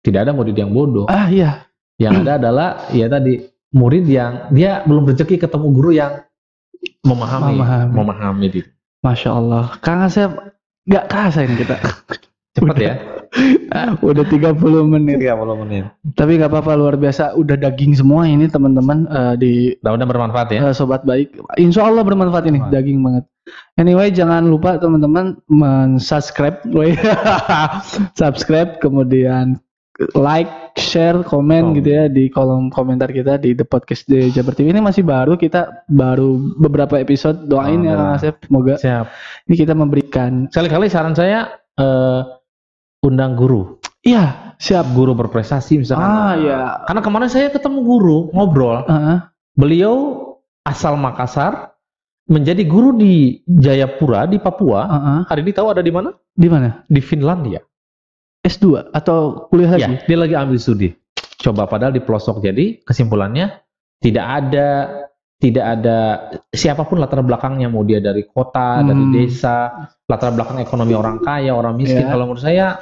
tidak 0.00 0.20
ada 0.22 0.32
murid 0.32 0.54
yang 0.54 0.70
bodoh. 0.70 1.04
Ah 1.10 1.26
iya. 1.26 1.66
Yang 1.98 2.14
ada 2.22 2.32
adalah 2.40 2.68
ya 2.94 3.10
tadi 3.10 3.42
murid 3.74 4.06
yang 4.06 4.48
dia 4.54 4.86
belum 4.86 5.10
rezeki 5.10 5.36
ketemu 5.42 5.66
guru 5.74 5.90
yang 5.92 6.22
memahami 7.02 7.58
Memahami. 7.58 7.90
memahami. 7.92 8.48
Masya 9.02 9.30
Allah. 9.34 9.64
Kang 9.82 10.06
Asep 10.06 10.30
nggak 10.86 11.04
kerasa 11.10 11.42
ini 11.42 11.54
kita. 11.58 11.76
Cepat 12.56 12.76
ya. 12.80 12.94
Udah 14.08 14.24
30 14.24 14.56
menit. 14.88 15.20
30 15.20 15.62
menit. 15.62 15.84
Tapi 16.16 16.40
nggak 16.40 16.48
apa-apa 16.48 16.72
luar 16.72 16.96
biasa. 16.96 17.36
Udah 17.36 17.54
daging 17.54 17.92
semua 17.92 18.24
ini 18.24 18.48
teman-teman 18.48 19.04
eh, 19.06 19.34
di 19.36 19.52
Mudah-mudahan 19.84 20.08
bermanfaat 20.08 20.48
ya. 20.50 20.60
eh, 20.64 20.72
sobat 20.72 21.04
baik. 21.04 21.36
Insya 21.60 21.84
Allah 21.84 22.00
bermanfaat 22.00 22.48
ini. 22.48 22.64
Wah. 22.64 22.72
Daging 22.72 23.04
banget. 23.04 23.24
Anyway, 23.76 24.10
jangan 24.10 24.48
lupa 24.48 24.74
teman-teman 24.74 25.38
men-subscribe, 25.46 26.64
subscribe, 28.18 28.82
kemudian 28.82 29.60
like, 30.12 30.50
share, 30.76 31.22
komen 31.22 31.70
Oh. 31.70 31.72
gitu 31.72 31.88
ya 31.88 32.04
di 32.06 32.28
kolom 32.28 32.68
komentar 32.68 33.08
kita 33.08 33.40
di 33.40 33.54
The 33.54 33.64
Podcast 33.64 34.04
di 34.04 34.28
Jabar 34.28 34.52
TV. 34.52 34.68
Ini 34.68 34.82
masih 34.82 35.06
baru, 35.06 35.38
kita 35.38 35.86
baru 35.88 36.36
beberapa 36.58 36.98
episode. 36.98 37.46
Doain 37.46 37.80
ya 37.80 37.96
Kang. 37.96 38.12
Asep, 38.18 38.34
semoga 38.44 38.74
Siap. 38.76 39.06
ini 39.46 39.54
kita 39.56 39.72
memberikan. 39.72 40.50
Sekali-kali 40.50 40.90
saran 40.90 41.14
saya 41.14 41.48
eh, 41.78 42.20
undang 43.06 43.38
guru, 43.38 43.78
Iya, 44.02 44.54
siap. 44.58 44.90
guru 44.94 45.14
berprestasi 45.14 45.82
misalkan. 45.82 46.06
Ah, 46.06 46.34
ya. 46.38 46.60
Karena 46.86 47.00
kemarin 47.02 47.30
saya 47.30 47.50
ketemu 47.50 47.82
guru 47.82 48.18
ngobrol, 48.30 48.82
Heeh. 48.86 49.18
beliau 49.54 49.94
asal 50.62 50.94
Makassar 50.94 51.74
menjadi 52.26 52.62
guru 52.66 52.94
di 52.94 53.38
Jayapura 53.46 54.26
di 54.26 54.38
Papua. 54.38 54.82
heeh. 54.86 55.20
Hari 55.30 55.40
ini 55.42 55.52
tahu 55.54 55.70
ada 55.70 55.82
di 55.82 55.90
mana? 55.90 56.10
Di 56.34 56.50
mana? 56.50 56.82
Di 56.86 56.98
Finlandia. 56.98 57.62
S2 58.42 58.94
atau 58.94 59.46
kuliah 59.50 59.74
lagi? 59.74 59.82
Ya, 59.82 59.90
dia 60.06 60.18
lagi 60.18 60.34
ambil 60.34 60.58
studi. 60.58 60.94
Coba 61.38 61.66
padahal 61.66 61.90
di 61.90 62.02
pelosok. 62.02 62.42
Jadi 62.42 62.82
kesimpulannya 62.82 63.50
tidak 63.98 64.22
ada 64.22 64.68
tidak 65.36 65.64
ada 65.68 65.98
siapa 66.48 66.88
pun 66.88 66.96
latar 66.96 67.20
belakangnya 67.20 67.68
mau 67.68 67.84
dia 67.84 68.00
dari 68.00 68.24
kota, 68.24 68.80
Hmm. 68.80 68.88
dari 68.88 69.04
desa, 69.12 69.68
latar 70.08 70.32
belakang 70.32 70.62
ekonomi 70.62 70.96
orang 70.96 71.20
kaya, 71.20 71.52
orang 71.52 71.76
miskin. 71.76 72.06
Ya. 72.06 72.10
Kalau 72.10 72.24
menurut 72.24 72.40
saya 72.40 72.80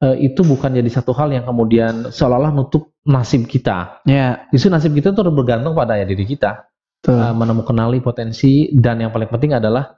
eh, 0.00 0.16
itu 0.24 0.40
bukan 0.42 0.72
jadi 0.72 0.90
satu 0.90 1.12
hal 1.12 1.30
yang 1.30 1.44
kemudian 1.44 2.08
seolah-olah 2.08 2.52
nutup 2.52 2.92
nasib 3.04 3.44
kita. 3.46 4.00
Ya, 4.04 4.48
Justru 4.50 4.68
nasib 4.68 4.92
kita 4.92 5.12
itu 5.12 5.20
bergantung 5.28 5.72
pada 5.72 5.96
ya 5.96 6.04
diri 6.04 6.24
kita. 6.24 6.68
Eh, 7.00 7.32
menemukan 7.32 7.72
kenali 7.72 8.04
potensi 8.04 8.68
dan 8.76 9.00
yang 9.00 9.08
paling 9.08 9.28
penting 9.28 9.56
adalah 9.56 9.88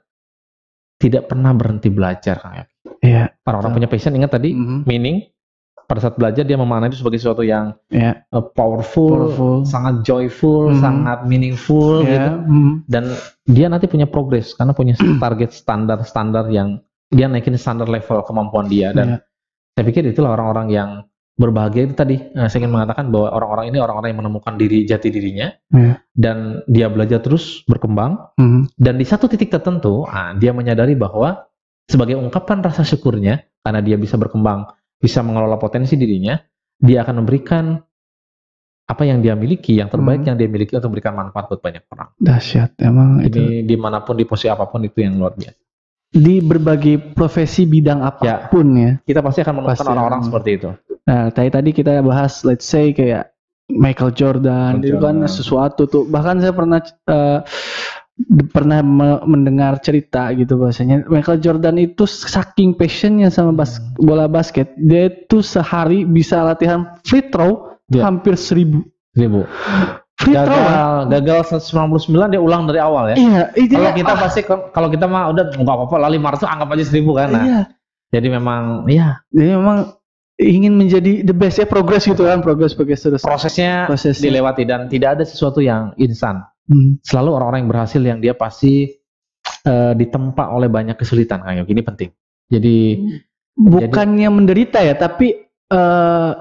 tidak 0.95 1.27
pernah 1.27 1.51
berhenti 1.51 1.91
belajar 1.91 2.39
Kang 2.39 2.63
Yogi. 2.63 2.75
Iya. 3.03 3.27
Orang-orang 3.43 3.75
punya 3.75 3.89
passion 3.91 4.15
ingat 4.15 4.31
tadi 4.31 4.55
Mhm. 4.55 4.87
meaning 4.87 5.19
pada 5.83 5.99
saat 5.99 6.15
belajar 6.15 6.47
dia 6.47 6.55
memaknai 6.55 6.87
itu 6.87 7.03
sebagai 7.03 7.19
sesuatu 7.19 7.43
yang 7.43 7.75
Iya. 7.91 8.23
uh, 8.31 8.39
powerful, 8.55 9.35
Powerful. 9.35 9.67
sangat 9.67 10.07
joyful, 10.07 10.71
Mhm. 10.71 10.79
sangat 10.79 11.19
meaningful 11.27 12.07
gitu. 12.07 12.31
Iya. 12.31 12.39
Mhm. 12.39 12.71
Dan 12.87 13.03
dia 13.43 13.67
nanti 13.67 13.91
punya 13.91 14.07
progres 14.07 14.55
karena 14.55 14.71
punya 14.71 14.95
target 15.19 15.51
standar-standar 15.51 16.47
yang 16.47 16.79
dia 17.11 17.27
naikin 17.27 17.59
standar 17.59 17.91
level 17.91 18.23
kemampuan 18.23 18.71
dia 18.71 18.95
dan 18.95 19.19
Iya. 19.19 19.19
Saya 19.73 19.83
pikir 19.83 20.05
itulah 20.05 20.33
orang-orang 20.33 20.67
yang 20.69 20.89
berbahagia 21.33 21.89
itu 21.89 21.95
tadi 21.97 22.15
Eh, 22.21 22.45
saya 22.45 22.61
ingin 22.61 22.71
mengatakan 22.71 23.09
bahwa 23.09 23.33
orang-orang 23.33 23.65
ini 23.73 23.77
orang-orang 23.81 24.13
yang 24.13 24.19
menemukan 24.21 24.53
diri 24.53 24.85
jati 24.85 25.09
dirinya 25.09 25.49
Iya. 25.73 25.97
dan 26.13 26.61
dia 26.69 26.87
belajar 26.87 27.19
terus 27.19 27.65
berkembang 27.65 28.37
Mhm. 28.37 28.77
dan 28.77 28.93
di 28.95 29.05
satu 29.05 29.25
titik 29.25 29.49
tertentu 29.49 30.05
ah, 30.05 30.37
dia 30.37 30.53
menyadari 30.53 30.93
bahwa 30.93 31.49
sebagai 31.83 32.15
ungkapan 32.15 32.61
rasa 32.61 32.85
syukurnya 32.85 33.49
karena 33.59 33.81
dia 33.81 33.97
bisa 33.97 34.13
berkembang 34.15 34.69
bisa 35.01 35.19
mengelola 35.19 35.57
potensi 35.57 35.97
dirinya 35.97 36.37
dia 36.77 37.01
akan 37.01 37.25
memberikan 37.25 37.81
apa 38.83 39.03
yang 39.03 39.23
dia 39.23 39.33
miliki 39.33 39.79
yang 39.79 39.87
terbaik 39.87 40.21
Hmm. 40.21 40.27
yang 40.29 40.37
dia 40.37 40.47
miliki 40.47 40.75
untuk 40.75 40.91
memberikan 40.91 41.15
manfaat 41.15 41.49
buat 41.49 41.61
banyak 41.63 41.83
orang 41.89 42.09
Dahsyat 42.19 42.77
emang 42.77 43.23
itu. 43.23 43.39
ini 43.39 43.63
di 43.63 43.73
mana 43.73 44.03
pun 44.03 44.13
di 44.13 44.27
posisi 44.27 44.51
apa 44.51 44.67
pun 44.67 44.83
itu 44.83 44.99
yang 44.99 45.17
luar 45.17 45.33
biasa 45.33 45.62
Di 46.13 46.39
berbagai 46.39 47.17
profesi 47.17 47.65
bidang 47.65 48.05
apa 48.05 48.47
pun 48.53 48.67
ya. 48.77 48.91
kita 49.01 49.25
pasti 49.25 49.41
akan 49.41 49.53
menemukan 49.59 49.87
orang-orang 49.89 50.21
seperti 50.21 50.51
itu 50.61 50.69
Nah, 51.03 51.27
tadi 51.35 51.49
tadi 51.51 51.69
kita 51.75 51.99
bahas 51.99 52.47
let's 52.47 52.63
say 52.63 52.95
kayak 52.95 53.35
Michael 53.67 54.15
Jordan, 54.15 54.79
Michael 54.79 54.87
itu 54.87 54.97
kan 54.99 55.15
sesuatu 55.25 55.83
tuh. 55.83 56.07
Bahkan 56.07 56.39
saya 56.39 56.55
pernah 56.55 56.79
eh, 56.79 57.39
pernah 58.47 58.79
me- 58.79 59.23
mendengar 59.25 59.81
cerita 59.81 60.29
gitu 60.31 60.55
bahasanya 60.55 61.03
Michael 61.09 61.41
Jordan 61.41 61.75
itu 61.75 62.05
saking 62.05 62.77
passionnya 62.77 63.27
sama 63.27 63.51
bas- 63.51 63.81
Hmm. 63.81 63.99
bola 63.99 64.29
basket, 64.29 64.71
dia 64.77 65.09
tuh 65.09 65.41
sehari 65.41 66.05
bisa 66.05 66.39
latihan 66.39 67.01
free 67.03 67.25
throw 67.27 67.75
Iya. 67.89 68.05
hampir 68.07 68.37
seribu 68.37 68.85
Ribu. 69.11 69.43
Free 70.21 70.35
gagal 70.37 71.09
gagal 71.09 71.39
199 71.61 72.33
dia 72.33 72.41
ulang 72.41 72.69
dari 72.69 72.79
awal 72.79 73.11
ya 73.11 73.15
Iya, 73.17 73.43
itu 73.57 73.73
kalau 73.73 73.91
kita 73.97 74.13
pasti 74.17 74.41
kalau 74.45 74.87
kita 74.93 75.05
mah 75.09 75.33
udah 75.33 75.43
nggak 75.57 75.75
apa-apa 75.77 75.95
lah 75.97 76.09
500 76.13 76.45
anggap 76.45 76.67
aja 76.73 76.83
1000 76.85 77.19
kan 77.19 77.27
nah 77.33 77.43
iya. 77.43 77.61
jadi 78.13 78.27
memang 78.37 78.61
ya 78.87 79.19
Jadi 79.33 79.49
memang 79.57 79.77
ingin 80.41 80.73
menjadi 80.73 81.21
the 81.21 81.35
best 81.35 81.61
ya 81.61 81.67
progress 81.69 82.09
gitu 82.09 82.25
kan, 82.25 82.41
progress 82.41 82.73
progress 82.73 83.05
terus. 83.05 83.21
prosesnya 83.21 83.85
Prosesnya. 83.85 84.23
dilewati 84.23 84.63
dan 84.65 84.89
tidak 84.89 85.19
ada 85.19 85.23
sesuatu 85.23 85.61
yang 85.61 85.93
instan. 86.01 86.41
Hmm. 86.65 86.97
Selalu 87.05 87.29
orang-orang 87.37 87.59
yang 87.65 87.71
berhasil 87.71 88.01
yang 88.01 88.19
dia 88.23 88.33
pasti 88.33 88.97
eh, 89.67 89.93
ditempa 89.93 90.49
oleh 90.49 90.71
banyak 90.71 90.97
kesulitan, 90.97 91.43
Kang 91.45 91.61
Yogi. 91.61 91.73
Ini 91.77 91.83
penting. 91.85 92.09
Jadi 92.49 92.77
Bukannya 93.53 94.29
menderita 94.33 94.81
ya, 94.81 94.97
tapi 94.97 95.37
eh, 95.69 96.31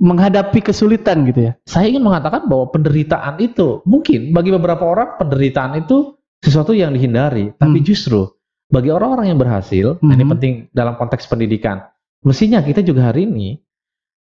menghadapi 0.00 0.60
kesulitan 0.62 1.28
gitu 1.28 1.40
ya. 1.48 1.52
saya 1.64 1.88
ingin 1.88 2.02
mengatakan 2.02 2.48
bahwa 2.48 2.72
penderitaan 2.72 3.36
itu 3.38 3.84
mungkin 3.84 4.32
bagi 4.32 4.50
beberapa 4.50 4.82
orang 4.82 5.20
penderitaan 5.20 5.78
itu 5.78 6.16
sesuatu 6.42 6.74
yang 6.74 6.90
dihindari, 6.90 7.54
tapi 7.54 7.78
Hmm. 7.78 7.86
justru 7.86 8.26
bagi 8.66 8.90
orang-orang 8.90 9.30
yang 9.30 9.38
berhasil, 9.38 10.00
nah 10.02 10.16
ini 10.16 10.24
penting 10.26 10.52
dalam 10.72 10.96
konteks 10.96 11.28
pendidikan. 11.28 11.86
Mestinya 12.24 12.58
kita 12.58 12.82
juga 12.82 13.12
hari 13.12 13.28
ini 13.28 13.60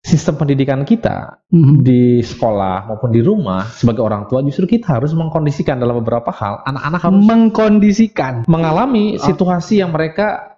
sistem 0.01 0.35
pendidikan 0.35 0.81
kita 0.83 1.39
Hmm. 1.47 1.79
di 1.79 2.19
sekolah 2.19 2.89
maupun 2.89 3.13
di 3.13 3.21
rumah 3.21 3.63
sebagai 3.69 4.01
orang 4.01 4.25
tua 4.27 4.41
justru 4.41 4.65
kita 4.67 4.97
harus 4.97 5.13
mengkondisikan 5.13 5.77
dalam 5.77 6.01
beberapa 6.01 6.33
hal 6.33 6.65
anak-anak 6.65 6.99
harus 6.99 7.21
Mengkondisikan. 7.21 8.33
mengalami 8.49 9.15
situasi 9.15 9.79
yang 9.79 9.93
mereka 9.93 10.50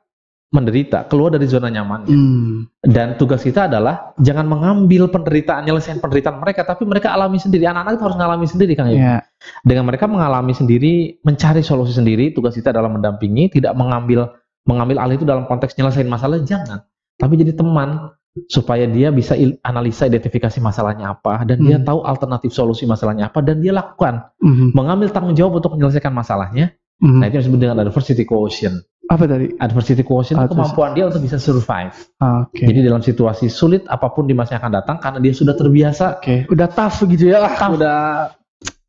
menderita 0.54 1.10
keluar 1.10 1.34
dari 1.34 1.49
zona 1.49 1.68
nyamannya 1.68 2.14
Hmm. 2.14 2.70
dan 2.86 3.18
tugas 3.18 3.41
kita 3.41 3.66
adalah 3.66 4.14
jangan 4.22 4.45
mengambil 4.45 5.10
penderitaan 5.10 5.66
nyelesain 5.66 5.97
penderitaan 5.97 6.38
mereka 6.38 6.62
tapi 6.62 6.86
mereka 6.86 7.10
alami 7.10 7.41
sendiri 7.41 7.66
anak-anak 7.66 7.97
itu 7.97 8.04
harus 8.06 8.18
mengalami 8.22 8.45
sendiri 8.45 8.74
Kang. 8.78 8.88
Ya. 8.93 9.26
dengan 9.66 9.89
mereka 9.89 10.06
mengalami 10.06 10.54
sendiri 10.54 11.18
mencari 11.26 11.66
solusi 11.66 11.91
sendiri 11.91 12.32
tugas 12.32 12.54
kita 12.54 12.70
adalah 12.70 12.88
mendampingi 12.88 13.49
tidak 13.49 13.74
mengambil 13.74 14.30
mengambil 14.64 15.01
alih 15.01 15.18
itu 15.18 15.26
dalam 15.26 15.43
konteks 15.43 15.74
nyelesain 15.74 16.06
masalah 16.06 16.38
jangan 16.45 16.86
tapi 17.18 17.34
jadi 17.36 17.51
teman 17.51 18.14
supaya 18.49 18.86
dia 18.86 19.10
bisa 19.10 19.38
analisa 19.62 20.06
identifikasi 20.06 20.58
masalahnya 20.58 21.14
apa 21.14 21.45
dan 21.45 21.62
dia 21.62 21.78
Hmm. 21.78 21.86
tahu 21.86 21.99
alternatif 22.01 22.49
solusi 22.49 22.86
masalahnya 22.86 23.30
apa 23.30 23.41
dan 23.41 23.58
dia 23.58 23.74
lakukan 23.74 24.30
Hmm. 24.38 24.70
mengambil 24.74 25.10
tanggung 25.10 25.34
jawab 25.34 25.58
untuk 25.58 25.74
menyelesaikan 25.74 26.10
masalahnya 26.10 26.74
Hmm. 26.97 27.22
nah 27.22 27.26
itu 27.26 27.38
yang 27.38 27.43
disebut 27.45 27.60
dengan 27.60 27.78
adversity 27.82 28.24
quotient 28.24 28.86
Apa 29.14 29.24
tadi? 29.24 29.53
adversity 29.55 30.01
quotient 30.01 30.41
Adversity. 30.41 30.57
kemampuan 30.57 30.89
dia 30.91 31.05
untuk 31.05 31.22
bisa 31.22 31.38
survive 31.38 31.93
Ah, 32.18 32.43
Oke. 32.43 32.66
jadi 32.66 32.80
dalam 32.84 32.99
situasi 32.99 33.45
sulit 33.45 33.86
apa 33.86 34.09
pun 34.09 34.26
di 34.26 34.34
masa 34.34 34.57
yang 34.57 34.66
akan 34.66 34.74
datang 34.74 34.97
karena 34.97 35.20
dia 35.22 35.32
sudah 35.32 35.53
terbiasa 35.53 36.18
Oke. 36.18 36.49
Udah 36.49 36.68
tough 36.68 37.05
gitu 37.05 37.30
ya. 37.30 37.45
Ah, 37.45 37.70
udah 37.70 37.97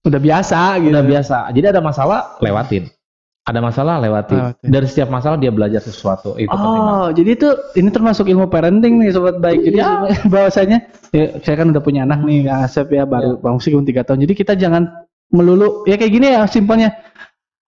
udah 0.04 0.20
biasa 0.20 0.80
gitu. 0.80 0.92
udah 0.92 1.00
biasa 1.02 1.36
jadi 1.52 1.72
ada 1.72 1.80
masalah 1.80 2.36
lewatin 2.38 2.88
ada 3.44 3.60
masalah 3.60 4.00
lewatin 4.00 4.40
Lewatin. 4.40 4.68
dari 4.68 4.84
setiap 4.84 5.08
masalah 5.08 5.36
dia 5.36 5.48
belajar 5.48 5.80
sesuatu 5.80 6.32
itu 6.36 6.48
penting. 6.48 6.80
Oh, 6.80 7.12
jadi 7.12 7.30
itu 7.36 7.48
ini 7.76 7.88
termasuk 7.88 8.24
ilmu 8.24 8.48
parenting 8.48 8.96
nih 8.96 9.12
sobat 9.12 9.36
baik. 9.36 9.60
Jadi 9.60 9.76
sebenarnya 9.76 10.16
bahwasanya 10.32 10.78
ya, 11.12 11.24
saya 11.40 11.56
kan 11.60 11.68
udah 11.68 11.82
punya 11.84 12.08
anak 12.08 12.24
nih, 12.24 12.48
Kang 12.48 12.64
Asep 12.64 12.88
ya 12.88 13.04
baru 13.04 13.36
bang 13.36 13.56
umur 13.60 13.84
tiga 13.84 14.00
tahun. 14.00 14.24
Jadi 14.24 14.32
kita 14.32 14.56
jangan 14.56 14.88
melulu 15.28 15.84
ya 15.84 16.00
kayak 16.00 16.12
gini 16.12 16.26
ya 16.32 16.48
simpelnya 16.48 16.96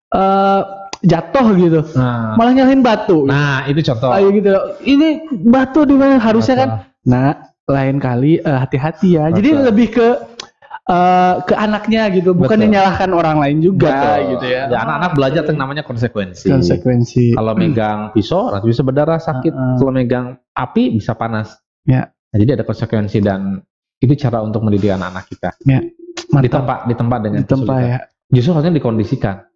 eh 0.08 0.60
jatuh 1.02 1.46
gitu. 1.54 1.80
nah 1.92 2.32
Malah 2.34 2.52
nyalahin 2.52 2.80
batu. 2.80 3.24
nah 3.24 3.64
itu 3.64 3.80
contoh 3.82 4.08
Ayo 4.08 4.30
gitu. 4.30 4.48
Ini 4.80 5.08
batu 5.44 5.82
di 5.82 5.92
mana 5.92 6.16
harusnya 6.16 6.54
kan. 6.56 6.68
Contoh. 6.70 6.84
Nah, 7.06 7.28
lain 7.66 7.96
kali 7.98 8.38
eh, 8.38 8.58
hati-hati 8.58 9.14
ya. 9.14 9.26
Jadi 9.28 9.48
Betul. 9.50 9.64
lebih 9.66 9.88
ke 9.92 10.08
eh, 10.86 11.34
ke 11.42 11.54
anaknya 11.54 12.02
gitu, 12.10 12.30
bukan 12.30 12.58
menyalahkan 12.58 13.10
orang 13.10 13.36
lain 13.38 13.58
juga 13.58 13.90
Betul. 13.90 14.18
gitu 14.38 14.46
ya. 14.46 14.60
anak-anak 14.70 15.10
belajar 15.12 15.42
yang 15.44 15.58
namanya 15.58 15.82
konsekuensi 15.82 16.46
konsekuensi. 16.46 17.34
kalau 17.34 17.52
megang 17.54 18.10
pisau 18.10 18.54
nanti 18.54 18.70
bisa 18.70 18.82
berdarah 18.82 19.18
sakit 19.18 19.50
Uh-uh. 19.50 19.76
kalau 19.76 19.90
megang 19.90 20.26
api 20.52 20.94
bisa 20.94 21.12
panas 21.12 21.58
Ya. 21.82 22.10
Nah, 22.10 22.36
jadi 22.36 22.58
ada 22.58 22.64
konsekuensi 22.66 23.18
dan 23.18 23.62
itu 23.96 24.14
cara 24.16 24.42
untuk 24.42 24.58
mendidik 24.60 24.90
anak-anak 24.90 25.24
kita 25.26 25.50
Mantap. 25.62 26.42
ditempa 26.42 26.74
ditempa 26.84 27.16
dengan 27.22 27.40
Di 27.40 27.46
tempat 27.46 27.66
kesulitan. 27.70 27.86
ya. 27.86 27.98
Justru 28.28 28.52
harusnya 28.52 28.74
dikondisikan 28.74 29.46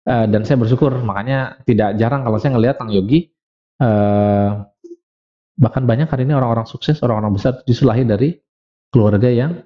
Eh, 0.00 0.26
dan 0.26 0.42
saya 0.42 0.56
bersyukur 0.56 0.96
makanya 1.04 1.60
tidak 1.62 1.92
jarang 1.94 2.24
kalau 2.24 2.40
saya 2.40 2.56
ngelihat 2.56 2.80
Kang 2.80 2.88
Yogi 2.88 3.28
eh, 3.78 4.48
bahkan 5.54 5.84
banyak 5.84 6.08
hari 6.08 6.24
ini 6.24 6.32
orang-orang 6.32 6.64
sukses 6.64 6.96
orang-orang 7.00 7.36
besar 7.36 7.60
justru 7.62 7.84
lahir 7.84 8.04
dari 8.04 8.40
keluarga 8.88 9.28
yang 9.28 9.60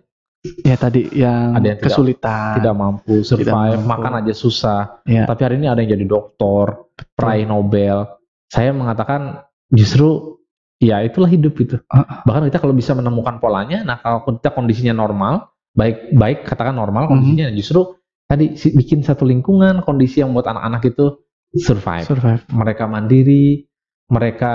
Ya 0.44 0.76
tadi 0.76 1.08
yang, 1.16 1.56
Ada 1.56 1.72
yang 1.72 1.78
tidak- 1.80 1.88
kesulitan. 1.88 2.52
tidak 2.60 2.74
mampu 2.76 3.24
survive 3.24 3.80
mampu. 3.80 3.88
makan 3.88 4.12
aja 4.20 4.34
susah 4.36 5.00
Ya. 5.08 5.24
tapi 5.24 5.40
hari 5.40 5.56
ini 5.56 5.70
ada 5.70 5.80
yang 5.80 5.96
jadi 5.96 6.04
doktor 6.04 6.92
peraih 7.16 7.48
Nobel 7.48 8.04
saya 8.44 8.68
mengatakan 8.70 9.40
justru 9.70 10.36
ya 10.76 11.00
itulah 11.00 11.30
hidup 11.30 11.56
itu 11.56 11.80
Uh-uh. 11.80 12.26
bahkan 12.28 12.44
kita 12.44 12.58
kalau 12.58 12.76
bisa 12.76 12.92
menemukan 12.92 13.40
polanya 13.40 13.80
nah 13.80 13.96
kalau 13.96 14.20
kita 14.26 14.50
kondisinya 14.50 14.92
normal 14.92 15.48
baik 15.72 16.12
baik 16.12 16.38
katakan 16.44 16.76
normal 16.76 17.08
kondisinya 17.08 17.48
justru 17.48 17.96
tadi 18.24 18.44
bikin 18.56 19.00
satu 19.00 19.24
lingkungan 19.24 19.84
kondisi 19.84 20.20
yang 20.20 20.32
buat 20.32 20.46
anak-anak 20.46 20.82
itu 20.88 21.06
survive 21.54 22.06
Survive. 22.08 22.42
mereka 22.50 22.84
mandiri 22.84 23.62
mereka 24.08 24.52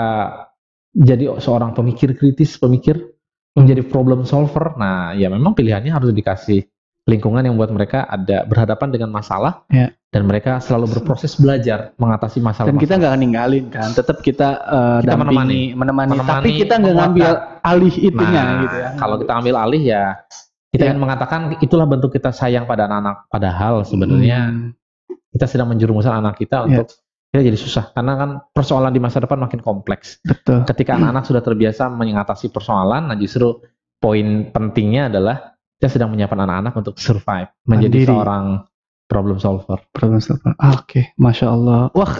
jadi 0.90 1.38
seorang 1.38 1.72
pemikir 1.72 2.12
kritis 2.14 2.58
pemikir 2.58 2.98
menjadi 3.54 3.82
problem 3.82 4.22
solver 4.22 4.74
nah 4.74 5.14
ya 5.14 5.30
memang 5.30 5.54
pilihannya 5.54 5.90
harus 5.90 6.10
dikasih 6.10 6.66
lingkungan 7.08 7.42
yang 7.42 7.56
buat 7.56 7.72
mereka 7.72 8.06
ada 8.06 8.44
berhadapan 8.44 8.92
dengan 8.92 9.10
masalah 9.10 9.64
Ya. 9.72 9.90
dan 10.12 10.28
mereka 10.28 10.60
selalu 10.60 10.94
berproses 10.94 11.34
belajar 11.34 11.90
mengatasi 11.96 12.38
masalah 12.38 12.70
Dan 12.70 12.78
kita 12.78 13.00
nggak 13.00 13.14
ninggalin 13.18 13.66
kan, 13.72 13.90
tetap 13.90 14.20
kita, 14.22 14.60
eh, 14.68 14.98
Kita 15.02 15.16
dampingi, 15.16 15.72
menemani, 15.74 16.12
Menemani, 16.14 16.28
tapi 16.28 16.50
kita 16.60 16.78
nggak 16.78 16.94
ngambil 17.00 17.30
alih 17.64 17.94
itunya 17.96 18.42
Nah, 18.44 18.60
gitu 18.62 18.76
ya. 18.76 18.88
kalau 19.00 19.16
kita 19.18 19.32
ambil 19.32 19.54
alih 19.58 19.82
ya 19.82 20.04
kita 20.70 20.82
Ya. 20.82 20.88
ingin 20.88 21.00
mengatakan 21.00 21.40
itulah 21.56 21.84
bentuk 21.84 22.10
kita 22.10 22.30
sayang 22.30 22.64
pada 22.64 22.86
anak-anak 22.86 23.26
padahal 23.26 23.82
sebenarnya 23.82 24.40
Hmm, 24.48 24.70
kita 25.30 25.46
sedang 25.46 25.68
menjerumuskan 25.68 26.14
anak 26.16 26.36
kita 26.36 26.62
Ya. 26.62 26.78
untuk 26.78 26.94
kita 27.28 27.42
jadi 27.44 27.54
susah 27.56 27.84
karena 27.90 28.12
kan 28.14 28.30
persoalan 28.48 28.90
di 28.90 28.98
masa 28.98 29.18
depan 29.18 29.38
makin 29.38 29.58
kompleks 29.58 30.18
betul. 30.20 30.62
ketika 30.64 30.94
anak-anak 30.94 31.22
sudah 31.24 31.40
terbiasa 31.40 31.86
mengatasi 31.88 32.48
persoalan 32.48 33.06
nah 33.06 33.14
justru 33.14 33.62
poin 33.96 34.26
pentingnya 34.46 35.06
adalah 35.06 35.54
kita 35.76 35.90
sedang 35.90 36.10
menyiapkan 36.10 36.40
anak-anak 36.40 36.74
untuk 36.76 36.94
survive 36.96 37.50
menjadi 37.64 37.96
Mandiri. 37.96 38.08
seorang 38.08 38.44
problem 39.06 39.36
solver 39.36 39.78
Problem 39.90 40.18
solver. 40.18 40.54
Ah, 40.54 40.76
Oke, 40.76 41.10
masya 41.16 41.50
Allah. 41.50 41.90
Wah, 41.90 42.14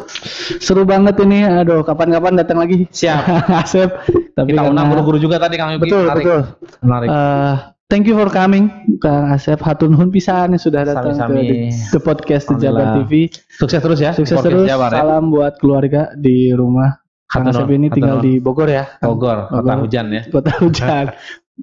seru 0.59 0.83
banget 0.83 1.15
ini. 1.21 1.45
Aduh, 1.45 1.81
kapan-kapan 1.81 2.35
datang 2.35 2.59
lagi. 2.59 2.91
siap 2.91 3.23
Asep. 3.63 3.95
Tapi 4.35 4.49
kita 4.49 4.67
undang 4.67 4.75
karena- 4.85 4.91
guru-guru 4.91 5.19
juga 5.21 5.39
tadi 5.39 5.55
kami 5.55 5.79
Betul, 5.79 6.11
betul. 6.11 6.41
menarik 6.83 7.07
Eh, 7.09 7.55
thank 7.91 8.07
you 8.07 8.15
for 8.15 8.31
coming 8.31 8.71
Kang 8.97 9.29
Asep 9.29 9.59
hatur 9.61 9.91
nuhun 9.91 10.09
pisan 10.09 10.55
yang 10.55 10.63
sudah 10.63 10.87
datang 10.87 11.13
Sami-sami. 11.13 11.69
ke 11.69 11.91
the, 11.93 12.01
podcast 12.01 12.47
The 12.49 12.57
Jabar. 12.57 13.03
TV. 13.03 13.29
Sukses 13.51 13.81
terus 13.83 13.99
ya. 13.99 14.13
Sukses 14.15 14.39
Podcast 14.39 14.47
terus. 14.47 14.67
Jabar 14.67 14.91
ya. 14.95 15.03
Salam 15.03 15.25
buat 15.29 15.59
keluarga 15.59 16.15
di 16.15 16.55
rumah. 16.55 17.03
Kang 17.27 17.47
Asep 17.47 17.67
ini 17.71 17.87
hatur 17.87 17.95
tinggal 17.95 18.17
di 18.23 18.33
Bogor 18.39 18.67
ya. 18.67 18.85
Kang? 18.99 19.15
Bogor, 19.15 19.39
kota 19.47 19.63
Bogor. 19.63 19.79
hujan 19.85 20.07
ya. 20.11 20.23
Kota 20.27 20.53
Hujan. 20.59 21.07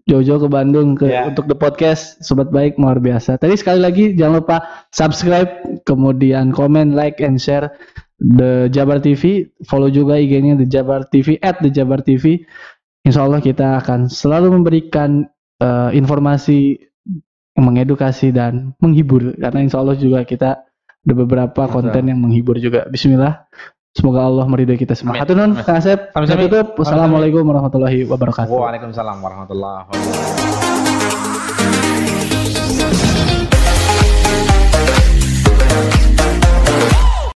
Jojo 0.05 0.37
ke 0.37 0.47
Bandung 0.47 0.93
ke 0.93 1.09
Ya. 1.09 1.25
untuk 1.25 1.49
the 1.49 1.57
podcast 1.57 2.21
sobat 2.21 2.53
baik 2.53 2.77
luar 2.77 3.01
biasa. 3.01 3.41
Tadi 3.41 3.57
sekali 3.57 3.81
lagi 3.81 4.13
jangan 4.13 4.45
lupa 4.45 4.57
subscribe, 4.93 5.49
kemudian 5.89 6.53
komen, 6.53 6.93
like 6.93 7.17
and 7.17 7.41
share 7.41 7.73
the 8.21 8.69
Jabar 8.69 9.01
TV. 9.01 9.49
Follow 9.65 9.89
juga 9.89 10.21
IG-nya 10.21 10.53
the 10.53 10.69
Jabar 10.69 11.01
TV 11.09 11.41
at 11.41 11.57
the 11.65 11.73
Jabar 11.73 12.05
TV. 12.05 12.45
Insya 13.01 13.25
Allah 13.25 13.41
kita 13.41 13.81
akan 13.81 14.05
selalu 14.05 14.53
memberikan 14.61 15.25
eh, 15.61 15.89
informasi 15.97 16.77
mengedukasi 17.57 18.29
dan 18.29 18.77
menghibur 18.77 19.33
karena 19.33 19.59
insya 19.65 19.81
Allah 19.81 19.97
juga 19.97 20.21
kita 20.21 20.61
ada 21.07 21.13
beberapa 21.15 21.65
Betul. 21.65 21.73
konten 21.73 22.03
yang 22.05 22.19
menghibur 22.21 22.59
juga. 22.61 22.85
Bismillah. 22.91 23.47
Semoga 23.97 24.29
Allah 24.29 24.45
meridhoi 24.45 24.77
kita 24.77 24.93
semua. 24.93 25.17
Amin. 25.17 25.57
Kang 25.65 25.81
Asep. 25.81 26.13
Tutup. 26.13 26.77
Wassalamualaikum 26.77 27.41
warahmatullahi 27.41 28.05
wabarakatuh. 28.05 28.53
Waalaikumsalam 28.53 29.17
warahmatullahi 29.17 29.89
wabarakatuh. 29.89 30.67